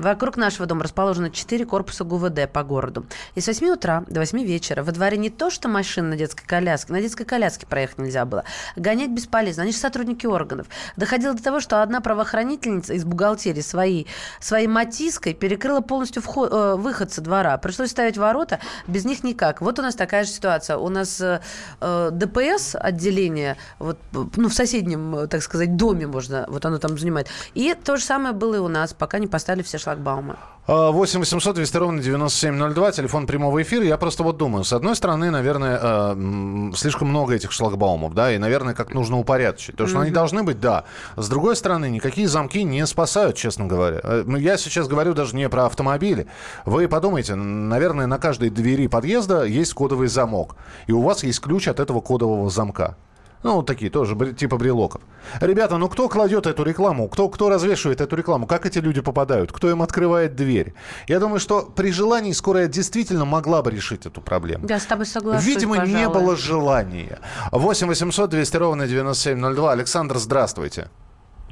Вокруг 0.00 0.38
нашего 0.38 0.64
дома 0.64 0.82
расположено 0.82 1.30
4 1.30 1.66
корпуса 1.66 2.04
ГУВД 2.04 2.50
по 2.50 2.62
городу. 2.62 3.04
И 3.34 3.42
с 3.42 3.46
8 3.46 3.68
утра 3.68 4.02
до 4.08 4.20
8 4.20 4.42
вечера 4.42 4.82
во 4.82 4.92
дворе 4.92 5.18
не 5.18 5.28
то, 5.28 5.50
что 5.50 5.68
машин 5.68 6.08
на 6.08 6.16
детской 6.16 6.46
коляске, 6.46 6.94
на 6.94 7.02
детской 7.02 7.24
коляске 7.24 7.66
проехать 7.66 7.98
нельзя 7.98 8.24
было. 8.24 8.44
Гонять 8.76 9.10
бесполезно. 9.10 9.64
Они 9.64 9.72
же 9.72 9.78
сотрудники 9.78 10.24
органов. 10.24 10.68
Доходило 10.96 11.34
до 11.34 11.42
того, 11.42 11.60
что 11.60 11.82
одна 11.82 12.00
правоохранительница 12.00 12.94
из 12.94 13.04
бухгалтерии 13.04 13.60
своей, 13.60 14.06
своей 14.40 14.68
матиской 14.68 15.34
перекрыла 15.34 15.82
полностью 15.82 16.22
вход, 16.22 16.50
э, 16.50 16.76
выход 16.76 17.12
со 17.12 17.20
двора. 17.20 17.58
Пришлось 17.58 17.90
ставить 17.90 18.16
ворота, 18.16 18.58
без 18.86 19.04
них 19.04 19.22
никак. 19.22 19.60
Вот 19.60 19.78
у 19.78 19.82
нас 19.82 19.94
такая 19.94 20.24
же 20.24 20.30
ситуация. 20.30 20.78
У 20.78 20.88
нас 20.88 21.20
э, 21.20 21.42
э 21.82 22.08
ДПС 22.10 22.74
отделение, 22.74 23.58
вот, 23.78 23.98
ну, 24.12 24.48
в 24.48 24.54
соседнем, 24.54 25.14
э, 25.14 25.26
так 25.26 25.42
сказать, 25.42 25.76
доме 25.76 26.06
можно, 26.06 26.46
вот 26.48 26.64
оно 26.64 26.78
там 26.78 26.96
занимает. 26.96 27.28
И 27.52 27.74
то 27.74 27.98
же 27.98 28.02
самое 28.02 28.34
было 28.34 28.54
и 28.54 28.58
у 28.58 28.68
нас, 28.68 28.94
пока 28.94 29.18
не 29.18 29.26
поставили 29.26 29.62
все 29.62 29.78
шлагбаумы. 29.90 30.36
8 30.66 31.18
800 31.18 31.56
200 31.56 31.76
ровно 31.78 32.00
9702, 32.00 32.92
телефон 32.92 33.26
прямого 33.26 33.60
эфира. 33.60 33.84
Я 33.84 33.96
просто 33.96 34.22
вот 34.22 34.36
думаю, 34.36 34.62
с 34.62 34.72
одной 34.72 34.94
стороны, 34.94 35.30
наверное, 35.30 35.80
э, 35.82 36.72
слишком 36.76 37.08
много 37.08 37.34
этих 37.34 37.50
шлагбаумов, 37.50 38.14
да, 38.14 38.32
и, 38.32 38.38
наверное, 38.38 38.74
как 38.74 38.94
нужно 38.94 39.18
упорядочить. 39.18 39.74
То, 39.74 39.88
что 39.88 39.98
mm-hmm. 39.98 40.02
они 40.02 40.10
должны 40.12 40.42
быть, 40.44 40.60
да. 40.60 40.84
С 41.16 41.28
другой 41.28 41.56
стороны, 41.56 41.90
никакие 41.90 42.28
замки 42.28 42.62
не 42.62 42.86
спасают, 42.86 43.36
честно 43.36 43.66
говоря. 43.66 44.00
Э, 44.04 44.22
ну, 44.24 44.36
я 44.36 44.56
сейчас 44.58 44.86
говорю 44.86 45.12
даже 45.12 45.34
не 45.34 45.48
про 45.48 45.66
автомобили. 45.66 46.28
Вы 46.66 46.86
подумайте, 46.86 47.34
наверное, 47.34 48.06
на 48.06 48.18
каждой 48.18 48.50
двери 48.50 48.86
подъезда 48.86 49.42
есть 49.42 49.74
кодовый 49.74 50.06
замок, 50.06 50.54
и 50.86 50.92
у 50.92 51.02
вас 51.02 51.24
есть 51.24 51.40
ключ 51.40 51.66
от 51.66 51.80
этого 51.80 52.00
кодового 52.00 52.48
замка. 52.48 52.96
Ну, 53.42 53.56
вот 53.56 53.66
такие 53.66 53.90
тоже, 53.90 54.14
типа 54.34 54.58
брелоков. 54.58 55.00
Ребята, 55.40 55.78
ну 55.78 55.88
кто 55.88 56.08
кладет 56.08 56.46
эту 56.46 56.62
рекламу? 56.62 57.08
Кто, 57.08 57.28
кто 57.28 57.48
развешивает 57.48 58.00
эту 58.02 58.16
рекламу? 58.16 58.46
Как 58.46 58.66
эти 58.66 58.78
люди 58.78 59.00
попадают? 59.00 59.50
Кто 59.50 59.70
им 59.70 59.80
открывает 59.80 60.34
дверь? 60.34 60.74
Я 61.06 61.20
думаю, 61.20 61.40
что 61.40 61.62
при 61.62 61.90
желании 61.90 62.32
скорая 62.32 62.66
действительно 62.68 63.24
могла 63.24 63.62
бы 63.62 63.70
решить 63.70 64.04
эту 64.04 64.20
проблему. 64.20 64.66
Я 64.68 64.78
с 64.78 64.84
тобой 64.84 65.06
согласен. 65.06 65.46
Видимо, 65.46 65.76
пожалуй. 65.76 66.00
не 66.00 66.08
было 66.08 66.36
желания. 66.36 67.18
8 67.50 67.86
800 67.88 68.28
200 68.28 68.56
ровно 68.58 68.86
9702. 68.86 69.72
Александр, 69.72 70.16
здравствуйте. 70.18 70.88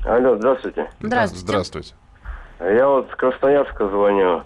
Алло, 0.05 0.37
здравствуйте. 0.37 0.91
Здравствуйте. 1.01 1.47
Здравствуйте. 1.47 1.95
Я 2.61 2.87
вот 2.87 3.09
с 3.11 3.17
Красноярска 3.17 3.89
звоню. 3.89 4.43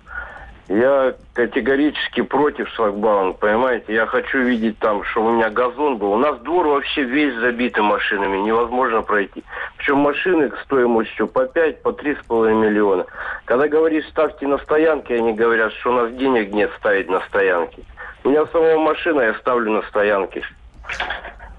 Я 0.69 1.15
категорически 1.35 2.23
против 2.23 2.69
шлагбаума, 2.71 3.33
понимаете? 3.33 3.95
Я 3.95 4.07
хочу 4.07 4.39
видеть 4.39 4.79
там, 4.79 5.03
чтобы 5.05 5.31
у 5.31 5.33
меня 5.33 5.51
газон 5.51 5.99
был. 5.99 6.13
У 6.13 6.19
нас 6.19 6.39
двор 6.41 6.69
вообще 6.69 7.03
весь 7.03 7.35
забитый 7.41 7.83
машинами, 7.83 8.39
невозможно 8.39 9.03
пройти. 9.03 9.43
Причем 9.77 9.99
машины 9.99 10.53
стоимостью 10.65 11.27
по 11.27 11.47
5, 11.47 11.83
по 11.83 11.89
3,5 11.89 12.55
миллиона. 12.55 13.07
Когда 13.45 13.67
говоришь, 13.67 14.09
ставьте 14.09 14.47
на 14.47 14.59
стоянке, 14.59 15.17
они 15.17 15.33
говорят, 15.33 15.73
что 15.75 15.91
у 15.91 15.95
нас 15.95 16.13
денег 16.13 16.53
нет 16.53 16.71
ставить 16.79 17.11
на 17.11 17.21
стоянке. 17.23 17.83
У 18.25 18.31
меня 18.31 18.47
самого 18.47 18.79
машина, 18.79 19.21
я 19.23 19.35
ставлю 19.35 19.73
на 19.73 19.83
стоянке. 19.89 20.45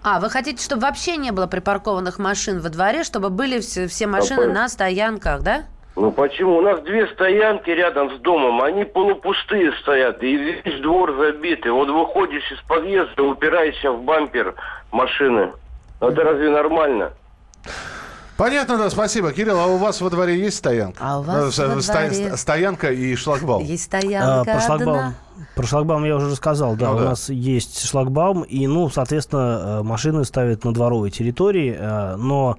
А, 0.01 0.20
вы 0.20 0.30
хотите, 0.30 0.64
чтобы 0.64 0.82
вообще 0.82 1.18
не 1.18 1.32
было 1.32 1.47
припаркованных 1.47 2.20
машин 2.20 2.60
во 2.60 2.70
дворе, 2.70 3.04
чтобы 3.04 3.30
были 3.30 3.60
все, 3.60 3.88
все 3.88 4.08
машины 4.08 4.41
Какой? 4.41 4.54
на 4.54 4.70
стоянках, 4.70 5.41
да? 5.41 5.64
Ну 5.96 6.12
почему? 6.12 6.58
У 6.58 6.62
нас 6.62 6.82
две 6.82 7.06
стоянки 7.08 7.70
рядом 7.70 8.10
с 8.18 8.20
домом, 8.22 8.62
они 8.64 8.84
полупустые 8.84 9.72
стоят, 9.82 10.24
и 10.24 10.36
весь 10.36 10.82
двор 10.82 11.16
забитый. 11.18 11.72
Вот 11.72 11.88
выходишь 11.89 12.52
из 12.52 12.60
подъезда, 12.68 13.22
упираешься 13.24 13.91
в 13.91 14.02
бампер 14.04 14.56
машины. 14.91 15.52
Это 16.00 16.24
разве 16.24 16.50
нормально? 16.50 17.12
Понятно, 18.36 18.78
да, 18.80 18.89
спасибо. 18.89 19.32
Кирилл, 19.32 19.60
а 19.60 19.68
у 19.68 19.78
вас 19.78 20.02
во 20.02 20.10
дворе 20.10 20.36
есть 20.39 20.58
стоянка? 20.58 20.98
А 21.00 21.20
у 21.20 21.22
вас 21.22 21.60
Э, 21.60 21.68
во 21.68 21.82
сто- 21.82 21.94
дворе- 21.94 22.36
Стоянка 22.38 22.91
и 22.91 23.16
шлагбаум. 23.16 23.64
Есть 23.64 23.94
А, 23.94 24.00
стоянка 24.00 24.52
про 24.52 24.60
шлагбаум. 24.62 24.98
одна. 24.98 25.14
Про 25.56 25.68
шлагбаум 25.68 26.04
я 26.06 26.16
уже 26.16 26.32
рассказал, 26.32 26.76
да, 26.76 26.89
Ну 26.89 26.96
у 26.96 27.00
да. 27.00 27.06
нас 27.10 27.30
есть 27.30 27.88
шлагбаум, 27.88 28.41
и, 28.41 28.66
ну, 28.66 28.89
соответственно, 28.89 29.80
э, 29.82 29.84
машины 29.84 30.26
ставят 30.26 30.66
на 30.66 30.74
дворовой 30.74 31.12
территории, 31.12 31.78
э, 31.80 32.16
но, 32.18 32.58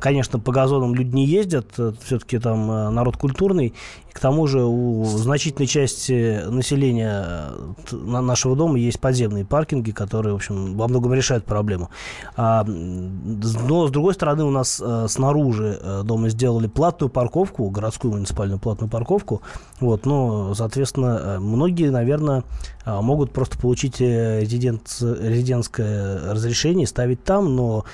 конечно, 0.00 0.38
по 0.38 0.52
газонам 0.52 0.94
люди 0.94 1.14
не 1.14 1.26
ездят, 1.26 1.66
все-таки 2.02 2.38
там 2.38 2.70
э, 2.70 2.90
народ 2.90 3.16
культурный, 3.16 3.74
к 4.16 4.18
тому 4.18 4.46
же 4.46 4.64
у 4.64 5.04
значительной 5.04 5.66
части 5.66 6.40
населения 6.48 7.52
э, 7.92 7.96
нашего 7.96 8.56
дома 8.56 8.78
есть 8.78 8.98
подземные 8.98 9.44
паркинги, 9.44 9.90
которые, 9.90 10.32
в 10.32 10.36
общем, 10.36 10.74
во 10.74 10.88
многом 10.88 11.12
решают 11.12 11.44
проблему. 11.44 11.90
А, 12.34 12.64
но, 12.64 13.86
с 13.86 13.90
другой 13.90 14.14
стороны, 14.14 14.44
у 14.44 14.50
нас 14.50 14.80
э, 14.82 15.06
снаружи 15.10 15.78
э, 15.78 16.02
дома 16.02 16.30
сделали 16.30 16.66
платную 16.66 17.10
парковку, 17.10 17.68
городскую 17.68 18.14
муниципальную 18.14 18.58
платную 18.58 18.90
парковку, 18.90 19.42
вот, 19.80 20.06
ну, 20.06 20.54
соответственно, 20.54 21.36
многие, 21.38 21.90
наверное, 21.90 22.44
могут 22.86 23.32
просто 23.32 23.58
получить 23.58 24.00
резидент- 24.00 25.02
резидентское 25.02 26.32
разрешение 26.32 26.84
и 26.84 26.86
ставить 26.86 27.22
там, 27.22 27.54
но 27.54 27.84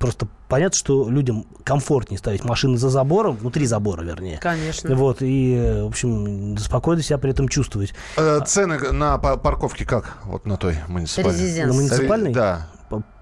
просто 0.00 0.26
понятно, 0.48 0.76
что 0.76 1.08
людям 1.08 1.46
комфортнее 1.62 2.18
ставить 2.18 2.44
машины 2.44 2.78
за 2.78 2.88
забором, 2.88 3.36
внутри 3.36 3.66
забора, 3.66 4.02
вернее. 4.02 4.38
Конечно. 4.38 4.94
Вот, 4.96 5.22
и, 5.22 5.27
э, 5.30 5.82
в 5.84 5.86
общем, 5.86 6.56
спокойно 6.58 7.02
себя 7.02 7.18
при 7.18 7.30
этом 7.30 7.48
чувствовать. 7.48 7.94
Э, 8.16 8.40
Цены 8.46 8.78
на 8.92 9.18
па- 9.18 9.36
парковке 9.36 9.84
как? 9.84 10.18
Вот 10.24 10.46
на 10.46 10.56
той 10.56 10.76
муниципальной. 10.88 11.32
Резиденция. 11.40 11.66
На 11.66 11.72
муниципальной? 11.74 12.32
Да. 12.32 12.68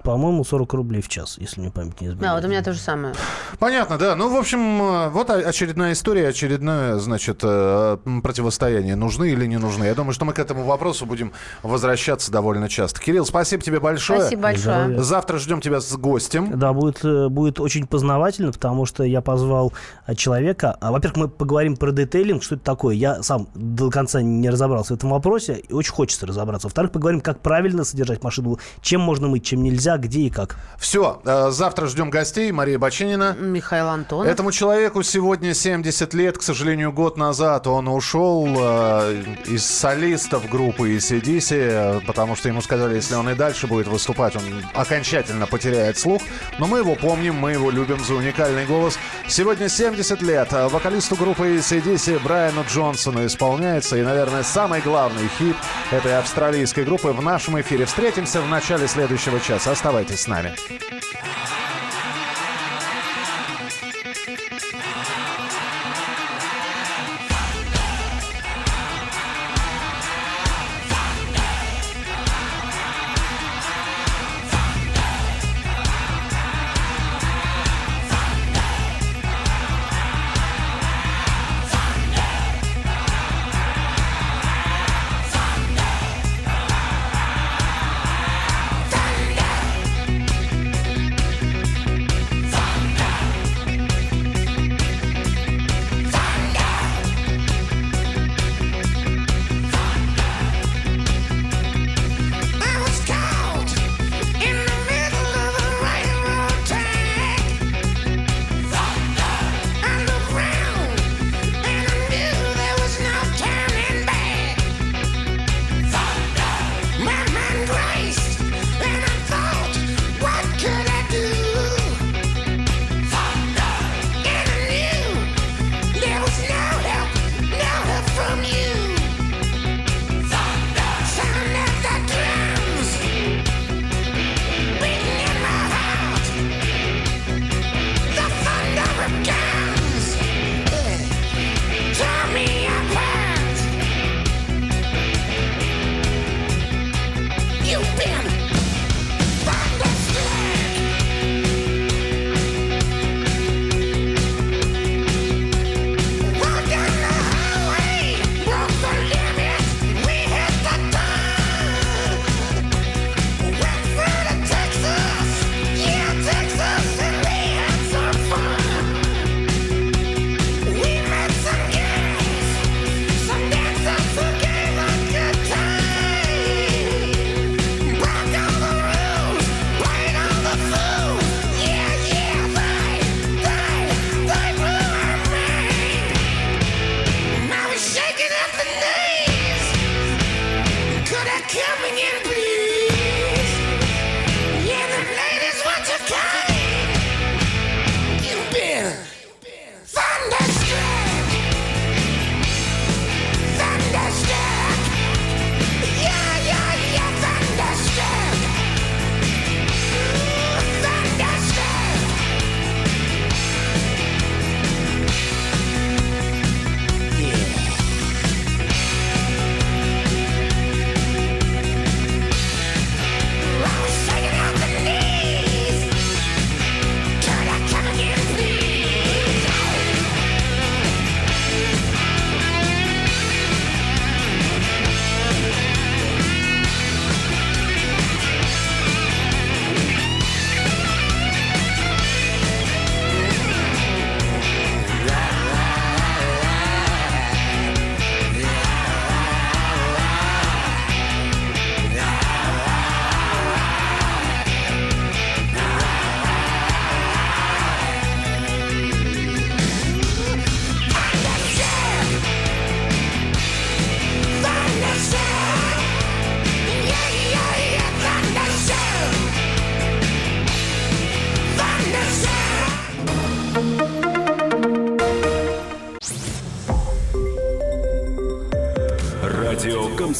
По- 0.07 0.17
По-моему, 0.17 0.45
40 0.45 0.73
рублей 0.73 1.03
в 1.03 1.09
час, 1.09 1.37
если 1.39 1.61
мне 1.61 1.71
память 1.71 2.01
не 2.01 2.07
изменяет. 2.07 2.21
Да, 2.23 2.35
вот 2.37 2.45
у 2.45 2.49
меня 2.49 2.63
то 2.63 2.73
же 2.73 2.79
самое. 2.79 3.15
Понятно, 3.59 3.99
да. 3.99 4.17
Ну, 4.17 4.35
в 4.35 4.37
общем, 4.37 5.11
вот 5.11 5.29
очередная 5.29 5.93
история, 5.93 6.29
очередное, 6.29 6.97
значит, 6.97 7.41
э, 7.43 7.99
противостояние. 8.23 8.97
Нужны 8.97 9.29
или 9.31 9.45
не 9.47 9.59
нужны? 9.59 9.85
Я 9.85 9.95
думаю, 9.95 10.15
что 10.15 10.25
мы 10.25 10.33
к 10.33 10.39
этому 10.39 10.65
вопросу 10.65 11.05
будем 11.05 11.33
возвращаться 11.63 12.33
довольно 12.33 12.69
часто. 12.71 12.99
Кирилл, 12.99 13.27
спасибо 13.27 13.63
тебе 13.63 13.79
большое. 13.79 14.21
Спасибо 14.21 14.43
большое. 14.43 14.77
Здоровья. 14.77 15.03
Завтра 15.03 15.39
ждем 15.39 15.61
тебя 15.61 15.81
с 15.81 15.95
гостем. 15.97 16.59
Да, 16.59 16.73
будет, 16.73 17.05
э, 17.05 17.29
будет 17.29 17.61
очень 17.61 17.87
познавательно, 17.87 18.53
потому 18.53 18.87
что 18.87 19.05
я 19.05 19.21
позвал 19.21 19.75
э, 20.07 20.15
человека. 20.15 20.79
А, 20.81 20.93
Во-первых, 20.93 21.17
мы 21.19 21.29
поговорим 21.29 21.77
про 21.77 21.91
детейлинг, 21.93 22.43
что 22.43 22.55
это 22.55 22.65
такое. 22.65 22.95
Я 22.95 23.23
сам 23.23 23.49
до 23.55 23.91
конца 23.91 24.23
не 24.23 24.49
разобрался 24.49 24.95
в 24.95 24.97
этом 24.97 25.11
вопросе, 25.11 25.63
и 25.69 25.73
очень 25.75 25.93
хочется 25.93 26.27
разобраться. 26.27 26.69
Во-вторых, 26.69 26.91
поговорим, 26.93 27.21
как 27.21 27.41
правильно 27.41 27.85
содержать 27.85 28.23
машину, 28.23 28.59
чем 28.81 29.03
можно 29.03 29.29
мыть, 29.29 29.45
чем 29.45 29.63
нельзя, 29.63 29.96
где 29.99 30.21
и 30.21 30.31
как. 30.31 30.57
Все, 30.79 31.21
э, 31.25 31.51
завтра 31.51 31.87
ждем 31.87 32.11
гостей. 32.11 32.53
Мария 32.53 32.79
Бачинина. 32.79 33.35
Михаил 33.39 33.89
Антонов. 33.89 34.31
Этому 34.31 34.53
человеку 34.53 35.03
сегодня 35.03 35.55
70 35.55 36.15
лет. 36.15 36.39
К 36.39 36.43
сожалению, 36.43 36.93
год 36.93 37.17
назад 37.17 37.67
он 37.67 37.89
ушел 37.89 38.47
э, 38.47 39.23
из 39.47 39.65
солистов 39.65 40.49
группы 40.49 40.97
ACDC, 40.97 42.05
потому 42.07 42.37
что 42.37 42.49
ему 42.49 42.61
сказали, 42.61 42.97
если 42.97 43.15
он 43.15 43.29
и 43.31 43.35
дальше 43.35 43.67
будет 43.67 43.89
выступать, 43.89 44.37
он 44.37 44.43
окончательно 44.75 45.47
потеряет 45.47 45.99
слух. 45.99 46.23
Но 46.59 46.67
мы 46.67 46.79
его 46.79 46.95
помним, 46.95 47.37
мы 47.37 47.53
его 47.53 47.71
любим 47.71 48.05
за 48.05 48.15
уникальный 48.15 48.67
голос. 48.67 48.99
Сегодня 49.29 49.69
70 49.69 50.23
лет. 50.23 50.53
Э, 50.53 50.69
Вокалисту 50.69 51.17
группы 51.17 51.57
ACDC 51.57 52.23
Брайану 52.23 52.65
Джонсону 52.69 53.25
исполняется. 53.27 53.97
И, 53.97 54.03
наверное, 54.03 54.43
самый 54.43 54.81
главный 54.81 55.29
хит 55.39 55.57
этой 55.91 56.19
австралийской 56.19 56.85
группы 56.85 57.09
в 57.09 57.23
нашем 57.23 57.61
эфире. 57.61 57.87
Встретимся 57.87 58.41
в 58.41 58.49
начале 58.49 58.89
следующего 58.89 59.41
часа. 59.41 59.75
Оставайтесь 59.87 60.23
с 60.23 60.27
нами. 60.27 60.53